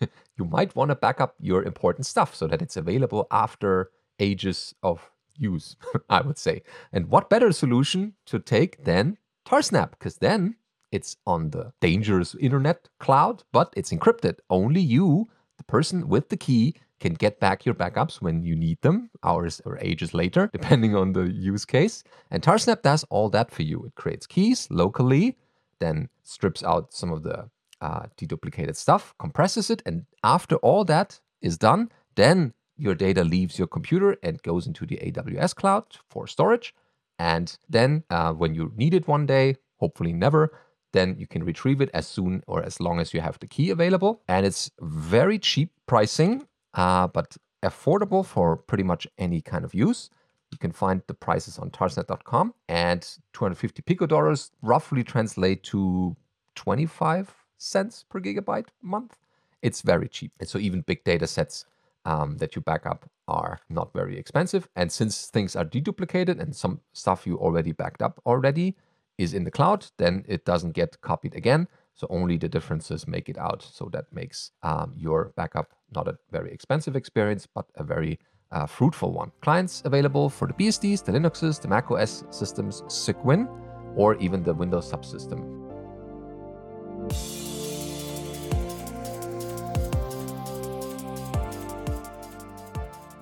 you 0.36 0.44
might 0.44 0.74
want 0.74 0.90
to 0.90 0.94
back 0.94 1.20
up 1.20 1.34
your 1.40 1.62
important 1.62 2.06
stuff 2.06 2.34
so 2.34 2.46
that 2.46 2.62
it's 2.62 2.76
available 2.76 3.26
after 3.30 3.90
ages 4.18 4.74
of 4.82 5.10
use, 5.36 5.76
I 6.08 6.20
would 6.20 6.38
say. 6.38 6.62
And 6.92 7.08
what 7.08 7.30
better 7.30 7.52
solution 7.52 8.14
to 8.26 8.38
take 8.38 8.84
than 8.84 9.18
Tarsnap? 9.46 9.90
Because 9.90 10.16
then 10.16 10.56
it's 10.94 11.16
on 11.26 11.50
the 11.50 11.72
dangerous 11.80 12.36
internet 12.36 12.88
cloud, 13.00 13.42
but 13.52 13.74
it's 13.76 13.92
encrypted. 13.92 14.36
Only 14.48 14.80
you, 14.80 15.26
the 15.58 15.64
person 15.64 16.08
with 16.08 16.28
the 16.28 16.36
key, 16.36 16.76
can 17.00 17.14
get 17.14 17.40
back 17.40 17.66
your 17.66 17.74
backups 17.74 18.22
when 18.22 18.44
you 18.44 18.54
need 18.54 18.80
them, 18.80 19.10
hours 19.24 19.60
or 19.66 19.76
ages 19.80 20.14
later, 20.14 20.48
depending 20.58 20.94
on 20.94 21.12
the 21.12 21.24
use 21.28 21.64
case. 21.64 22.04
And 22.30 22.42
Tarsnap 22.42 22.82
does 22.82 23.04
all 23.10 23.28
that 23.30 23.50
for 23.50 23.62
you. 23.62 23.84
It 23.84 23.96
creates 23.96 24.26
keys 24.26 24.68
locally, 24.70 25.36
then 25.80 26.08
strips 26.22 26.62
out 26.62 26.94
some 26.94 27.10
of 27.12 27.24
the 27.24 27.50
uh, 27.80 28.06
deduplicated 28.16 28.76
stuff, 28.76 29.14
compresses 29.18 29.70
it, 29.70 29.82
and 29.84 30.06
after 30.22 30.56
all 30.56 30.84
that 30.84 31.20
is 31.42 31.58
done, 31.58 31.90
then 32.14 32.54
your 32.76 32.94
data 32.94 33.24
leaves 33.24 33.58
your 33.58 33.68
computer 33.68 34.16
and 34.22 34.42
goes 34.42 34.66
into 34.68 34.86
the 34.86 34.98
AWS 34.98 35.56
cloud 35.56 35.84
for 36.08 36.28
storage. 36.28 36.72
And 37.18 37.56
then 37.68 38.04
uh, 38.10 38.32
when 38.32 38.54
you 38.54 38.72
need 38.76 38.94
it 38.94 39.08
one 39.08 39.26
day, 39.26 39.56
hopefully 39.78 40.12
never, 40.12 40.52
then 40.94 41.16
you 41.18 41.26
can 41.26 41.44
retrieve 41.44 41.82
it 41.82 41.90
as 41.92 42.06
soon 42.06 42.42
or 42.46 42.62
as 42.62 42.80
long 42.80 43.00
as 43.00 43.12
you 43.12 43.20
have 43.20 43.38
the 43.40 43.46
key 43.46 43.68
available. 43.68 44.22
And 44.28 44.46
it's 44.46 44.70
very 44.80 45.38
cheap 45.38 45.70
pricing, 45.86 46.46
uh, 46.72 47.08
but 47.08 47.36
affordable 47.62 48.24
for 48.24 48.56
pretty 48.56 48.84
much 48.84 49.06
any 49.18 49.42
kind 49.42 49.64
of 49.64 49.74
use. 49.74 50.08
You 50.52 50.58
can 50.58 50.72
find 50.72 51.02
the 51.08 51.14
prices 51.14 51.58
on 51.58 51.70
tarsnap.com 51.70 52.54
and 52.68 53.02
250 53.32 53.82
pico 53.82 54.06
dollars 54.06 54.52
roughly 54.62 55.02
translate 55.02 55.64
to 55.64 56.16
25 56.54 57.34
cents 57.58 58.04
per 58.08 58.20
gigabyte 58.20 58.68
month. 58.80 59.16
It's 59.62 59.82
very 59.82 60.08
cheap. 60.08 60.30
And 60.38 60.48
so 60.48 60.58
even 60.58 60.82
big 60.82 61.02
data 61.02 61.26
sets 61.26 61.66
um, 62.04 62.36
that 62.38 62.54
you 62.54 62.62
back 62.62 62.86
up 62.86 63.10
are 63.26 63.58
not 63.68 63.92
very 63.92 64.16
expensive. 64.16 64.68
And 64.76 64.92
since 64.92 65.26
things 65.26 65.56
are 65.56 65.64
deduplicated 65.64 66.38
and 66.38 66.54
some 66.54 66.80
stuff 66.92 67.26
you 67.26 67.36
already 67.36 67.72
backed 67.72 68.02
up 68.02 68.20
already 68.24 68.76
is 69.18 69.34
in 69.34 69.44
the 69.44 69.50
cloud, 69.50 69.86
then 69.98 70.24
it 70.28 70.44
doesn't 70.44 70.72
get 70.72 71.00
copied 71.00 71.34
again. 71.34 71.68
So 71.94 72.06
only 72.10 72.36
the 72.36 72.48
differences 72.48 73.06
make 73.06 73.28
it 73.28 73.38
out. 73.38 73.62
So 73.62 73.88
that 73.92 74.06
makes 74.12 74.50
um, 74.62 74.92
your 74.96 75.32
backup 75.36 75.74
not 75.94 76.08
a 76.08 76.18
very 76.32 76.52
expensive 76.52 76.96
experience, 76.96 77.46
but 77.46 77.66
a 77.76 77.84
very 77.84 78.18
uh, 78.50 78.66
fruitful 78.66 79.12
one. 79.12 79.30
Clients 79.40 79.82
available 79.84 80.28
for 80.28 80.48
the 80.48 80.54
BSDs, 80.54 81.04
the 81.04 81.12
Linuxes, 81.12 81.60
the 81.60 81.68
macOS 81.68 82.24
systems, 82.30 82.82
Cygwin, 82.82 83.48
or 83.96 84.16
even 84.16 84.42
the 84.42 84.54
Windows 84.54 84.90
subsystem. 84.90 85.64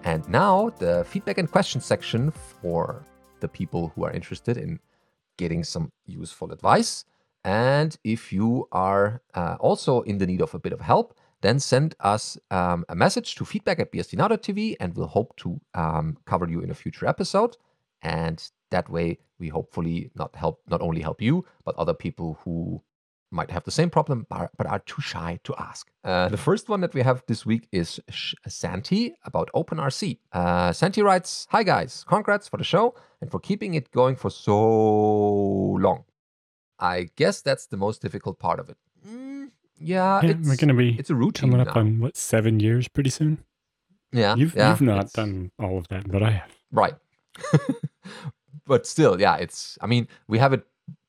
And 0.05 0.28
now 0.28 0.70
the 0.78 1.05
feedback 1.09 1.38
and 1.38 1.51
questions 1.51 1.84
section 1.84 2.30
for 2.30 3.05
the 3.40 3.49
people 3.49 3.93
who 3.95 4.05
are 4.05 4.12
interested 4.12 4.57
in 4.57 4.78
getting 5.43 5.64
some 5.64 5.86
useful 6.07 6.49
advice. 6.57 7.05
And 7.45 7.90
if 8.05 8.32
you 8.32 8.68
are 8.70 9.07
uh, 9.34 9.57
also 9.59 10.03
in 10.03 10.18
the 10.18 10.26
need 10.26 10.43
of 10.47 10.55
a 10.55 10.62
bit 10.64 10.72
of 10.72 10.80
help, 10.80 11.09
then 11.43 11.59
send 11.59 11.95
us 11.99 12.38
um, 12.51 12.84
a 12.88 12.95
message 12.95 13.34
to 13.36 13.45
feedback 13.45 13.78
at 13.80 13.93
bsdnow.tv 13.93 14.76
and 14.80 14.95
we'll 14.95 15.14
hope 15.18 15.30
to 15.43 15.61
um, 15.74 16.16
cover 16.24 16.47
you 16.49 16.61
in 16.61 16.70
a 16.70 16.74
future 16.82 17.07
episode. 17.14 17.57
And 18.03 18.38
that 18.70 18.88
way, 18.88 19.18
we 19.40 19.49
hopefully 19.49 20.11
not 20.14 20.36
help 20.36 20.62
not 20.68 20.80
only 20.80 21.03
help 21.03 21.20
you, 21.20 21.45
but 21.64 21.74
other 21.76 21.95
people 21.95 22.38
who 22.43 22.80
might 23.33 23.51
have 23.51 23.64
the 23.64 23.70
same 23.70 23.91
problem 23.91 24.26
but 24.28 24.66
are 24.66 24.78
too 24.80 25.01
shy 25.01 25.41
to 25.45 25.55
ask. 25.59 25.91
Uh, 26.05 26.28
the 26.28 26.37
first 26.37 26.68
one 26.68 26.80
that 26.83 26.95
we 26.95 27.03
have 27.03 27.22
this 27.26 27.47
week 27.47 27.66
is 27.72 27.99
Santi 28.47 29.14
about 29.24 29.51
OpenRC. 29.55 30.18
Uh, 30.33 30.72
Santi 30.72 31.03
writes 31.03 31.47
Hi 31.51 31.62
guys, 31.62 32.05
congrats 32.07 32.49
for 32.49 32.59
the 32.59 32.64
show 32.64 32.95
and 33.20 33.30
for 33.30 33.41
keeping 33.41 33.74
it 33.74 33.91
going 33.91 34.16
for 34.16 34.30
so 34.30 34.57
long. 35.80 36.05
I 36.78 37.09
guess 37.16 37.41
that's 37.41 37.66
the 37.66 37.76
most 37.76 38.03
difficult 38.03 38.39
part 38.39 38.59
of 38.61 38.68
it. 38.68 38.76
Mm, 39.09 39.51
yeah, 39.78 40.20
yeah 40.22 40.35
we're 40.43 40.57
going 40.57 40.68
to 40.68 40.74
be 40.74 40.97
it's 40.99 41.11
a 41.11 41.14
routine 41.14 41.51
coming 41.51 41.66
up 41.66 41.74
now. 41.74 41.80
on 41.80 42.01
what 42.01 42.16
seven 42.16 42.61
years 42.61 42.89
pretty 42.89 43.11
soon. 43.11 43.39
Yeah, 44.12 44.35
you've 44.37 44.55
yeah, 44.55 44.70
you've 44.70 44.83
not 44.83 45.12
done 45.12 45.53
all 45.59 45.78
of 45.78 45.89
that, 45.89 46.11
but 46.11 46.22
I 46.22 46.30
have. 46.30 46.51
Right, 46.70 46.95
but 48.66 48.87
still, 48.87 49.20
yeah, 49.20 49.37
it's. 49.37 49.78
I 49.80 49.87
mean, 49.87 50.07
we 50.28 50.39
have 50.39 50.53
it 50.53 50.66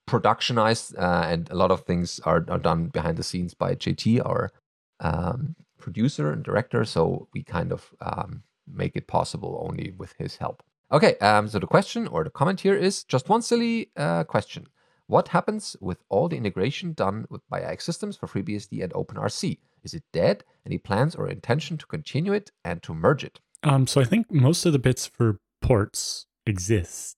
productionized, 0.07 0.97
uh, 0.97 1.25
and 1.27 1.49
a 1.49 1.55
lot 1.55 1.71
of 1.71 1.81
things 1.81 2.19
are, 2.25 2.45
are 2.49 2.59
done 2.59 2.87
behind 2.87 3.17
the 3.17 3.23
scenes 3.23 3.53
by 3.53 3.75
JT, 3.75 4.25
our 4.25 4.51
um, 4.99 5.55
producer 5.77 6.31
and 6.31 6.43
director. 6.43 6.85
So 6.85 7.27
we 7.33 7.43
kind 7.43 7.71
of 7.71 7.93
um, 8.01 8.43
make 8.67 8.95
it 8.95 9.07
possible 9.07 9.65
only 9.67 9.93
with 9.97 10.13
his 10.17 10.37
help. 10.37 10.63
Okay, 10.91 11.17
um, 11.17 11.47
so 11.47 11.59
the 11.59 11.67
question 11.67 12.07
or 12.07 12.23
the 12.23 12.29
comment 12.29 12.61
here 12.61 12.75
is 12.75 13.03
just 13.03 13.29
one 13.29 13.41
silly 13.41 13.89
uh, 13.97 14.23
question. 14.25 14.67
What 15.07 15.29
happens 15.29 15.75
with 15.81 16.03
all 16.09 16.29
the 16.29 16.37
integration 16.37 16.93
done 16.93 17.25
with 17.29 17.41
by 17.49 17.61
iXsystems 17.61 18.17
for 18.17 18.27
FreeBSD 18.27 18.83
and 18.83 18.93
OpenRC? 18.93 19.57
Is 19.83 19.93
it 19.93 20.03
dead? 20.13 20.43
Any 20.65 20.77
plans 20.77 21.15
or 21.15 21.27
intention 21.27 21.77
to 21.77 21.85
continue 21.85 22.31
it 22.31 22.51
and 22.63 22.81
to 22.83 22.93
merge 22.93 23.23
it? 23.23 23.39
Um, 23.63 23.87
so 23.87 24.01
I 24.01 24.05
think 24.05 24.31
most 24.31 24.65
of 24.65 24.73
the 24.73 24.79
bits 24.79 25.07
for 25.07 25.39
ports 25.61 26.27
exist 26.45 27.17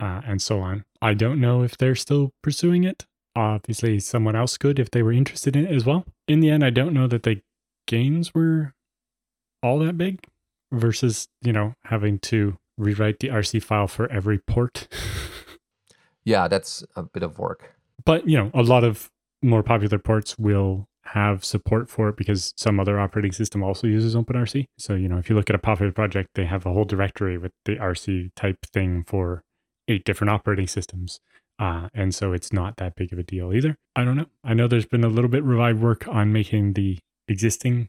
uh, 0.00 0.20
and 0.26 0.40
so 0.40 0.60
on. 0.60 0.84
I 1.00 1.14
don't 1.14 1.40
know 1.40 1.62
if 1.62 1.76
they're 1.76 1.94
still 1.94 2.32
pursuing 2.42 2.84
it. 2.84 3.06
Obviously, 3.34 4.00
someone 4.00 4.34
else 4.34 4.56
could 4.56 4.78
if 4.78 4.90
they 4.90 5.02
were 5.02 5.12
interested 5.12 5.56
in 5.56 5.66
it 5.66 5.72
as 5.72 5.84
well. 5.84 6.04
In 6.26 6.40
the 6.40 6.50
end, 6.50 6.64
I 6.64 6.70
don't 6.70 6.94
know 6.94 7.06
that 7.06 7.22
the 7.22 7.42
gains 7.86 8.34
were 8.34 8.72
all 9.62 9.78
that 9.80 9.98
big 9.98 10.20
versus, 10.72 11.28
you 11.42 11.52
know, 11.52 11.74
having 11.84 12.18
to 12.20 12.56
rewrite 12.78 13.20
the 13.20 13.28
RC 13.28 13.62
file 13.62 13.88
for 13.88 14.10
every 14.10 14.38
port. 14.38 14.88
yeah, 16.24 16.48
that's 16.48 16.84
a 16.94 17.02
bit 17.02 17.22
of 17.22 17.38
work. 17.38 17.74
But, 18.04 18.28
you 18.28 18.36
know, 18.36 18.50
a 18.54 18.62
lot 18.62 18.84
of 18.84 19.10
more 19.42 19.62
popular 19.62 19.98
ports 19.98 20.38
will 20.38 20.88
have 21.04 21.44
support 21.44 21.88
for 21.88 22.08
it 22.08 22.16
because 22.16 22.52
some 22.56 22.80
other 22.80 22.98
operating 22.98 23.32
system 23.32 23.62
also 23.62 23.86
uses 23.86 24.14
OpenRC. 24.14 24.66
So, 24.78 24.94
you 24.94 25.08
know, 25.08 25.18
if 25.18 25.30
you 25.30 25.36
look 25.36 25.48
at 25.48 25.56
a 25.56 25.60
popular 25.60 25.92
project, 25.92 26.30
they 26.34 26.46
have 26.46 26.66
a 26.66 26.72
whole 26.72 26.84
directory 26.84 27.38
with 27.38 27.52
the 27.64 27.76
RC 27.76 28.30
type 28.34 28.58
thing 28.72 29.04
for 29.06 29.42
eight 29.88 30.04
different 30.04 30.30
operating 30.30 30.66
systems. 30.66 31.20
Uh, 31.58 31.88
and 31.94 32.14
so 32.14 32.32
it's 32.32 32.52
not 32.52 32.76
that 32.76 32.94
big 32.96 33.12
of 33.12 33.18
a 33.18 33.22
deal 33.22 33.52
either. 33.54 33.76
I 33.94 34.04
don't 34.04 34.16
know. 34.16 34.26
I 34.44 34.54
know 34.54 34.68
there's 34.68 34.86
been 34.86 35.04
a 35.04 35.08
little 35.08 35.30
bit 35.30 35.42
revived 35.42 35.80
work 35.80 36.06
on 36.06 36.32
making 36.32 36.74
the 36.74 36.98
existing 37.28 37.88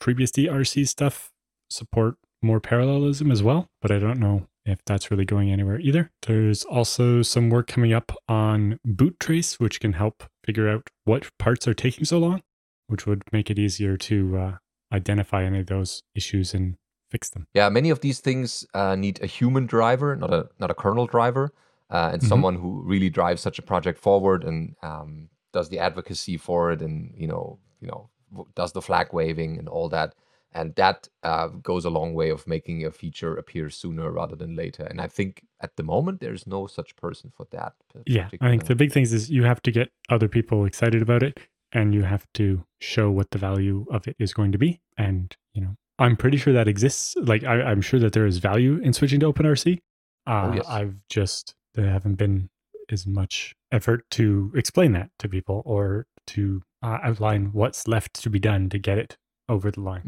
FreeBSD 0.00 0.50
RC 0.50 0.88
stuff 0.88 1.30
support 1.70 2.16
more 2.42 2.60
parallelism 2.60 3.30
as 3.30 3.42
well, 3.42 3.68
but 3.80 3.90
I 3.90 3.98
don't 3.98 4.18
know 4.18 4.48
if 4.64 4.80
that's 4.84 5.10
really 5.10 5.24
going 5.24 5.50
anywhere 5.50 5.78
either. 5.78 6.10
There's 6.26 6.64
also 6.64 7.22
some 7.22 7.50
work 7.50 7.68
coming 7.68 7.92
up 7.92 8.12
on 8.28 8.78
boot 8.84 9.18
trace, 9.20 9.60
which 9.60 9.80
can 9.80 9.94
help 9.94 10.24
figure 10.44 10.68
out 10.68 10.88
what 11.04 11.28
parts 11.38 11.68
are 11.68 11.74
taking 11.74 12.04
so 12.04 12.18
long, 12.18 12.42
which 12.88 13.06
would 13.06 13.22
make 13.32 13.50
it 13.50 13.58
easier 13.58 13.96
to 13.96 14.36
uh, 14.36 14.52
identify 14.92 15.44
any 15.44 15.60
of 15.60 15.66
those 15.66 16.02
issues 16.14 16.52
and 16.52 16.76
fix 17.10 17.30
them. 17.30 17.46
Yeah, 17.54 17.68
many 17.68 17.90
of 17.90 18.00
these 18.00 18.20
things 18.20 18.66
uh, 18.74 18.96
need 18.96 19.22
a 19.22 19.26
human 19.26 19.66
driver, 19.66 20.16
not 20.16 20.32
a 20.32 20.48
not 20.58 20.70
a 20.70 20.74
kernel 20.74 21.06
driver, 21.06 21.52
uh, 21.90 22.10
and 22.12 22.22
Mhm. 22.22 22.28
someone 22.28 22.56
who 22.56 22.82
really 22.82 23.10
drives 23.10 23.42
such 23.42 23.58
a 23.58 23.62
project 23.62 23.98
forward 23.98 24.44
and 24.44 24.74
um, 24.82 25.28
does 25.52 25.68
the 25.68 25.78
advocacy 25.78 26.36
for 26.36 26.72
it, 26.72 26.82
and 26.82 27.14
you 27.16 27.28
know, 27.28 27.58
you 27.80 27.88
know, 27.88 28.10
does 28.54 28.72
the 28.72 28.82
flag 28.82 29.12
waving 29.12 29.58
and 29.58 29.68
all 29.68 29.88
that. 29.88 30.14
And 30.52 30.74
that 30.76 31.08
uh, 31.22 31.48
goes 31.48 31.84
a 31.84 31.90
long 31.90 32.14
way 32.14 32.30
of 32.30 32.46
making 32.46 32.86
a 32.86 32.90
feature 32.90 33.36
appear 33.36 33.68
sooner 33.68 34.10
rather 34.10 34.36
than 34.36 34.56
later. 34.56 34.84
And 34.84 35.02
I 35.02 35.06
think 35.06 35.42
at 35.60 35.76
the 35.76 35.82
moment 35.82 36.20
there's 36.20 36.46
no 36.46 36.66
such 36.66 36.96
person 36.96 37.30
for 37.36 37.46
that. 37.50 37.74
Yeah, 38.06 38.30
I 38.40 38.48
think 38.50 38.64
the 38.64 38.74
big 38.74 38.90
things 38.90 39.12
is 39.12 39.28
you 39.28 39.44
have 39.44 39.60
to 39.62 39.70
get 39.70 39.90
other 40.08 40.28
people 40.28 40.64
excited 40.64 41.02
about 41.02 41.22
it 41.22 41.38
and 41.72 41.92
you 41.94 42.04
have 42.04 42.26
to 42.34 42.64
show 42.80 43.10
what 43.10 43.32
the 43.32 43.38
value 43.38 43.84
of 43.90 44.08
it 44.08 44.16
is 44.18 44.32
going 44.32 44.52
to 44.52 44.58
be. 44.58 44.80
And, 44.96 45.36
you 45.52 45.60
know, 45.60 45.76
I'm 45.98 46.16
pretty 46.16 46.36
sure 46.36 46.52
that 46.52 46.68
exists. 46.68 47.16
Like, 47.16 47.44
I, 47.44 47.62
I'm 47.62 47.80
sure 47.80 47.98
that 48.00 48.12
there 48.12 48.26
is 48.26 48.38
value 48.38 48.78
in 48.82 48.92
switching 48.92 49.20
to 49.20 49.32
OpenRC. 49.32 49.78
Uh, 50.26 50.50
Oh, 50.50 50.54
yes. 50.54 50.66
I've 50.68 50.96
just, 51.08 51.54
there 51.74 51.88
haven't 51.88 52.16
been 52.16 52.50
as 52.90 53.06
much 53.06 53.54
effort 53.72 54.04
to 54.12 54.52
explain 54.54 54.92
that 54.92 55.10
to 55.18 55.28
people 55.28 55.62
or 55.64 56.06
to 56.28 56.62
uh, 56.82 56.98
outline 57.02 57.50
what's 57.52 57.88
left 57.88 58.14
to 58.22 58.30
be 58.30 58.38
done 58.38 58.68
to 58.70 58.78
get 58.78 58.98
it 58.98 59.16
over 59.48 59.70
the 59.70 59.80
line. 59.80 60.02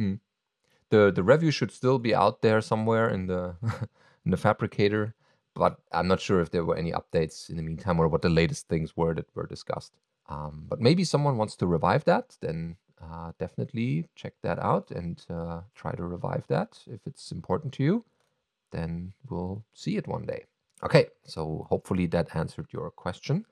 the 0.91 1.13
the 1.13 1.23
review 1.23 1.51
should 1.51 1.71
still 1.71 1.99
be 1.99 2.15
out 2.15 2.41
there 2.43 2.61
somewhere 2.61 3.09
in 3.09 3.27
the 3.27 3.55
in 4.25 4.31
the 4.31 4.37
Phabricator 4.37 5.13
but 5.55 5.77
i'm 5.93 6.09
not 6.09 6.21
sure 6.21 6.41
if 6.41 6.51
there 6.51 6.65
were 6.65 6.77
any 6.77 6.93
updates 6.93 7.51
in 7.51 7.57
the 7.57 7.63
meantime 7.63 8.01
or 8.01 8.09
what 8.09 8.23
the 8.23 8.29
latest 8.29 8.69
things 8.69 8.97
were 8.97 9.15
that 9.15 9.27
were 9.35 9.47
discussed 9.47 9.93
um, 10.29 10.65
but 10.69 10.81
maybe 10.81 11.05
someone 11.05 11.37
wants 11.37 11.57
to 11.57 11.67
revive 11.67 12.05
that 12.05 12.37
then 12.41 12.77
uh, 13.03 13.33
definitely 13.39 14.07
check 14.15 14.35
that 14.43 14.59
out 14.59 14.91
and 14.91 15.25
uh, 15.31 15.61
try 15.75 15.93
to 15.93 16.05
revive 16.05 16.45
that. 16.49 16.79
If 16.87 17.01
it's 17.07 17.33
important 17.33 17.73
to 17.75 17.85
you 17.85 18.05
then 18.71 19.13
we'll 19.31 19.65
see 19.73 19.97
it 19.97 20.07
one 20.07 20.27
day. 20.27 20.45
Okay 20.83 21.07
so 21.25 21.67
hopefully 21.69 22.07
that 22.07 22.35
answered 22.35 22.67
your 22.73 22.91
question. 22.91 23.45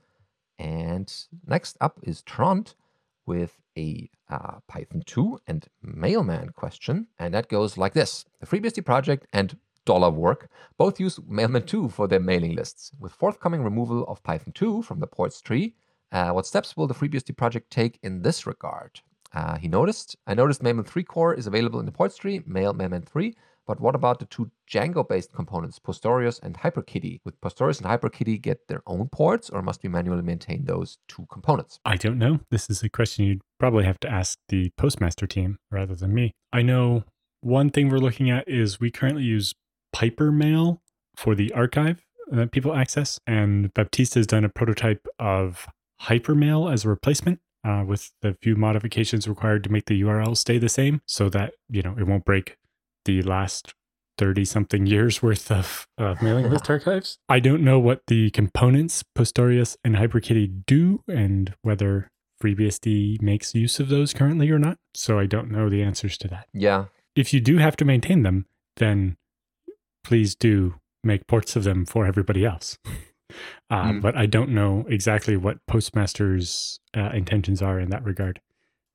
And 0.59 1.12
next 1.47 1.76
up 1.80 1.99
is 2.03 2.22
trond 2.22 2.74
with 3.26 3.59
a 3.76 4.09
uh, 4.30 4.61
Python 4.68 5.03
2 5.05 5.40
and 5.47 5.66
Mailman 5.82 6.51
question, 6.51 7.09
and 7.18 7.34
that 7.34 7.49
goes 7.49 7.76
like 7.76 7.92
this: 7.92 8.24
The 8.40 8.47
FreeBSD 8.47 8.84
project 8.84 9.26
and 9.32 9.59
Dollar 9.84 10.11
Work 10.11 10.51
both 10.78 10.99
use 10.99 11.20
Mailman 11.26 11.64
2 11.64 11.88
for 11.90 12.09
their 12.09 12.20
mailing 12.20 12.55
lists. 12.55 12.92
With 12.99 13.12
forthcoming 13.12 13.62
removal 13.62 14.05
of 14.09 14.22
Python 14.22 14.53
2 14.53 14.82
from 14.82 15.01
the 15.01 15.07
ports 15.07 15.40
tree, 15.40 15.74
uh, 16.12 16.30
what 16.30 16.47
steps 16.47 16.76
will 16.76 16.86
the 16.86 16.94
FreeBSD 16.94 17.36
project 17.36 17.70
take 17.70 17.99
in 18.03 18.22
this 18.22 18.47
regard? 18.47 19.01
Uh, 19.37 19.59
he 19.59 19.68
noticed, 19.68 20.16
I 20.26 20.32
noticed 20.32 20.62
Mailman 20.62 20.87
3 20.87 21.03
core 21.05 21.34
is 21.34 21.47
available 21.47 21.78
in 21.78 21.84
the 21.84 21.93
ports 21.93 22.16
tree, 22.16 22.41
Mail 22.47 22.72
Mailman 22.72 23.03
3, 23.03 23.34
but 23.66 23.78
what 23.80 23.95
about 23.95 24.18
the 24.18 24.24
two 24.24 24.51
Django-based 24.72 25.30
components, 25.34 25.78
Postorius 25.78 26.43
and 26.43 26.57
HyperKitty? 26.57 27.20
Would 27.26 27.39
Postorius 27.43 27.82
and 27.82 27.87
HyperKitty 27.87 28.41
get 28.41 28.66
their 28.68 28.80
own 28.87 29.11
ports, 29.11 29.51
or 29.51 29.61
must 29.61 29.82
we 29.82 29.91
manually 29.91 30.22
maintain 30.22 30.64
those 30.64 30.97
two 31.07 31.26
components? 31.30 31.80
I 31.84 31.97
don't 31.97 32.16
know. 32.16 32.41
This 32.51 32.70
is 32.70 32.82
a 32.82 32.89
question 32.89 33.26
you'd 33.26 33.43
probably 33.61 33.84
have 33.84 34.01
to 34.01 34.11
ask 34.11 34.39
the 34.49 34.70
Postmaster 34.78 35.26
team 35.26 35.59
rather 35.70 35.95
than 35.95 36.14
me. 36.14 36.32
I 36.51 36.62
know 36.62 37.05
one 37.43 37.68
thing 37.68 37.91
we're 37.91 37.99
looking 37.99 38.30
at 38.30 38.49
is 38.49 38.80
we 38.80 38.91
currently 38.91 39.24
use 39.24 39.53
Pipermail 39.95 40.78
for 41.14 41.34
the 41.34 41.53
archive 41.53 42.01
that 42.30 42.53
people 42.53 42.74
access, 42.74 43.20
and 43.26 43.74
Baptiste 43.74 44.14
has 44.14 44.26
done 44.26 44.47
a 44.47 44.49
prototype 44.49 45.07
of 45.18 45.66
Hypermail 46.03 46.72
as 46.72 46.87
a 46.87 46.89
replacement. 46.89 47.41
Uh, 47.66 47.82
with 47.84 48.12
the 48.22 48.36
few 48.40 48.54
modifications 48.54 49.26
required 49.26 49.64
to 49.64 49.72
make 49.72 49.86
the 49.86 50.00
URL 50.00 50.36
stay 50.36 50.56
the 50.56 50.68
same 50.68 51.00
so 51.04 51.28
that 51.28 51.54
you 51.68 51.82
know 51.82 51.96
it 51.98 52.06
won't 52.06 52.24
break 52.24 52.58
the 53.06 53.22
last 53.22 53.74
30 54.18 54.44
something 54.44 54.86
years 54.94 55.20
worth 55.20 55.50
of 55.50 55.88
uh, 55.98 56.14
mailing 56.22 56.48
list 56.48 56.70
archives. 56.70 57.18
I 57.28 57.40
don't 57.40 57.62
know 57.62 57.80
what 57.80 58.02
the 58.06 58.30
components 58.30 59.02
Postorius 59.16 59.76
and 59.82 59.96
HyperKitty 59.96 60.64
do 60.66 61.02
and 61.08 61.54
whether 61.62 62.12
FreeBSD 62.40 63.20
makes 63.20 63.54
use 63.54 63.80
of 63.80 63.88
those 63.88 64.12
currently 64.12 64.48
or 64.50 64.58
not. 64.58 64.78
So 64.94 65.18
I 65.18 65.26
don't 65.26 65.50
know 65.50 65.68
the 65.68 65.82
answers 65.82 66.16
to 66.18 66.28
that. 66.28 66.46
Yeah, 66.52 66.84
If 67.16 67.32
you 67.32 67.40
do 67.40 67.58
have 67.58 67.76
to 67.78 67.84
maintain 67.84 68.22
them, 68.22 68.46
then 68.76 69.16
please 70.04 70.34
do 70.36 70.74
make 71.02 71.26
ports 71.26 71.56
of 71.56 71.64
them 71.64 71.86
for 71.86 72.06
everybody 72.06 72.44
else. 72.44 72.78
uh, 73.70 73.84
Mm. 73.84 74.02
But 74.02 74.16
I 74.16 74.26
don't 74.26 74.50
know 74.50 74.84
exactly 74.88 75.36
what 75.36 75.58
Postmaster's 75.66 76.78
uh, 76.96 77.10
intentions 77.10 77.62
are 77.62 77.80
in 77.80 77.90
that 77.90 78.04
regard 78.04 78.40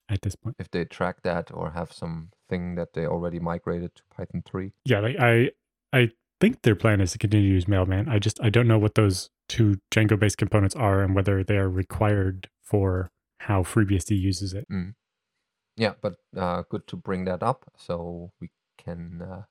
at 0.09 0.21
this 0.21 0.35
point. 0.35 0.55
if 0.59 0.69
they 0.71 0.83
track 0.85 1.21
that 1.23 1.49
or 1.53 1.71
have 1.71 1.91
something 1.93 2.75
that 2.75 2.93
they 2.93 3.05
already 3.05 3.39
migrated 3.39 3.95
to 3.95 4.03
Python 4.13 4.43
3. 4.45 4.73
yeah 4.83 4.99
like 4.99 5.15
i 5.19 5.49
i 5.93 6.09
think 6.41 6.63
their 6.63 6.75
plan 6.75 6.99
is 6.99 7.13
to 7.13 7.17
continue 7.17 7.47
to 7.47 7.53
use 7.53 7.65
mailman 7.65 8.09
i 8.09 8.19
just 8.19 8.37
i 8.43 8.49
don't 8.49 8.67
know 8.67 8.77
what 8.77 8.95
those 8.95 9.29
two 9.47 9.77
django 9.89 10.19
based 10.19 10.37
components 10.37 10.75
are 10.75 11.01
and 11.01 11.15
whether 11.15 11.45
they 11.45 11.55
are 11.55 11.69
required 11.69 12.49
for 12.61 13.09
how 13.41 13.63
freebsd 13.63 14.11
uses 14.19 14.53
it 14.53 14.65
Yeah, 15.77 15.93
but 16.01 16.15
uh, 16.35 16.63
good 16.69 16.85
to 16.87 16.95
bring 16.97 17.23
that 17.25 17.41
up 17.41 17.71
so 17.77 18.31
we 18.41 18.49
can 18.77 19.21
uh, 19.21 19.43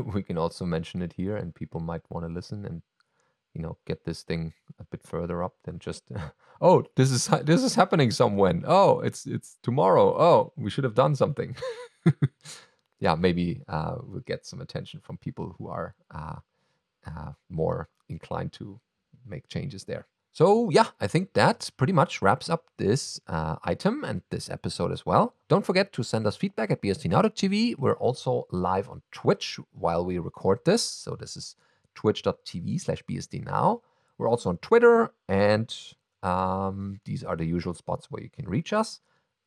we 0.14 0.22
can 0.22 0.38
also 0.38 0.64
mention 0.64 1.02
it 1.02 1.12
here 1.16 1.36
and 1.36 1.54
people 1.54 1.80
might 1.80 2.02
want 2.08 2.26
to 2.26 2.32
listen 2.32 2.64
and 2.64 2.80
you 3.54 3.60
know 3.60 3.76
get 3.86 4.04
this 4.04 4.22
thing 4.22 4.52
a 4.78 4.84
bit 4.84 5.02
further 5.02 5.42
up 5.42 5.54
than 5.64 5.78
just 5.78 6.04
oh 6.60 6.84
this 6.96 7.10
is 7.10 7.26
this 7.44 7.62
is 7.62 7.74
happening 7.74 8.10
somewhen 8.10 8.64
oh 8.66 9.00
it's 9.00 9.26
it's 9.26 9.58
tomorrow 9.62 10.14
oh 10.18 10.52
we 10.56 10.70
should 10.70 10.84
have 10.84 10.94
done 10.94 11.14
something 11.14 11.56
yeah 13.00 13.14
maybe 13.14 13.62
uh, 13.68 13.96
we'll 14.02 14.20
get 14.20 14.46
some 14.46 14.60
attention 14.60 15.00
from 15.00 15.16
people 15.18 15.54
who 15.58 15.68
are 15.68 15.94
uh, 16.14 16.36
uh, 17.06 17.32
more 17.48 17.88
inclined 18.08 18.52
to 18.52 18.80
make 19.26 19.48
changes 19.48 19.84
there 19.84 20.06
so 20.34 20.70
yeah, 20.70 20.86
I 20.98 21.08
think 21.08 21.34
that 21.34 21.70
pretty 21.76 21.92
much 21.92 22.22
wraps 22.22 22.48
up 22.48 22.64
this 22.78 23.20
uh, 23.26 23.56
item 23.64 24.02
and 24.02 24.22
this 24.30 24.48
episode 24.48 24.90
as 24.90 25.04
well. 25.04 25.34
Don't 25.48 25.66
forget 25.66 25.92
to 25.92 26.02
send 26.02 26.26
us 26.26 26.36
feedback 26.36 26.70
at 26.70 26.80
bsdnow.tv. 26.80 27.78
We're 27.78 27.98
also 27.98 28.46
live 28.50 28.88
on 28.88 29.02
Twitch 29.12 29.60
while 29.72 30.06
we 30.06 30.18
record 30.18 30.60
this. 30.64 30.82
So 30.82 31.16
this 31.16 31.36
is 31.36 31.54
twitch.tv 31.94 32.80
slash 32.80 33.02
bsdnow. 33.04 33.80
We're 34.18 34.28
also 34.28 34.50
on 34.50 34.58
Twitter 34.58 35.12
and 35.28 35.74
um, 36.22 37.00
these 37.04 37.24
are 37.24 37.36
the 37.36 37.44
usual 37.44 37.74
spots 37.74 38.10
where 38.10 38.22
you 38.22 38.30
can 38.30 38.48
reach 38.48 38.72
us. 38.72 39.00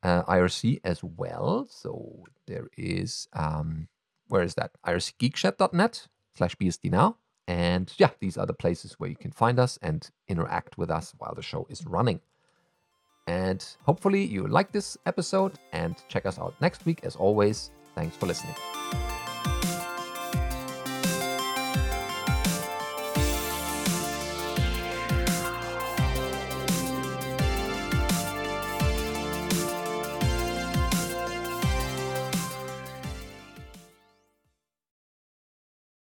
Uh, 0.03 0.23
IRC 0.25 0.81
as 0.83 1.03
well. 1.03 1.67
So 1.69 2.25
there 2.45 2.67
is, 2.77 3.27
um, 3.33 3.87
where 4.27 4.43
is 4.43 4.53
that? 4.55 4.71
irc.geekshed.net 4.85 6.07
slash 6.35 6.55
bsdnow. 6.57 7.15
And 7.47 7.91
yeah, 7.97 8.09
these 8.19 8.37
are 8.37 8.45
the 8.45 8.53
places 8.53 8.93
where 8.99 9.09
you 9.09 9.15
can 9.15 9.31
find 9.31 9.59
us 9.59 9.79
and 9.81 10.07
interact 10.27 10.77
with 10.77 10.89
us 10.91 11.13
while 11.17 11.33
the 11.35 11.41
show 11.41 11.65
is 11.69 11.85
running. 11.85 12.19
And 13.27 13.65
hopefully 13.83 14.23
you 14.23 14.47
like 14.47 14.71
this 14.71 14.97
episode 15.05 15.53
and 15.71 15.95
check 16.07 16.25
us 16.25 16.37
out 16.37 16.53
next 16.61 16.85
week. 16.85 16.99
As 17.03 17.15
always, 17.15 17.71
thanks 17.95 18.15
for 18.15 18.27
listening. 18.27 18.55